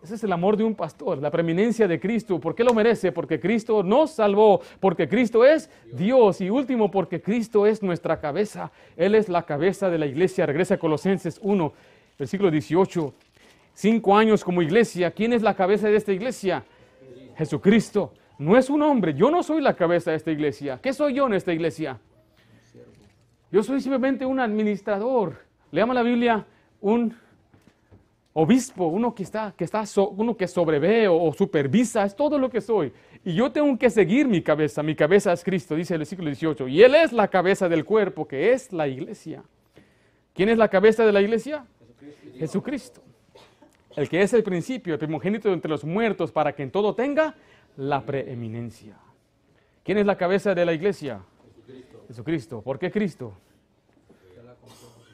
Ese 0.00 0.14
es 0.14 0.22
el 0.22 0.32
amor 0.32 0.56
de 0.56 0.62
un 0.62 0.76
pastor, 0.76 1.18
la 1.18 1.32
preeminencia 1.32 1.88
de 1.88 1.98
Cristo. 1.98 2.38
¿Por 2.38 2.54
qué 2.54 2.62
lo 2.62 2.72
merece? 2.72 3.10
Porque 3.10 3.40
Cristo 3.40 3.82
nos 3.82 4.12
salvó, 4.12 4.60
porque 4.78 5.08
Cristo 5.08 5.44
es 5.44 5.68
Dios 5.92 6.40
y 6.40 6.50
último, 6.50 6.88
porque 6.88 7.20
Cristo 7.20 7.66
es 7.66 7.82
nuestra 7.82 8.20
cabeza. 8.20 8.70
Él 8.96 9.16
es 9.16 9.28
la 9.28 9.42
cabeza 9.42 9.90
de 9.90 9.98
la 9.98 10.06
iglesia. 10.06 10.46
Regresa 10.46 10.74
a 10.74 10.78
Colosenses 10.78 11.40
1, 11.42 11.72
versículo 12.16 12.48
18. 12.52 13.12
Cinco 13.80 14.14
años 14.14 14.44
como 14.44 14.60
iglesia. 14.60 15.10
¿Quién 15.10 15.32
es 15.32 15.40
la 15.40 15.54
cabeza 15.54 15.88
de 15.88 15.96
esta 15.96 16.12
iglesia? 16.12 16.62
Jesucristo. 17.38 18.12
No 18.38 18.58
es 18.58 18.68
un 18.68 18.82
hombre. 18.82 19.14
Yo 19.14 19.30
no 19.30 19.42
soy 19.42 19.62
la 19.62 19.74
cabeza 19.74 20.10
de 20.10 20.18
esta 20.18 20.30
iglesia. 20.30 20.78
¿Qué 20.82 20.92
soy 20.92 21.14
yo 21.14 21.26
en 21.26 21.32
esta 21.32 21.50
iglesia? 21.50 21.98
Yo 23.50 23.62
soy 23.62 23.80
simplemente 23.80 24.26
un 24.26 24.38
administrador. 24.38 25.38
Le 25.70 25.80
llama 25.80 25.94
la 25.94 26.02
Biblia 26.02 26.44
un 26.82 27.16
obispo, 28.34 28.84
uno 28.84 29.14
que 29.14 29.22
está, 29.22 29.54
que 29.56 29.64
está 29.64 29.82
uno 30.14 30.36
que 30.36 30.46
sobrevé 30.46 31.08
o, 31.08 31.32
supervisa, 31.32 32.04
es 32.04 32.14
todo 32.14 32.38
lo 32.38 32.50
que 32.50 32.60
soy. 32.60 32.92
Y 33.24 33.32
yo 33.32 33.50
tengo 33.50 33.78
que 33.78 33.88
seguir 33.88 34.28
mi 34.28 34.42
cabeza, 34.42 34.82
mi 34.82 34.94
cabeza 34.94 35.32
es 35.32 35.42
Cristo, 35.42 35.74
dice 35.74 35.94
el 35.94 36.00
versículo 36.00 36.28
18. 36.28 36.68
Y 36.68 36.82
Él 36.82 36.94
es 36.96 37.14
la 37.14 37.28
cabeza 37.28 37.66
del 37.66 37.86
cuerpo, 37.86 38.28
que 38.28 38.52
es 38.52 38.74
la 38.74 38.86
iglesia. 38.88 39.42
¿Quién 40.34 40.50
es 40.50 40.58
la 40.58 40.68
cabeza 40.68 41.06
de 41.06 41.12
la 41.12 41.22
iglesia? 41.22 41.64
Jesucristo. 42.38 43.00
El 43.96 44.08
que 44.08 44.22
es 44.22 44.32
el 44.32 44.42
principio, 44.42 44.94
el 44.94 44.98
primogénito 44.98 45.52
entre 45.52 45.70
los 45.70 45.84
muertos, 45.84 46.32
para 46.32 46.54
que 46.54 46.62
en 46.62 46.70
todo 46.70 46.94
tenga 46.94 47.34
la 47.76 48.04
preeminencia. 48.04 48.96
¿Quién 49.84 49.98
es 49.98 50.06
la 50.06 50.16
cabeza 50.16 50.54
de 50.54 50.64
la 50.64 50.72
iglesia? 50.72 51.22
Jesucristo. 51.56 52.04
Jesucristo. 52.08 52.62
¿Por 52.62 52.78
qué 52.78 52.90
Cristo? 52.90 53.34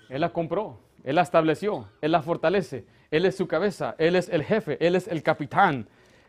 Él 0.09 0.21
la 0.21 0.33
compró, 0.33 0.79
Él 1.05 1.17
la 1.17 1.23
estableció, 1.23 1.89
Él 2.01 2.13
la 2.13 2.23
fortalece. 2.23 2.85
Él 3.11 3.25
es 3.25 3.37
su 3.37 3.47
cabeza, 3.47 3.95
Él 3.99 4.17
es 4.17 4.29
el 4.29 4.43
jefe, 4.43 4.77
Él 4.85 4.97
es 4.97 5.09
el 5.09 5.23
capitán. 5.23 5.89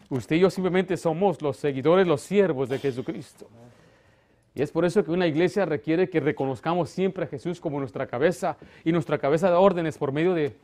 Usted 0.09 0.37
y 0.37 0.39
yo 0.39 0.49
simplemente 0.49 0.95
somos 0.95 1.41
los 1.41 1.57
seguidores, 1.57 2.07
los 2.07 2.21
siervos 2.21 2.69
de 2.69 2.79
Jesucristo. 2.79 3.47
Y 4.55 4.61
es 4.61 4.71
por 4.71 4.85
eso 4.85 5.03
que 5.03 5.11
una 5.11 5.27
iglesia 5.27 5.65
requiere 5.65 6.09
que 6.09 6.19
reconozcamos 6.19 6.89
siempre 6.89 7.25
a 7.25 7.27
Jesús 7.27 7.59
como 7.59 7.79
nuestra 7.79 8.07
cabeza 8.07 8.57
y 8.83 8.91
nuestra 8.91 9.17
cabeza 9.17 9.49
de 9.49 9.55
órdenes 9.55 9.97
por 9.97 10.11
medio 10.11 10.33
de 10.33 10.55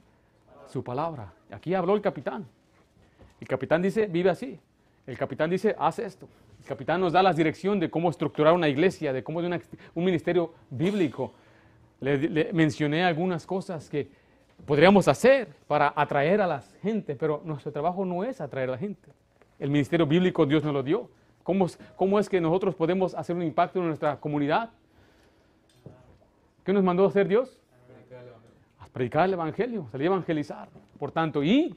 su 0.74 0.84
palabra. 0.84 1.32
Aquí 1.52 1.76
habló 1.76 1.94
el 1.96 2.02
capitán. 2.02 2.48
El 3.40 3.48
capitán 3.48 3.82
dice, 3.82 4.08
vive 4.08 4.32
así. 4.32 4.60
El 5.06 5.18
capitán 5.18 5.50
dice, 5.50 5.76
haz 5.78 6.00
esto. 6.00 6.28
El 6.60 6.66
capitán 6.66 7.00
nos 7.00 7.14
da 7.14 7.22
la 7.22 7.32
dirección 7.32 7.80
de 7.80 7.92
cómo 7.92 8.10
estructurar 8.10 8.54
una 8.54 8.68
iglesia, 8.68 9.14
de 9.14 9.24
cómo 9.24 9.42
de 9.42 9.62
un 9.94 10.04
ministerio 10.04 10.54
bíblico. 10.72 11.34
le 12.00 12.50
mencioné 12.54 13.04
algunas 13.04 13.46
cosas 13.46 13.88
que 13.88 14.10
podríamos 14.66 15.08
hacer 15.08 15.50
para 15.68 15.94
atraer 15.96 16.42
a 16.42 16.48
la 16.48 16.62
gente, 16.82 17.16
pero 17.16 17.42
nuestro 17.46 17.72
trabajo 17.72 18.04
no 18.04 18.24
es 18.24 18.42
atraer 18.42 18.70
a 18.70 18.72
la 18.74 18.78
gente. 18.78 19.10
El 19.60 19.70
ministerio 19.70 20.08
bíblico 20.08 20.46
Dios 20.46 20.64
nos 20.64 20.74
lo 20.74 20.82
dio. 20.82 21.10
¿Cómo, 21.44 21.68
cómo 21.96 22.18
es 22.18 22.28
que 22.28 22.42
nosotros 22.42 22.74
podemos 22.74 23.14
hacer 23.14 23.36
un 23.36 23.44
impacto 23.44 23.80
en 23.80 23.88
nuestra 23.88 24.20
comunidad? 24.20 24.72
¿Qué 26.64 26.74
nos 26.74 26.84
mandó 26.84 27.04
a 27.06 27.10
hacer 27.10 27.28
Dios? 27.28 27.63
Predicar 28.94 29.26
el 29.26 29.34
Evangelio, 29.34 29.88
salir 29.92 30.08
a 30.08 30.12
evangelizar. 30.12 30.70
Por 31.00 31.12
tanto, 31.12 31.44
y 31.44 31.76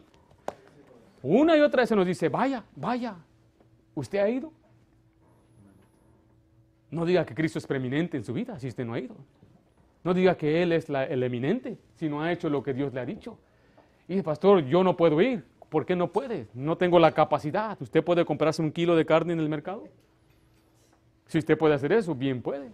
una 1.23 1.57
y 1.57 1.61
otra 1.61 1.83
vez 1.83 1.89
se 1.89 1.97
nos 1.97 2.07
dice, 2.07 2.29
vaya, 2.29 2.63
vaya, 2.77 3.17
¿usted 3.95 4.19
ha 4.19 4.29
ido? 4.29 4.53
No 6.91 7.05
diga 7.05 7.25
que 7.25 7.35
Cristo 7.35 7.59
es 7.59 7.67
preeminente 7.67 8.17
en 8.17 8.25
su 8.25 8.33
vida 8.33 8.59
si 8.59 8.69
usted 8.69 8.85
no 8.85 8.95
ha 8.95 9.01
ido. 9.01 9.17
No 10.05 10.15
diga 10.15 10.37
que 10.37 10.63
Él 10.63 10.73
es 10.73 10.89
el 10.89 11.23
eminente, 11.23 11.79
si 11.97 12.09
no 12.09 12.23
ha 12.23 12.31
hecho 12.31 12.49
lo 12.49 12.63
que 12.63 12.73
Dios 12.73 12.95
le 12.95 13.01
ha 13.01 13.07
dicho. 13.07 13.39
Y 14.07 14.13
dice, 14.13 14.23
pastor, 14.23 14.65
yo 14.65 14.85
no 14.85 14.97
puedo 14.97 15.21
ir. 15.21 15.45
¿Por 15.69 15.85
qué 15.85 15.97
no 15.97 16.13
puede? 16.13 16.47
No 16.55 16.77
tengo 16.77 16.99
la 17.01 17.13
capacidad. 17.13 17.77
¿Usted 17.81 18.05
puede 18.05 18.25
comprarse 18.25 18.63
un 18.63 18.71
kilo 18.71 18.95
de 18.95 19.05
carne 19.05 19.33
en 19.33 19.41
el 19.41 19.49
mercado? 19.49 19.89
Si 21.27 21.39
usted 21.39 21.59
puede 21.59 21.75
hacer 21.75 21.93
eso, 21.93 22.15
bien 22.15 22.41
puede. 22.41 22.71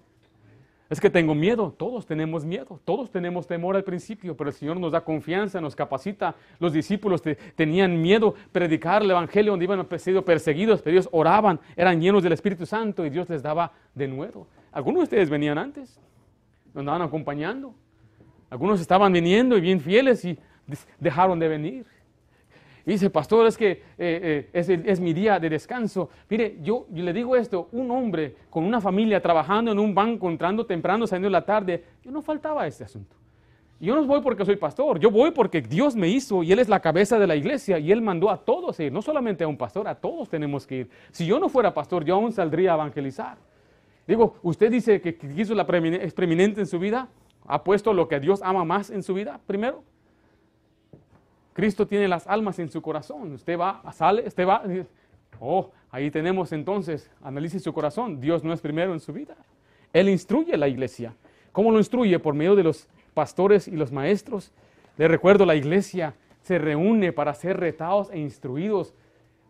Es 0.93 1.01
que 1.01 1.09
tengo 1.09 1.35
miedo, 1.35 1.75
todos 1.75 2.05
tenemos 2.05 2.45
miedo, 2.45 2.79
todos 2.85 3.11
tenemos 3.11 3.47
temor 3.47 3.77
al 3.77 3.83
principio, 3.83 4.37
pero 4.37 4.51
el 4.51 4.55
Señor 4.55 4.79
nos 4.79 4.93
da 4.93 5.01
confianza, 5.01 5.59
nos 5.59 5.75
capacita. 5.75 6.35
Los 6.59 6.75
discípulos 6.75 7.23
tenían 7.57 8.03
miedo 8.03 8.35
predicar 8.53 9.01
el 9.01 9.11
Evangelio 9.11 9.53
donde 9.53 9.65
iban 9.65 9.87
sido 9.99 10.23
perseguidos, 10.23 10.83
pero 10.83 10.93
ellos 10.93 11.09
oraban, 11.11 11.59
eran 11.77 11.99
llenos 11.99 12.23
del 12.23 12.35
Espíritu 12.35 12.67
Santo 12.67 13.07
y 13.07 13.09
Dios 13.09 13.27
les 13.31 13.43
daba 13.43 13.73
de 13.95 14.07
nuevo. 14.07 14.47
Algunos 14.71 14.99
de 14.99 15.05
ustedes 15.05 15.31
venían 15.31 15.57
antes, 15.57 15.99
nos 16.75 16.83
andaban 16.83 17.01
acompañando. 17.01 17.75
Algunos 18.51 18.79
estaban 18.79 19.15
viniendo 19.15 19.57
y 19.57 19.63
bien 19.63 19.81
fieles 19.81 20.23
y 20.27 20.39
dejaron 21.01 21.39
de 21.39 21.49
venir. 21.49 21.87
Y 22.85 22.93
dice, 22.93 23.11
pastor, 23.11 23.47
es 23.47 23.57
que 23.57 23.71
eh, 23.99 24.49
eh, 24.53 24.83
es, 24.87 25.01
mi 25.01 25.13
día 25.13 25.39
de 25.39 25.49
descanso. 25.49 26.11
Mire, 26.29 26.57
yo, 26.63 26.87
le 26.93 27.13
digo 27.13 27.37
esto, 27.37 27.69
un 27.73 27.91
hombre 27.91 28.35
con 28.51 28.65
una 28.65 28.81
familia 28.81 29.23
trabajando 29.23 29.71
en 29.71 29.79
un 29.79 29.95
banco, 29.95 30.29
entrando 30.29 30.67
temprano, 30.67 31.07
saliendo 31.07 31.29
en 31.29 31.33
la 31.33 31.45
tarde, 31.45 31.85
yo 32.03 32.11
no 32.11 32.23
faltaba 32.23 32.63
a 32.63 32.67
este 32.67 32.85
asunto. 32.85 33.17
Yo 33.79 33.97
no 33.97 34.05
voy 34.05 34.21
porque 34.21 34.45
soy 34.45 34.57
pastor, 34.57 35.01
yo 35.01 35.11
voy 35.11 35.33
porque 35.33 35.61
Dios 35.61 35.97
me 35.97 36.09
hizo 36.09 36.45
y 36.45 36.53
Él 36.53 36.61
es 36.61 36.69
la 36.69 36.79
cabeza 36.79 37.19
de 37.19 37.27
la 37.27 37.35
iglesia 37.35 37.81
y 37.81 37.91
Él 37.91 38.01
mandó 38.01 38.31
a 38.31 38.37
todos 38.37 38.79
ir, 38.79 38.93
no 38.93 39.03
solamente 39.03 39.43
a 39.43 39.49
un 39.49 39.57
pastor, 39.57 39.89
a 39.89 39.97
todos 39.97 40.29
tenemos 40.29 40.67
que 40.69 40.77
ir. 40.77 40.91
Si 41.11 41.27
yo 41.27 41.41
no 41.41 41.49
fuera 41.49 41.75
pastor, 41.75 42.05
yo 42.05 42.15
aún 42.15 42.33
saldría 42.33 42.73
a 42.73 42.75
evangelizar. 42.75 43.39
Digo, 44.07 44.37
usted 44.43 44.71
dice 44.71 45.01
que 45.01 45.17
quiso 45.17 45.55
la 45.55 45.67
preeminente 45.67 46.61
en 46.61 46.67
su 46.67 46.79
vida, 46.79 47.09
ha 47.45 47.65
puesto 47.65 47.93
lo 47.93 48.07
que 48.07 48.21
Dios 48.21 48.41
ama 48.43 48.65
más 48.65 48.91
en 48.91 49.03
su 49.03 49.15
vida 49.15 49.41
primero. 49.47 49.83
Cristo 51.53 51.87
tiene 51.87 52.09
las 52.09 52.27
almas 52.27 52.59
en 52.59 52.71
su 52.71 52.81
corazón. 52.81 53.33
Usted 53.33 53.59
va, 53.59 53.83
sale, 53.93 54.27
usted 54.27 54.47
va. 54.47 54.63
Oh, 55.41 55.71
ahí 55.91 56.11
tenemos 56.11 56.53
entonces, 56.53 57.11
analice 57.23 57.59
su 57.59 57.73
corazón. 57.73 58.21
Dios 58.21 58.45
no 58.45 58.53
es 58.53 58.61
primero 58.61 58.93
en 58.93 59.01
su 59.01 59.13
vida. 59.13 59.37
Él 59.93 60.09
instruye 60.09 60.55
a 60.55 60.57
la 60.57 60.69
iglesia. 60.69 61.15
¿Cómo 61.53 61.71
lo 61.71 61.79
instruye? 61.79 62.19
Por 62.19 62.35
medio 62.35 62.55
de 62.55 62.63
los 62.63 62.89
pastores 63.13 63.69
y 63.69 63.73
los 63.73 63.93
maestros. 63.93 64.53
Le 64.97 65.09
recuerdo, 65.09 65.45
la 65.45 65.55
iglesia 65.55 66.15
se 66.43 66.59
reúne 66.59 67.13
para 67.13 67.35
ser 67.35 67.59
retados 67.59 68.11
e 68.11 68.19
instruidos. 68.19 68.95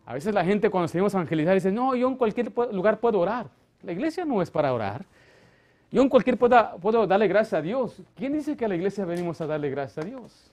A 0.05 0.13
veces 0.13 0.33
la 0.33 0.43
gente 0.43 0.69
cuando 0.69 0.87
salimos 0.87 1.15
a 1.15 1.19
evangelizar 1.19 1.53
dice, 1.53 1.71
no, 1.71 1.95
yo 1.95 2.07
en 2.07 2.15
cualquier 2.15 2.51
lugar 2.71 2.99
puedo 2.99 3.19
orar. 3.19 3.47
La 3.81 3.93
iglesia 3.93 4.25
no 4.25 4.41
es 4.41 4.51
para 4.51 4.73
orar. 4.73 5.05
Yo 5.91 6.01
en 6.01 6.09
cualquier 6.09 6.37
puedo, 6.37 6.77
puedo 6.81 7.07
darle 7.07 7.27
gracias 7.27 7.53
a 7.53 7.61
Dios. 7.61 8.01
¿Quién 8.15 8.33
dice 8.33 8.57
que 8.57 8.65
a 8.65 8.67
la 8.67 8.75
iglesia 8.75 9.05
venimos 9.05 9.39
a 9.41 9.47
darle 9.47 9.69
gracias 9.69 10.03
a 10.03 10.07
Dios? 10.07 10.51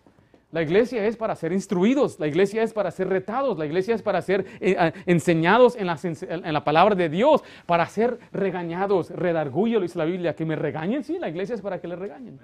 La 0.52 0.62
iglesia 0.62 1.06
es 1.06 1.16
para 1.16 1.36
ser 1.36 1.52
instruidos, 1.52 2.18
la 2.18 2.26
iglesia 2.26 2.64
es 2.64 2.72
para 2.72 2.90
ser 2.90 3.08
retados, 3.08 3.56
la 3.56 3.66
iglesia 3.66 3.94
es 3.94 4.02
para 4.02 4.20
ser 4.20 4.44
eh, 4.60 4.92
enseñados 5.06 5.76
en 5.76 5.86
la, 5.86 6.64
palabra 6.64 6.96
de 6.96 7.08
Dios, 7.08 7.44
para 7.66 7.86
ser 7.86 8.18
regañados. 8.32 9.10
Redargullo, 9.10 9.80
dice 9.80 9.96
la 9.96 10.06
Biblia, 10.06 10.34
que 10.34 10.44
me 10.44 10.56
regañen, 10.56 11.04
sí, 11.04 11.18
la 11.20 11.28
iglesia 11.28 11.54
es 11.54 11.60
para 11.60 11.80
que 11.80 11.86
le 11.86 11.94
regañen. 11.94 12.40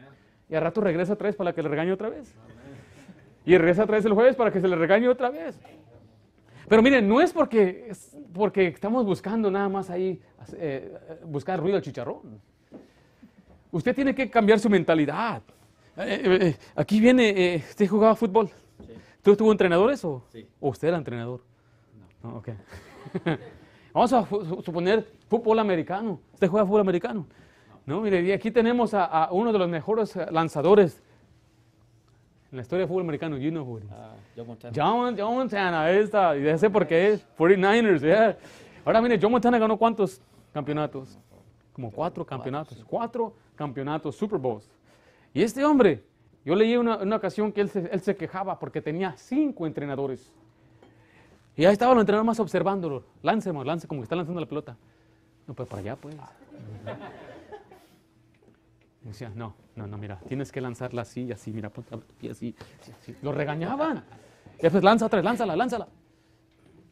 Y 0.48 0.54
al 0.54 0.62
rato 0.62 0.80
regresa 0.80 1.14
otra 1.14 1.26
vez 1.26 1.34
para 1.34 1.52
que 1.52 1.62
le 1.62 1.68
regañe 1.68 1.90
otra 1.90 2.08
vez. 2.08 2.32
Y 3.44 3.58
regresa 3.58 3.82
otra 3.82 3.96
vez 3.96 4.04
el 4.04 4.12
jueves 4.12 4.36
para 4.36 4.52
que 4.52 4.60
se 4.60 4.68
le 4.68 4.76
regañe 4.76 5.08
otra 5.08 5.30
vez. 5.30 5.58
Pero 6.68 6.82
miren, 6.82 7.08
no 7.08 7.20
es 7.20 7.32
porque, 7.32 7.92
porque 8.32 8.68
estamos 8.68 9.04
buscando 9.04 9.50
nada 9.50 9.68
más 9.68 9.90
ahí, 9.90 10.20
eh, 10.54 10.96
buscar 11.24 11.58
ruido 11.58 11.76
al 11.76 11.82
chicharrón. 11.82 12.40
Usted 13.72 13.94
tiene 13.96 14.14
que 14.14 14.30
cambiar 14.30 14.60
su 14.60 14.70
mentalidad. 14.70 15.42
Eh, 15.98 16.20
eh, 16.24 16.38
eh, 16.42 16.56
aquí 16.74 17.00
viene, 17.00 17.64
¿usted 17.68 17.88
jugaba 17.88 18.14
fútbol? 18.14 18.50
Sí. 18.86 18.92
¿Tú 19.22 19.34
tuvo 19.34 19.50
entrenadores 19.50 20.04
o, 20.04 20.22
sí. 20.30 20.46
o 20.60 20.68
usted 20.68 20.88
era 20.88 20.98
entrenador? 20.98 21.40
No. 22.22 22.30
no 22.30 22.36
okay. 22.38 22.54
Vamos 23.94 24.12
a 24.12 24.26
suponer 24.62 25.06
fútbol 25.26 25.58
americano. 25.58 26.20
¿Usted 26.34 26.48
juega 26.48 26.66
fútbol 26.66 26.82
americano? 26.82 27.26
No, 27.86 28.02
mire, 28.02 28.20
y 28.20 28.32
aquí 28.32 28.50
tenemos 28.50 28.92
a, 28.92 29.28
uno 29.30 29.52
de 29.52 29.58
los 29.58 29.68
mejores 29.68 30.14
lanzadores 30.30 31.02
en 32.50 32.56
la 32.56 32.62
historia 32.62 32.84
de 32.84 32.88
fútbol 32.88 33.04
americano. 33.04 33.38
You 33.38 33.50
know 33.50 33.64
who 33.64 33.78
it 33.78 33.84
is. 33.84 33.90
Uh, 33.90 33.94
John 34.36 34.46
Montana. 34.48 34.74
John, 34.76 35.16
John 35.16 35.34
Montana, 35.34 35.84
ahí 35.84 35.96
está. 35.96 36.36
Y 36.36 36.42
ya 36.42 36.58
sé 36.58 36.68
por 36.68 36.86
qué 36.86 37.12
es. 37.12 37.26
49ers, 37.38 38.00
yeah. 38.00 38.36
Ahora 38.84 39.00
mire, 39.00 39.18
John 39.22 39.32
Montana 39.32 39.58
ganó 39.58 39.78
cuántos 39.78 40.20
campeonatos? 40.52 41.18
Como 41.72 41.90
cuatro 41.90 42.26
campeonatos. 42.26 42.84
Cuatro 42.86 43.32
campeonatos 43.54 44.14
Super 44.14 44.38
Bowls. 44.38 44.75
Y 45.36 45.42
este 45.42 45.62
hombre, 45.66 46.02
yo 46.46 46.56
leí 46.56 46.78
una, 46.78 46.96
una 46.96 47.16
ocasión 47.16 47.52
que 47.52 47.60
él 47.60 47.68
se, 47.68 48.16
quejaba 48.16 48.58
porque 48.58 48.80
tenía 48.80 49.14
cinco 49.18 49.66
entrenadores. 49.66 50.32
Y 51.54 51.66
ahí 51.66 51.74
estaba 51.74 51.92
el 51.92 51.98
entrenador 51.98 52.24
más 52.24 52.40
observándolo. 52.40 53.04
Láncemos, 53.22 53.66
lance 53.66 53.86
como 53.86 54.00
que 54.00 54.04
está 54.04 54.16
lanzando 54.16 54.40
la 54.40 54.46
pelota. 54.46 54.78
No, 55.46 55.52
pues 55.52 55.68
para 55.68 55.80
allá, 55.80 55.96
pues. 55.96 56.16
Y 59.04 59.08
decía, 59.08 59.30
no, 59.34 59.54
no, 59.74 59.86
no, 59.86 59.98
mira, 59.98 60.18
tienes 60.26 60.50
que 60.50 60.62
lanzarla 60.62 61.02
así, 61.02 61.30
así, 61.30 61.52
mira, 61.52 61.70
y 62.22 62.30
así, 62.30 62.54
así, 62.80 62.92
así. 63.02 63.16
Lo 63.20 63.30
regañaban. 63.30 64.04
Y 64.58 64.62
después 64.62 64.82
lanza 64.82 65.04
otra 65.04 65.18
vez, 65.18 65.24
lánzala, 65.26 65.54
lánzala. 65.54 65.86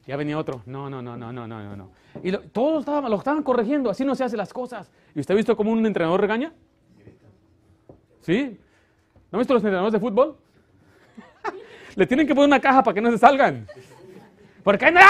Ya 0.07 0.19
venía 0.19 0.37
otro, 0.37 0.61
no, 0.67 0.91
no, 0.91 1.01
no, 1.01 1.17
no, 1.17 1.33
no, 1.33 1.47
no, 1.47 1.77
no. 1.77 1.91
Y 2.23 2.31
todos 2.31 2.81
estaban, 2.81 3.11
lo 3.11 3.17
estaban 3.17 3.43
corrigiendo, 3.43 3.89
así 3.89 4.05
no 4.05 4.15
se 4.15 4.23
hacen 4.23 4.37
las 4.37 4.53
cosas. 4.53 4.93
¿Y 5.15 5.21
usted 5.21 5.33
ha 5.33 5.37
visto 5.39 5.57
cómo 5.57 5.73
un 5.73 5.87
entrenador 5.87 6.21
regaña? 6.21 6.53
¿Sí? 8.25 8.59
¿No 9.31 9.37
han 9.37 9.41
visto 9.41 9.53
los 9.53 9.63
entrenadores 9.63 9.93
de 9.93 10.01
fútbol? 10.01 10.37
Le 11.95 12.07
tienen 12.07 12.27
que 12.27 12.35
poner 12.35 12.49
una 12.49 12.61
caja 12.61 12.83
para 12.83 12.95
que 12.95 13.01
no 13.03 13.11
se 13.11 13.19
salgan. 13.19 13.67
Porque 14.63 14.91
nada. 14.91 15.07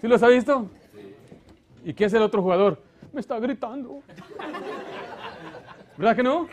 ¿Sí 0.00 0.08
los 0.08 0.22
ha 0.22 0.28
visto? 0.28 0.68
¿Y 1.84 1.94
qué 1.94 2.06
hace 2.06 2.16
el 2.16 2.24
otro 2.24 2.42
jugador? 2.42 2.82
Me 3.12 3.20
está 3.20 3.38
gritando. 3.38 4.02
¿Verdad 5.96 6.16
que 6.16 6.22
no? 6.24 6.48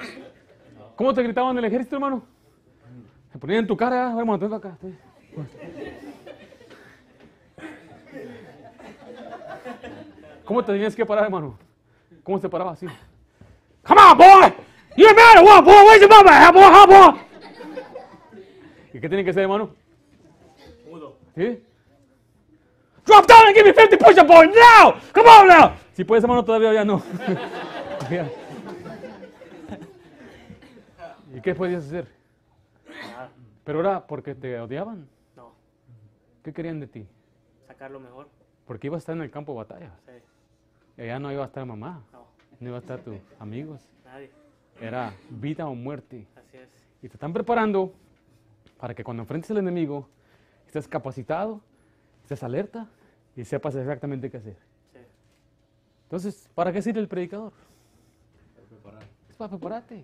¿Cómo 0.96 1.14
te 1.16 1.24
gritaban 1.24 1.58
en 1.58 1.58
el 1.58 1.66
ejército, 1.66 1.96
hermano? 1.96 2.24
Se 3.32 3.40
ponían 3.40 3.62
en 3.62 3.68
tu 3.68 3.76
cara, 3.76 4.14
vamos, 4.14 4.40
acá. 4.54 4.78
¿Cómo 10.46 10.64
te 10.64 10.72
tenías 10.72 10.96
que 10.96 11.06
parar, 11.06 11.26
hermano? 11.26 11.58
¿Cómo 12.24 12.40
se 12.40 12.48
paraba 12.48 12.72
así? 12.72 12.86
Come 13.84 14.02
on, 14.02 14.18
boy! 14.18 14.54
You're 14.96 15.14
mad 15.14 15.44
what, 15.44 15.64
boy? 15.64 15.74
Where's 15.74 16.02
your 16.02 16.10
mama 16.10 16.52
boy? 16.52 16.86
boy? 16.88 17.20
¿Y 18.94 19.00
qué 19.00 19.10
tiene 19.10 19.26
que 19.26 19.34
ser, 19.34 19.44
hermano? 19.44 19.72
Mudo. 20.90 21.18
¿Sí? 21.36 21.64
Drop 23.06 23.28
down 23.28 23.48
and 23.48 23.56
give 23.56 23.66
me 23.66 23.74
50 23.74 23.98
push-up, 23.98 24.28
boy, 24.28 24.48
now! 24.48 24.94
Come 25.14 25.28
on 25.28 25.48
now! 25.48 25.72
Si 25.94 26.04
puedes, 26.04 26.24
hermano, 26.24 26.46
todavía 26.46 26.74
ya 26.74 26.86
no. 26.86 27.02
¿Y 31.36 31.42
qué 31.42 31.54
podías 31.56 31.86
hacer? 31.86 32.08
Pero 33.64 33.80
era 33.80 34.06
porque 34.06 34.36
te 34.36 34.60
odiaban. 34.60 35.08
No. 35.36 35.54
¿Qué 36.44 36.54
querían 36.54 36.80
de 36.80 36.88
ti? 36.88 37.08
Sacar 37.68 37.92
lo 37.92 38.00
mejor. 38.00 38.30
Porque 38.66 38.88
ibas 38.88 38.98
a 38.98 39.00
estar 39.00 39.16
en 39.16 39.24
el 39.24 39.32
campo 39.32 39.52
de 39.54 39.58
batalla. 39.58 39.92
Sí. 40.06 40.14
Y 40.98 41.02
allá 41.02 41.20
no 41.20 41.32
iba 41.32 41.44
a 41.44 41.48
estar 41.48 41.66
mamá. 41.66 42.04
No. 42.12 42.26
No 42.60 42.68
iba 42.70 42.78
a 42.78 42.80
estar 42.80 43.00
tus 43.02 43.18
amigos. 43.40 43.82
Nadie. 44.04 44.32
Era 44.80 45.14
vida 45.30 45.68
o 45.68 45.76
muerte. 45.76 46.28
Así 46.36 46.58
es. 46.58 46.70
Y 47.02 47.10
te 47.10 47.16
están 47.16 47.34
preparando 47.34 47.94
para 48.78 48.94
que 48.94 49.04
cuando 49.04 49.24
enfrentes 49.24 49.52
al 49.52 49.58
enemigo 49.58 50.08
estés 50.68 50.88
capacitado, 50.88 51.62
estés 52.24 52.44
alerta 52.44 52.88
y 53.36 53.44
sepas 53.46 53.76
exactamente 53.76 54.30
qué 54.30 54.38
hacer. 54.38 54.58
Sí. 54.94 55.00
Entonces, 56.04 56.50
¿para 56.54 56.72
qué 56.72 56.82
sirve 56.82 57.00
el 57.00 57.08
predicador? 57.08 57.54
Para 58.56 58.68
preparar. 58.68 59.04
Es 59.30 59.36
para 59.36 59.50
prepararte. 59.50 60.04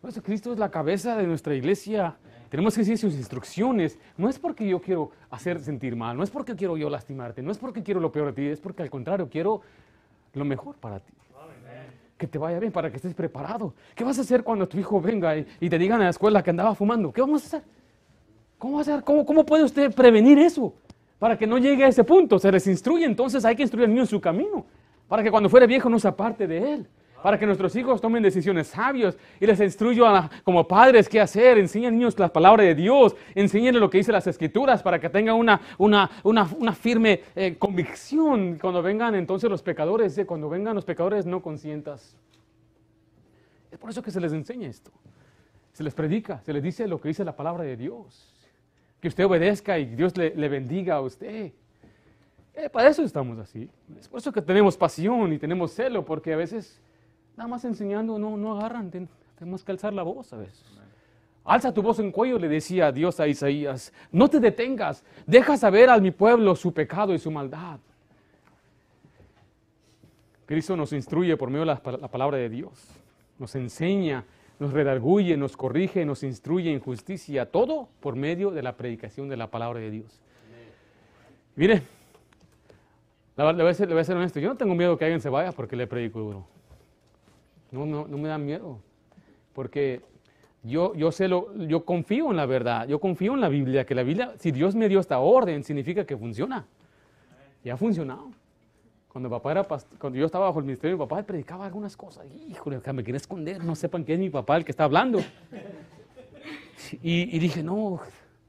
Por 0.00 0.10
eso 0.10 0.20
Cristo 0.22 0.52
es 0.52 0.58
la 0.58 0.70
cabeza 0.70 1.16
de 1.16 1.26
nuestra 1.26 1.54
iglesia. 1.54 2.16
Tenemos 2.52 2.74
que 2.74 2.84
seguir 2.84 2.98
sus 2.98 3.14
instrucciones. 3.14 3.98
No 4.18 4.28
es 4.28 4.38
porque 4.38 4.68
yo 4.68 4.78
quiero 4.78 5.10
hacer 5.30 5.58
sentir 5.60 5.96
mal, 5.96 6.18
no 6.18 6.22
es 6.22 6.28
porque 6.28 6.54
quiero 6.54 6.76
yo 6.76 6.90
lastimarte, 6.90 7.40
no 7.40 7.50
es 7.50 7.56
porque 7.56 7.82
quiero 7.82 7.98
lo 7.98 8.12
peor 8.12 8.26
de 8.26 8.32
ti, 8.34 8.46
es 8.46 8.60
porque 8.60 8.82
al 8.82 8.90
contrario 8.90 9.26
quiero 9.30 9.62
lo 10.34 10.44
mejor 10.44 10.76
para 10.76 11.00
ti. 11.00 11.14
Que 12.18 12.26
te 12.26 12.36
vaya 12.36 12.58
bien, 12.58 12.70
para 12.70 12.90
que 12.90 12.96
estés 12.96 13.14
preparado. 13.14 13.72
¿Qué 13.94 14.04
vas 14.04 14.18
a 14.18 14.20
hacer 14.20 14.44
cuando 14.44 14.68
tu 14.68 14.78
hijo 14.78 15.00
venga 15.00 15.34
y, 15.34 15.70
te 15.70 15.78
digan 15.78 16.02
a 16.02 16.04
la 16.04 16.10
escuela 16.10 16.42
que 16.42 16.50
andaba 16.50 16.74
fumando? 16.74 17.10
¿Qué 17.10 17.22
vamos 17.22 17.42
a 17.42 17.46
hacer? 17.46 17.62
¿Cómo, 18.58 18.80
hacer? 18.80 19.02
¿Cómo, 19.02 19.24
¿Cómo 19.24 19.46
puede 19.46 19.64
usted 19.64 19.90
prevenir 19.90 20.38
eso? 20.38 20.74
Para 21.18 21.38
que 21.38 21.46
no 21.46 21.56
llegue 21.56 21.86
a 21.86 21.88
ese 21.88 22.04
punto. 22.04 22.38
Se 22.38 22.52
les 22.52 22.66
instruye, 22.66 23.06
entonces 23.06 23.46
hay 23.46 23.56
que 23.56 23.62
instruir 23.62 23.86
al 23.86 23.92
niño 23.92 24.02
en 24.02 24.08
su 24.08 24.20
camino. 24.20 24.66
Para 25.08 25.22
que 25.22 25.30
cuando 25.30 25.48
fuere 25.48 25.66
viejo 25.66 25.88
no 25.88 25.98
se 25.98 26.06
aparte 26.06 26.46
de 26.46 26.74
él 26.74 26.86
para 27.22 27.38
que 27.38 27.46
nuestros 27.46 27.74
hijos 27.76 28.00
tomen 28.00 28.22
decisiones 28.22 28.66
sabias 28.66 29.16
y 29.40 29.46
les 29.46 29.60
instruyo 29.60 30.06
como 30.44 30.66
padres 30.66 31.08
qué 31.08 31.20
hacer, 31.20 31.58
enseñen 31.58 31.94
niños 31.94 32.18
la 32.18 32.32
palabra 32.32 32.64
de 32.64 32.74
Dios, 32.74 33.14
enseñen 33.34 33.78
lo 33.78 33.88
que 33.88 33.98
dice 33.98 34.12
las 34.12 34.26
escrituras 34.26 34.82
para 34.82 35.00
que 35.00 35.08
tengan 35.08 35.36
una, 35.36 35.60
una, 35.78 36.10
una, 36.24 36.72
firme 36.74 37.22
eh, 37.34 37.56
convicción 37.58 38.58
cuando 38.60 38.82
vengan 38.82 39.14
entonces 39.14 39.48
los 39.48 39.62
pecadores, 39.62 40.16
eh, 40.18 40.26
cuando 40.26 40.48
vengan 40.48 40.74
los 40.74 40.84
pecadores 40.84 41.24
no 41.24 41.40
consientas. 41.40 42.16
Es 43.70 43.78
por 43.78 43.90
eso 43.90 44.02
que 44.02 44.10
se 44.10 44.20
les 44.20 44.32
enseña 44.32 44.68
esto. 44.68 44.90
Se 45.72 45.82
les 45.82 45.94
predica, 45.94 46.40
se 46.42 46.52
les 46.52 46.62
dice 46.62 46.86
lo 46.86 47.00
que 47.00 47.08
dice 47.08 47.24
la 47.24 47.34
palabra 47.34 47.64
de 47.64 47.76
Dios. 47.76 48.28
que 49.00 49.08
usted 49.08 49.24
obedezca 49.24 49.78
y 49.78 49.86
Dios 49.86 50.16
le, 50.16 50.34
le 50.34 50.48
bendiga 50.48 50.96
a 50.96 51.00
usted. 51.00 51.52
Eh, 52.54 52.68
para 52.68 52.88
eso 52.88 53.02
estamos 53.02 53.38
así. 53.38 53.68
Es 53.98 54.08
por 54.08 54.18
eso 54.18 54.32
que 54.32 54.42
tenemos 54.42 54.76
pasión 54.76 55.32
y 55.32 55.38
tenemos 55.38 55.72
celo, 55.72 56.04
porque 56.04 56.32
a 56.32 56.36
veces 56.36 56.80
nada 57.36 57.48
más 57.48 57.64
enseñando 57.64 58.18
no, 58.18 58.36
no 58.36 58.56
agarran, 58.56 58.90
tenemos 59.38 59.64
que 59.64 59.72
alzar 59.72 59.92
la 59.92 60.02
voz 60.02 60.32
a 60.32 60.36
veces. 60.36 60.64
Alza 61.44 61.74
tu 61.74 61.82
voz 61.82 61.98
en 61.98 62.12
cuello, 62.12 62.38
le 62.38 62.48
decía 62.48 62.92
Dios 62.92 63.18
a 63.18 63.26
Isaías. 63.26 63.92
No 64.12 64.28
te 64.28 64.38
detengas, 64.38 65.04
deja 65.26 65.56
saber 65.56 65.90
a 65.90 65.98
mi 65.98 66.12
pueblo 66.12 66.54
su 66.54 66.72
pecado 66.72 67.12
y 67.14 67.18
su 67.18 67.30
maldad. 67.30 67.80
Cristo 70.46 70.76
nos 70.76 70.92
instruye 70.92 71.36
por 71.36 71.50
medio 71.50 71.60
de 71.60 71.66
la, 71.66 71.82
la 72.00 72.08
palabra 72.08 72.36
de 72.36 72.48
Dios. 72.48 72.88
Nos 73.38 73.54
enseña, 73.56 74.24
nos 74.60 74.72
redarguye, 74.72 75.36
nos 75.36 75.56
corrige, 75.56 76.04
nos 76.04 76.22
instruye 76.22 76.72
en 76.72 76.78
justicia. 76.78 77.50
Todo 77.50 77.88
por 78.00 78.14
medio 78.14 78.50
de 78.50 78.62
la 78.62 78.76
predicación 78.76 79.28
de 79.28 79.36
la 79.36 79.50
palabra 79.50 79.80
de 79.80 79.90
Dios. 79.90 80.20
Mire, 81.56 81.82
le 83.36 83.44
voy, 83.44 83.66
a 83.66 83.74
ser, 83.74 83.88
le 83.88 83.94
voy 83.94 84.02
a 84.02 84.04
ser 84.04 84.16
honesto. 84.16 84.38
Yo 84.40 84.48
no 84.48 84.56
tengo 84.56 84.74
miedo 84.74 84.96
que 84.96 85.04
alguien 85.04 85.20
se 85.20 85.28
vaya 85.28 85.52
porque 85.52 85.74
le 85.74 85.86
predico 85.86 86.20
duro. 86.20 86.46
No, 87.72 87.86
no, 87.86 88.06
no 88.06 88.18
me 88.18 88.28
da 88.28 88.38
miedo. 88.38 88.78
Porque 89.52 90.00
yo, 90.62 90.94
yo, 90.94 91.10
sé 91.10 91.26
lo, 91.26 91.52
yo 91.66 91.84
confío 91.84 92.30
en 92.30 92.36
la 92.36 92.46
verdad, 92.46 92.86
yo 92.86 93.00
confío 93.00 93.34
en 93.34 93.40
la 93.40 93.48
Biblia, 93.48 93.84
que 93.84 93.94
la 93.94 94.04
Biblia, 94.04 94.34
si 94.38 94.52
Dios 94.52 94.76
me 94.76 94.88
dio 94.88 95.00
esta 95.00 95.18
orden, 95.18 95.64
significa 95.64 96.04
que 96.04 96.16
funciona. 96.16 96.64
Y 97.64 97.70
ha 97.70 97.76
funcionado. 97.76 98.30
Cuando, 99.08 99.28
papá 99.28 99.50
era 99.52 99.64
cuando 99.98 100.18
yo 100.18 100.24
estaba 100.24 100.46
bajo 100.46 100.58
el 100.58 100.64
ministerio, 100.64 100.96
mi 100.96 101.04
papá 101.04 101.22
predicaba 101.22 101.66
algunas 101.66 101.96
cosas. 101.96 102.26
Híjole, 102.48 102.80
me 102.92 103.04
quiere 103.04 103.18
esconder, 103.18 103.62
no 103.62 103.74
sepan 103.74 104.04
que 104.04 104.14
es 104.14 104.18
mi 104.18 104.30
papá 104.30 104.56
el 104.56 104.64
que 104.64 104.70
está 104.70 104.84
hablando. 104.84 105.20
Y, 107.00 107.36
y, 107.36 107.38
dije, 107.38 107.62
no, 107.62 108.00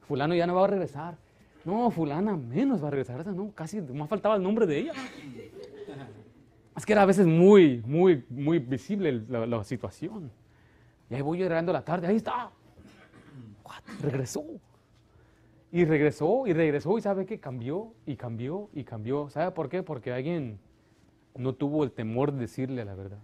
fulano 0.07 0.34
ya 0.34 0.47
no 0.47 0.55
va 0.55 0.63
a 0.63 0.67
regresar. 0.67 1.15
No, 1.63 1.91
fulana 1.91 2.36
menos 2.36 2.84
va 2.84 2.88
a 2.88 2.91
regresar. 2.91 3.26
No, 3.28 3.51
casi 3.53 3.80
más 3.80 4.09
faltaba 4.09 4.36
el 4.36 4.41
nombre 4.41 4.65
de 4.65 4.80
ella. 4.80 4.93
Es 6.76 6.86
que 6.86 6.93
era 6.93 7.03
a 7.03 7.05
veces 7.05 7.28
muy, 7.28 7.82
muy, 7.86 8.26
muy 8.30 8.59
visible 8.59 9.24
la, 9.28 9.63
situación. 9.63 10.32
Y 11.09 11.15
ahí 11.15 11.21
voy 11.21 11.38
llegando 11.38 11.71
la 11.71 11.84
tarde, 11.84 12.07
ahí 12.07 12.15
está. 12.15 12.49
Regresó. 14.01 14.43
Y 15.71 15.86
regresó 15.86 16.45
y 16.45 16.53
regresó 16.53 16.97
y 16.97 17.01
sabe 17.01 17.26
que 17.26 17.39
cambió 17.39 17.93
y 18.05 18.15
cambió 18.15 18.69
y 18.74 18.84
cambió. 18.84 19.30
¿Sabe 19.30 19.51
por 19.51 19.69
qué? 19.69 19.84
Porque 19.84 20.11
alguien 20.11 20.59
no 21.36 21.53
tuvo 21.53 21.84
el 21.84 21.91
temor 21.91 22.32
de 22.32 22.39
decirle 22.39 22.86
la 22.86 22.95
verdad. 22.95 23.19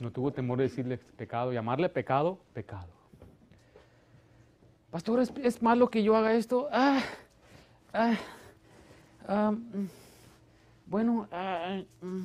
No 0.00 0.10
tuvo 0.10 0.32
temor 0.32 0.58
de 0.58 0.64
decirle 0.64 0.98
pecado, 0.98 1.52
llamarle 1.52 1.88
pecado, 1.88 2.38
pecado. 2.52 2.88
Pastor, 4.90 5.20
¿es, 5.20 5.62
malo 5.62 5.90
que 5.90 6.02
yo 6.02 6.16
haga 6.16 6.34
esto? 6.34 6.68
Ah, 6.70 7.02
ah, 7.92 9.50
mm, 9.52 9.86
bueno, 10.86 11.28
mm. 12.00 12.24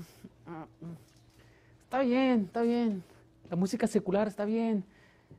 está 1.84 2.02
bien, 2.02 2.42
está 2.46 2.62
bien. 2.62 3.04
La 3.50 3.56
música 3.56 3.88
secular 3.88 4.28
está 4.28 4.46
bien. 4.46 4.84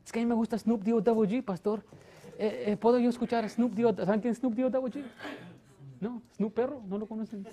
Es 0.05 0.11
que 0.11 0.19
a 0.19 0.21
mí 0.21 0.25
me 0.25 0.35
gusta 0.35 0.57
Snoop 0.57 0.83
Dio 0.83 1.01
Double 1.01 1.29
G, 1.29 1.43
pastor. 1.43 1.83
Eh, 2.37 2.65
eh, 2.67 2.77
¿Puedo 2.77 2.99
yo 2.99 3.09
escuchar 3.09 3.49
Snoop 3.49 3.73
Dio? 3.73 3.95
¿Saben 3.95 4.19
quién 4.21 4.31
es 4.31 4.39
Snoop 4.39 4.53
Dio 4.53 4.69
Double 4.69 4.91
G? 4.91 5.03
¿No? 6.01 6.21
¿Snoop 6.35 6.53
Perro? 6.53 6.81
¿No 6.87 6.97
lo 6.97 7.07
conocen? 7.07 7.45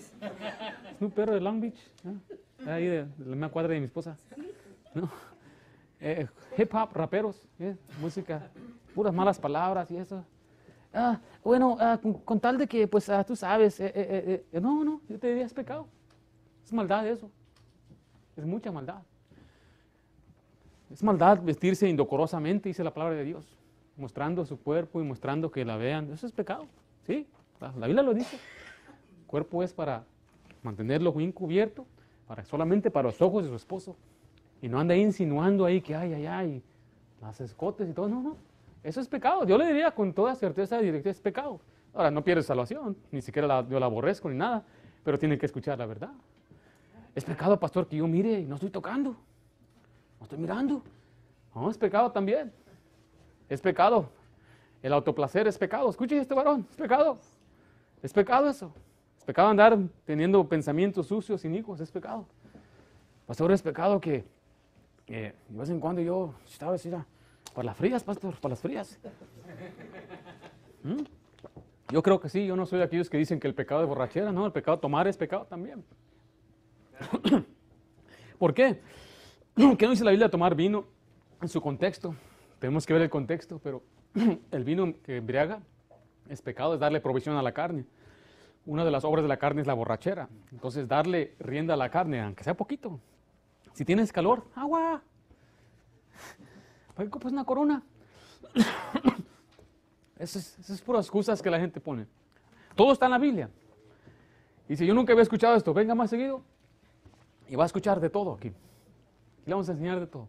¿Snoop 0.99 1.15
Perro 1.15 1.35
de 1.35 1.41
Long 1.41 1.61
Beach? 1.61 1.79
Ahí 2.67 2.87
de, 2.87 3.07
la 3.19 3.27
misma 3.27 3.49
cuadra 3.49 3.75
de 3.75 3.81
mi 3.81 3.87
esposa. 3.87 4.17
¿No? 4.95 5.09
Eh, 6.01 6.27
hip 6.57 6.75
hop, 6.75 6.91
raperos, 6.95 7.47
música, 8.01 8.49
puras 8.95 9.13
malas 9.13 9.39
palabras 9.39 9.91
y 9.91 9.97
eso. 9.99 10.25
Ah, 10.93 11.21
bueno, 11.45 11.77
ah, 11.79 11.99
con, 12.25 12.41
tal 12.41 12.59
de 12.59 12.67
que, 12.67 12.89
pues, 12.89 13.09
ah, 13.09 13.25
tú 13.25 13.37
sabes, 13.37 13.81
no, 14.53 14.85
no, 14.85 15.01
yo 15.09 15.19
te 15.19 15.29
diría 15.29 15.47
es 15.47 15.55
pecado. 15.55 15.87
Es 16.65 16.73
maldad 16.73 17.07
eso. 17.07 17.31
Es 18.37 18.45
mucha 18.45 18.73
maldad. 18.73 19.03
Es 20.91 21.03
maldad 21.03 21.41
vestirse 21.43 21.89
indocorosamente, 21.89 22.69
dice 22.69 22.83
la 22.83 22.93
palabra 22.93 23.17
de 23.17 23.25
Dios, 23.25 23.47
mostrando 23.97 24.45
su 24.45 24.59
cuerpo 24.59 25.01
y 25.01 25.05
mostrando 25.05 25.51
que 25.51 25.65
la 25.65 25.77
vean. 25.77 26.13
Eso 26.13 26.27
es 26.27 26.33
pecado, 26.33 26.67
¿sí? 27.07 27.27
La, 27.61 27.87
Biblia 27.87 28.03
lo 28.03 28.13
dice. 28.13 28.37
El 28.37 29.27
cuerpo 29.27 29.63
es 29.63 29.73
para 29.73 30.05
mantenerlo 30.63 31.13
bien 31.13 31.31
cubierto, 31.31 31.87
para, 32.27 32.45
solamente 32.45 32.91
para 32.91 33.09
los 33.09 33.23
ojos 33.23 33.45
de 33.45 33.51
su 33.51 33.57
esposo. 33.57 33.97
Y 34.63 34.69
no 34.69 34.81
anda 34.81 34.97
insinuando 34.97 35.65
ahí 35.65 35.81
que 35.81 35.95
ay, 35.95 36.13
ay, 36.13 36.27
ay, 36.27 36.63
las 37.21 37.41
escotes 37.41 37.89
y 37.89 37.93
todo. 37.93 38.09
No, 38.09 38.23
no. 38.23 38.37
Eso 38.83 39.01
es 39.01 39.09
pecado. 39.09 39.45
Yo 39.45 39.59
le 39.59 39.67
diría 39.67 39.91
con 39.91 40.13
toda 40.13 40.35
certeza 40.35 40.79
directa, 40.79 41.11
es 41.11 41.21
pecado. 41.21 41.61
Ahora, 41.93 42.11
no 42.11 42.23
pierde 42.23 42.43
salvación, 42.43 42.97
ni 43.11 43.21
siquiera 43.21 43.47
la, 43.49 43.67
yo 43.69 43.81
la 43.81 43.87
aborrezco 43.87 44.29
ni 44.29 44.37
nada, 44.37 44.65
pero 45.03 45.19
tiene 45.19 45.37
que 45.39 45.47
escuchar 45.47 45.79
la 45.79 45.87
verdad. 45.87 46.13
Es 47.15 47.25
pecado, 47.25 47.59
pastor, 47.59 47.89
que 47.89 47.97
yo 47.97 48.07
mire 48.07 48.41
y 48.41 48.45
no 48.47 48.55
estoy 48.55 48.71
tocando. 48.71 49.11
No 50.19 50.25
estoy 50.25 50.39
mirando. 50.39 50.83
No, 51.55 51.71
es 51.71 51.77
pecado 51.77 52.13
también. 52.13 52.53
Es 53.49 53.61
pecado. 53.61 54.09
El 54.83 54.93
autoplacer 54.93 55.47
es 55.49 55.59
pecado. 55.59 55.91
Escuche 55.91 56.19
este 56.19 56.35
varón, 56.35 56.67
es 56.71 56.77
pecado. 56.77 57.19
Es 58.03 58.13
pecado 58.13 58.49
eso. 58.49 58.73
Es 59.19 59.25
pecado 59.25 59.49
andar 59.49 59.79
teniendo 60.05 60.49
pensamientos 60.49 61.09
sucios, 61.09 61.45
hijos. 61.45 61.81
es 61.81 61.91
pecado. 61.91 62.27
Pastor, 63.27 63.53
es 63.53 63.63
pecado 63.63 64.01
que, 64.01 64.25
de 65.07 65.35
vez 65.49 65.71
en 65.71 65.81
cuando 65.81 66.01
yo 66.01 66.35
estaba 66.47 66.73
diciendo, 66.73 67.05
para 67.55 67.67
las 67.67 67.77
frías, 67.77 68.05
pastor, 68.05 68.35
para 68.41 68.51
las 68.51 68.61
frías. 68.61 68.99
¿Mm? 70.83 71.03
Yo 71.93 72.03
creo 72.03 72.21
que 72.21 72.29
sí, 72.29 72.47
yo 72.47 72.55
no 72.55 72.67
soy 72.67 72.79
de 72.79 72.85
aquellos 72.85 73.11
que 73.11 73.19
dicen 73.19 73.41
que 73.41 73.49
el 73.49 73.55
pecado 73.55 73.81
de 73.81 73.87
borrachera, 73.87 74.31
no, 74.31 74.47
el 74.47 74.53
pecado 74.53 74.79
tomar 74.79 75.09
es 75.09 75.17
pecado 75.17 75.45
también. 75.47 75.85
¿Por 78.39 78.55
qué? 78.55 78.81
¿Qué 79.79 79.85
no 79.85 79.91
dice 79.91 80.05
la 80.05 80.13
Biblia 80.13 80.31
tomar 80.31 80.55
vino 80.55 80.85
en 81.43 81.49
su 81.49 81.61
contexto? 81.61 82.15
Tenemos 82.61 82.87
que 82.87 82.93
ver 82.93 83.03
el 83.03 83.11
contexto, 83.11 83.59
pero 83.59 83.83
el 84.51 84.65
vino 84.65 84.95
que 85.03 85.17
embriaga 85.17 85.61
es 86.29 86.41
pecado, 86.43 86.75
es 86.75 86.81
darle 86.81 87.01
provisión 87.01 87.37
a 87.37 87.43
la 87.43 87.53
carne. 87.53 87.85
Una 88.67 88.85
de 88.85 88.91
las 88.91 89.05
obras 89.05 89.25
de 89.25 89.29
la 89.29 89.39
carne 89.39 89.63
es 89.63 89.67
la 89.67 89.75
borrachera. 89.75 90.29
Entonces, 90.53 90.87
darle 90.87 91.35
rienda 91.41 91.75
a 91.75 91.77
la 91.77 91.91
carne, 91.91 92.21
aunque 92.21 92.45
sea 92.45 92.55
poquito. 92.55 93.01
Si 93.73 93.85
tienes 93.85 94.13
calor, 94.13 94.45
agua. 94.55 95.03
¿Para 97.09 97.21
qué 97.21 97.29
una 97.29 97.45
corona? 97.45 97.83
Esas, 100.19 100.59
esas 100.59 100.83
puras 100.83 101.07
excusas 101.07 101.41
que 101.41 101.49
la 101.49 101.59
gente 101.59 101.81
pone. 101.81 102.07
Todo 102.75 102.93
está 102.93 103.07
en 103.07 103.13
la 103.13 103.19
Biblia. 103.19 103.49
Y 104.69 104.77
si 104.77 104.85
yo 104.85 104.93
nunca 104.93 105.15
había 105.15 105.23
escuchado 105.23 105.57
esto, 105.57 105.73
venga 105.73 105.95
más 105.95 106.11
seguido 106.11 106.43
y 107.49 107.57
va 107.57 107.63
a 107.63 107.67
escuchar 107.67 108.01
de 108.01 108.11
todo 108.11 108.35
aquí 108.35 108.53
le 109.47 109.55
vamos 109.55 109.69
a 109.69 109.73
enseñar 109.73 110.01
de 110.01 110.07
todo. 110.07 110.29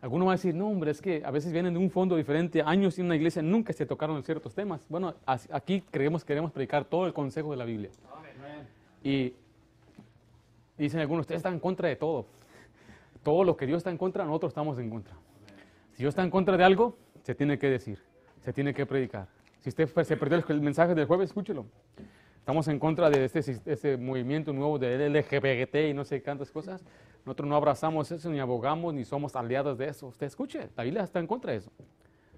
Alguno 0.00 0.26
va 0.26 0.32
a 0.32 0.36
decir, 0.36 0.54
no, 0.54 0.68
hombre, 0.68 0.92
es 0.92 1.00
que 1.00 1.22
a 1.24 1.30
veces 1.30 1.52
vienen 1.52 1.72
de 1.72 1.80
un 1.80 1.90
fondo 1.90 2.16
diferente, 2.16 2.62
años 2.62 2.98
en 2.98 3.06
una 3.06 3.16
iglesia 3.16 3.42
nunca 3.42 3.72
se 3.72 3.84
tocaron 3.84 4.22
ciertos 4.22 4.54
temas. 4.54 4.80
Bueno, 4.88 5.14
aquí 5.26 5.80
creemos, 5.90 6.24
queremos 6.24 6.52
predicar 6.52 6.84
todo 6.84 7.06
el 7.06 7.12
consejo 7.12 7.50
de 7.50 7.56
la 7.56 7.64
Biblia. 7.64 7.90
Y 9.02 9.34
dicen 10.76 11.00
algunos, 11.00 11.22
ustedes 11.22 11.38
están 11.38 11.54
en 11.54 11.60
contra 11.60 11.88
de 11.88 11.96
todo. 11.96 12.26
Todo 13.24 13.42
lo 13.42 13.56
que 13.56 13.66
Dios 13.66 13.78
está 13.78 13.90
en 13.90 13.98
contra, 13.98 14.24
nosotros 14.24 14.50
estamos 14.50 14.78
en 14.78 14.90
contra. 14.90 15.14
Si 15.98 16.04
Dios 16.04 16.12
está 16.12 16.22
en 16.22 16.30
contra 16.30 16.56
de 16.56 16.62
algo, 16.62 16.96
se 17.24 17.34
tiene 17.34 17.58
que 17.58 17.68
decir, 17.68 17.98
se 18.44 18.52
tiene 18.52 18.72
que 18.72 18.86
predicar. 18.86 19.26
Si 19.58 19.68
usted 19.68 19.88
se 20.04 20.16
perdió 20.16 20.44
el 20.46 20.60
mensaje 20.60 20.94
del 20.94 21.06
jueves, 21.06 21.30
escúchelo. 21.30 21.66
Estamos 22.38 22.68
en 22.68 22.78
contra 22.78 23.10
de 23.10 23.24
este, 23.24 23.40
este 23.66 23.96
movimiento 23.96 24.52
nuevo 24.52 24.78
de 24.78 25.10
LGBT 25.10 25.90
y 25.90 25.94
no 25.94 26.04
sé 26.04 26.22
cuántas 26.22 26.52
cosas. 26.52 26.84
Nosotros 27.24 27.48
no 27.48 27.56
abrazamos 27.56 28.12
eso, 28.12 28.30
ni 28.30 28.38
abogamos, 28.38 28.94
ni 28.94 29.04
somos 29.04 29.34
aliados 29.34 29.76
de 29.76 29.88
eso. 29.88 30.06
Usted 30.06 30.28
escuche, 30.28 30.68
la 30.76 30.84
Biblia 30.84 31.02
está 31.02 31.18
en 31.18 31.26
contra 31.26 31.50
de 31.50 31.58
eso. 31.58 31.72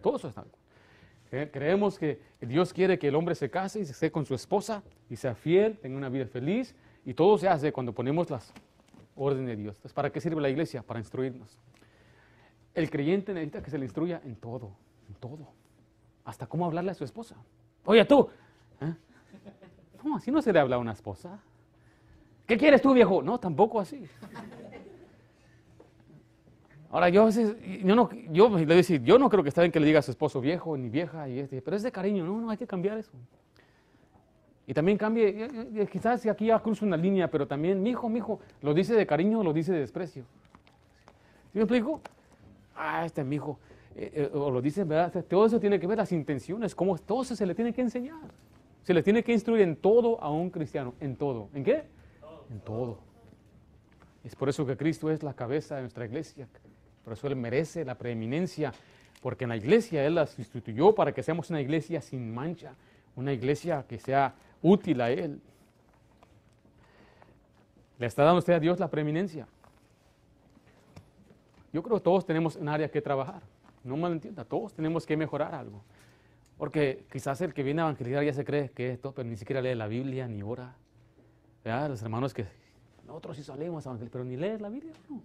Todo 0.00 0.16
eso 0.16 0.28
está 0.28 0.40
en 0.40 0.48
contra. 0.48 1.50
Creemos 1.52 1.98
que 1.98 2.18
Dios 2.40 2.72
quiere 2.72 2.98
que 2.98 3.08
el 3.08 3.14
hombre 3.14 3.34
se 3.34 3.50
case 3.50 3.80
y 3.80 3.84
se 3.84 3.92
esté 3.92 4.11
con 4.11 4.24
su 4.24 4.34
esposa 4.34 4.82
y 5.11 5.16
sea 5.16 5.34
fiel, 5.34 5.76
tenga 5.76 5.98
una 5.98 6.08
vida 6.08 6.24
feliz. 6.24 6.74
Y 7.04 7.12
todo 7.12 7.36
se 7.36 7.46
hace 7.46 7.72
cuando 7.72 7.92
ponemos 7.92 8.30
las 8.30 8.54
órdenes 9.16 9.48
de 9.48 9.56
Dios. 9.56 9.76
Entonces, 9.76 9.92
¿para 9.92 10.08
qué 10.08 10.18
sirve 10.18 10.40
la 10.40 10.48
iglesia? 10.48 10.82
Para 10.82 10.98
instruirnos. 10.98 11.58
El 12.81 12.89
creyente 12.91 13.35
necesita 13.35 13.62
que 13.62 13.70
se 13.70 13.76
le 13.76 13.85
instruya 13.85 14.22
en 14.24 14.37
todo, 14.37 14.72
en 15.07 15.14
todo. 15.16 15.53
Hasta 16.24 16.47
cómo 16.47 16.64
hablarle 16.64 16.93
a 16.93 16.95
su 16.95 17.05
esposa. 17.05 17.37
Oye, 17.85 18.07
tú. 18.07 18.28
¿eh? 18.81 18.95
No, 20.03 20.16
así 20.16 20.31
no 20.31 20.41
se 20.41 20.51
le 20.51 20.61
habla 20.61 20.76
a 20.76 20.78
una 20.78 20.93
esposa. 20.93 21.39
¿Qué 22.47 22.57
quieres 22.57 22.81
tú, 22.81 22.95
viejo? 22.95 23.22
No, 23.22 23.39
tampoco 23.39 23.81
así. 23.81 24.03
Ahora, 26.91 27.11
yo 27.11 27.22
a 27.22 27.26
veces, 27.26 27.55
yo 27.85 27.95
no, 27.95 28.09
yo 28.33 28.49
le 28.49 28.74
decir, 28.74 29.03
yo 29.03 29.18
no 29.18 29.28
creo 29.28 29.43
que 29.43 29.51
está 29.51 29.61
bien 29.61 29.70
que 29.70 29.78
le 29.78 29.87
diga 29.87 29.99
a 29.99 30.03
su 30.03 30.11
esposo 30.11 30.41
viejo 30.41 30.76
ni 30.76 30.89
vieja, 30.89 31.28
y 31.28 31.39
este, 31.39 31.62
pero 31.62 31.76
es 31.76 31.83
de 31.83 31.93
cariño, 31.93 32.24
no, 32.24 32.41
no, 32.41 32.51
hay 32.51 32.57
que 32.57 32.66
cambiar 32.66 32.97
eso. 32.99 33.12
Y 34.66 34.74
también 34.74 34.97
cambie, 34.97 35.87
quizás 35.93 36.26
aquí 36.26 36.47
ya 36.47 36.59
cruzo 36.59 36.87
una 36.87 36.97
línea, 36.97 37.31
pero 37.31 37.47
también, 37.47 37.81
mi 37.83 37.91
hijo, 37.91 38.09
mi 38.09 38.18
hijo, 38.18 38.41
lo 38.62 38.72
dice 38.72 38.95
de 38.95 39.07
cariño 39.07 39.41
o 39.41 39.45
lo 39.45 39.53
dice 39.53 39.72
de 39.72 39.81
desprecio. 39.81 40.24
¿Sí 41.53 41.59
me 41.59 41.62
explico? 41.62 42.01
Ah, 42.83 43.05
este 43.05 43.22
mi 43.22 43.37
hijo, 43.37 43.59
eh, 43.95 44.11
eh, 44.14 44.31
o 44.33 44.51
lo 44.51 44.62
dicen, 44.62 44.89
¿verdad? 44.89 45.22
Todo 45.26 45.45
eso 45.45 45.61
tiene 45.61 45.78
que 45.78 45.87
ver 45.87 45.99
las 45.99 46.12
intenciones, 46.12 46.74
cómo 46.74 46.97
todo 46.97 47.20
eso 47.20 47.37
se 47.37 47.45
le 47.45 47.55
tiene 47.55 47.74
que 47.74 47.83
enseñar. 47.83 48.31
Se 48.83 48.95
le 48.95 49.03
tiene 49.03 49.22
que 49.22 49.33
instruir 49.33 49.61
en 49.61 49.76
todo 49.76 50.18
a 50.22 50.31
un 50.31 50.49
cristiano, 50.49 50.95
en 50.99 51.14
todo. 51.14 51.51
¿En 51.53 51.62
qué? 51.62 51.85
En 52.49 52.59
todo. 52.61 52.99
Es 54.24 54.35
por 54.35 54.49
eso 54.49 54.64
que 54.64 54.78
Cristo 54.78 55.11
es 55.11 55.22
la 55.22 55.35
cabeza 55.35 55.76
de 55.76 55.83
nuestra 55.83 56.07
iglesia. 56.07 56.49
Por 57.05 57.12
eso 57.12 57.26
Él 57.26 57.37
merece 57.37 57.85
la 57.85 57.97
preeminencia, 57.99 58.72
porque 59.20 59.45
en 59.45 59.51
la 59.51 59.57
iglesia 59.57 60.07
Él 60.07 60.14
la 60.14 60.26
sustituyó 60.26 60.95
para 60.95 61.12
que 61.12 61.22
seamos 61.22 61.51
una 61.51 61.61
iglesia 61.61 62.01
sin 62.01 62.33
mancha, 62.33 62.72
una 63.14 63.35
iglesia 63.35 63.85
que 63.87 63.99
sea 63.99 64.35
útil 64.62 65.03
a 65.03 65.11
Él. 65.11 65.39
¿Le 67.99 68.07
está 68.07 68.24
dando 68.24 68.39
usted 68.39 68.55
a 68.55 68.61
Dios 68.61 68.81
la 68.81 68.89
preeminencia? 68.89 69.47
Yo 71.72 71.82
creo 71.82 71.98
que 71.98 72.04
todos 72.04 72.26
tenemos 72.26 72.56
un 72.56 72.68
área 72.68 72.90
que 72.90 73.00
trabajar. 73.00 73.42
No 73.84 73.96
me 73.96 74.08
entienda, 74.08 74.44
todos 74.44 74.74
tenemos 74.74 75.06
que 75.06 75.16
mejorar 75.16 75.54
algo. 75.54 75.82
Porque 76.58 77.04
quizás 77.10 77.40
el 77.40 77.54
que 77.54 77.62
viene 77.62 77.80
a 77.80 77.84
evangelizar 77.84 78.22
ya 78.22 78.34
se 78.34 78.44
cree 78.44 78.70
que 78.70 78.90
esto, 78.90 79.12
pero 79.12 79.28
ni 79.28 79.36
siquiera 79.36 79.62
lee 79.62 79.74
la 79.74 79.86
Biblia 79.86 80.28
ni 80.28 80.42
ora. 80.42 80.74
Los 81.64 82.02
hermanos 82.02 82.34
que 82.34 82.46
nosotros 83.06 83.36
sí 83.36 83.42
salimos 83.42 83.86
a 83.86 83.90
evangelizar, 83.90 84.12
pero 84.12 84.24
ni 84.24 84.36
lees 84.36 84.60
la 84.60 84.68
Biblia, 84.68 84.92
no. 85.08 85.22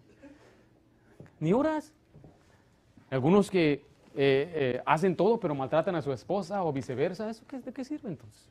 Ni 1.39 1.51
oras. 1.51 1.93
Algunos 3.09 3.51
que 3.51 3.73
eh, 3.73 3.81
eh, 4.15 4.81
hacen 4.85 5.15
todo, 5.15 5.39
pero 5.39 5.53
maltratan 5.55 5.95
a 5.95 6.01
su 6.01 6.11
esposa 6.13 6.63
o 6.63 6.71
viceversa, 6.71 7.29
¿eso 7.29 7.43
qué, 7.47 7.59
de 7.59 7.73
qué 7.73 7.83
sirve 7.83 8.09
entonces? 8.09 8.49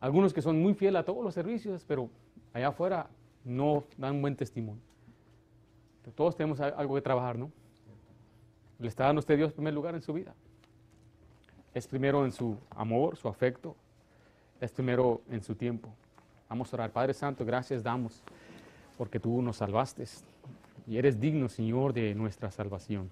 Algunos 0.00 0.32
que 0.32 0.42
son 0.42 0.60
muy 0.60 0.74
fieles 0.74 1.00
a 1.00 1.04
todos 1.04 1.24
los 1.24 1.34
servicios, 1.34 1.84
pero 1.88 2.10
allá 2.52 2.68
afuera 2.68 3.08
no 3.44 3.84
dan 3.96 4.20
buen 4.20 4.36
testimonio. 4.36 4.87
Todos 6.14 6.36
tenemos 6.36 6.60
algo 6.60 6.94
que 6.94 7.02
trabajar, 7.02 7.38
¿no? 7.38 7.50
Le 8.78 8.88
está 8.88 9.04
dando 9.04 9.20
usted 9.20 9.36
Dios 9.36 9.52
primer 9.52 9.74
lugar 9.74 9.94
en 9.94 10.02
su 10.02 10.12
vida. 10.12 10.34
Es 11.74 11.86
primero 11.86 12.24
en 12.24 12.32
su 12.32 12.56
amor, 12.70 13.16
su 13.16 13.28
afecto. 13.28 13.76
Es 14.60 14.72
primero 14.72 15.20
en 15.30 15.42
su 15.42 15.54
tiempo. 15.54 15.88
Vamos 16.48 16.72
a 16.72 16.76
orar. 16.76 16.90
Padre 16.90 17.14
Santo, 17.14 17.44
gracias 17.44 17.82
damos 17.82 18.22
porque 18.96 19.20
tú 19.20 19.40
nos 19.42 19.56
salvaste 19.56 20.04
y 20.86 20.96
eres 20.96 21.20
digno, 21.20 21.48
Señor, 21.48 21.92
de 21.92 22.14
nuestra 22.14 22.50
salvación. 22.50 23.10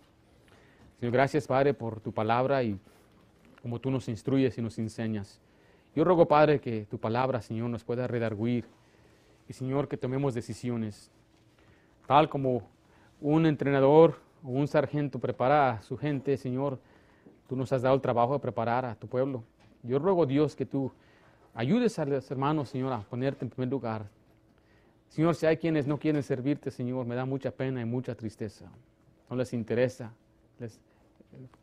Señor, 0.98 1.12
gracias, 1.12 1.46
Padre, 1.46 1.74
por 1.74 2.00
tu 2.00 2.12
palabra 2.12 2.62
y 2.62 2.78
como 3.62 3.80
tú 3.80 3.90
nos 3.90 4.08
instruyes 4.08 4.56
y 4.58 4.62
nos 4.62 4.78
enseñas. 4.78 5.40
Yo 5.94 6.04
ruego, 6.04 6.26
Padre, 6.26 6.60
que 6.60 6.86
tu 6.86 6.98
palabra, 6.98 7.40
Señor, 7.42 7.70
nos 7.70 7.84
pueda 7.84 8.06
redarguir 8.06 8.64
y, 9.48 9.52
Señor, 9.52 9.88
que 9.88 9.96
tomemos 9.96 10.34
decisiones. 10.34 11.10
Tal 12.06 12.28
como 12.28 12.62
un 13.20 13.46
entrenador 13.46 14.16
o 14.42 14.50
un 14.50 14.68
sargento 14.68 15.18
prepara 15.18 15.70
a 15.70 15.82
su 15.82 15.96
gente, 15.96 16.36
Señor, 16.36 16.78
tú 17.48 17.56
nos 17.56 17.72
has 17.72 17.82
dado 17.82 17.94
el 17.94 18.00
trabajo 18.00 18.34
de 18.34 18.38
preparar 18.40 18.84
a 18.84 18.94
tu 18.94 19.06
pueblo. 19.06 19.44
Yo 19.82 19.98
ruego, 19.98 20.26
Dios, 20.26 20.56
que 20.56 20.66
tú 20.66 20.92
ayudes 21.54 21.98
a 21.98 22.04
los 22.04 22.30
hermanos, 22.30 22.68
Señor, 22.68 22.92
a 22.92 23.00
ponerte 23.00 23.44
en 23.44 23.50
primer 23.50 23.70
lugar. 23.70 24.06
Señor, 25.08 25.34
si 25.34 25.46
hay 25.46 25.56
quienes 25.56 25.86
no 25.86 25.98
quieren 25.98 26.22
servirte, 26.22 26.70
Señor, 26.70 27.06
me 27.06 27.14
da 27.14 27.24
mucha 27.24 27.50
pena 27.50 27.80
y 27.80 27.84
mucha 27.84 28.14
tristeza. 28.14 28.66
No 29.30 29.36
les 29.36 29.52
interesa, 29.52 30.12
les, 30.58 30.80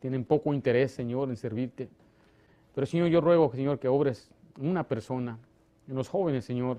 tienen 0.00 0.24
poco 0.24 0.52
interés, 0.52 0.92
Señor, 0.92 1.28
en 1.28 1.36
servirte. 1.36 1.88
Pero, 2.74 2.86
Señor, 2.86 3.08
yo 3.08 3.20
ruego, 3.20 3.52
Señor, 3.52 3.78
que 3.78 3.88
obres 3.88 4.30
una 4.58 4.84
persona, 4.84 5.38
en 5.88 5.94
los 5.94 6.08
jóvenes, 6.08 6.44
Señor, 6.44 6.78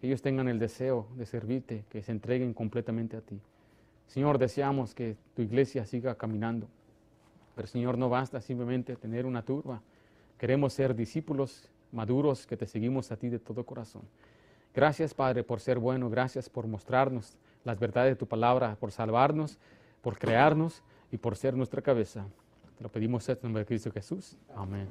que 0.00 0.06
ellos 0.06 0.22
tengan 0.22 0.48
el 0.48 0.58
deseo 0.58 1.06
de 1.16 1.26
servirte, 1.26 1.84
que 1.90 2.02
se 2.02 2.12
entreguen 2.12 2.54
completamente 2.54 3.16
a 3.16 3.20
ti. 3.20 3.40
Señor, 4.06 4.38
deseamos 4.38 4.94
que 4.94 5.16
tu 5.34 5.42
iglesia 5.42 5.84
siga 5.84 6.14
caminando. 6.14 6.68
Pero 7.54 7.68
Señor, 7.68 7.98
no 7.98 8.08
basta 8.08 8.40
simplemente 8.40 8.96
tener 8.96 9.26
una 9.26 9.42
turba. 9.42 9.80
Queremos 10.38 10.72
ser 10.72 10.94
discípulos 10.94 11.68
maduros 11.92 12.46
que 12.46 12.56
te 12.56 12.66
seguimos 12.66 13.10
a 13.10 13.16
ti 13.16 13.28
de 13.28 13.38
todo 13.38 13.64
corazón. 13.64 14.02
Gracias, 14.74 15.14
Padre, 15.14 15.42
por 15.42 15.60
ser 15.60 15.78
bueno. 15.78 16.10
Gracias 16.10 16.50
por 16.50 16.66
mostrarnos 16.66 17.36
las 17.64 17.78
verdades 17.78 18.12
de 18.12 18.16
tu 18.16 18.26
palabra, 18.26 18.76
por 18.78 18.92
salvarnos, 18.92 19.58
por 20.02 20.18
crearnos 20.18 20.82
y 21.10 21.16
por 21.16 21.36
ser 21.36 21.54
nuestra 21.54 21.80
cabeza. 21.80 22.26
Te 22.76 22.84
lo 22.84 22.90
pedimos 22.90 23.26
en 23.28 23.38
nombre 23.42 23.62
de 23.62 23.66
Cristo 23.66 23.90
Jesús. 23.90 24.36
Amén. 24.54 24.86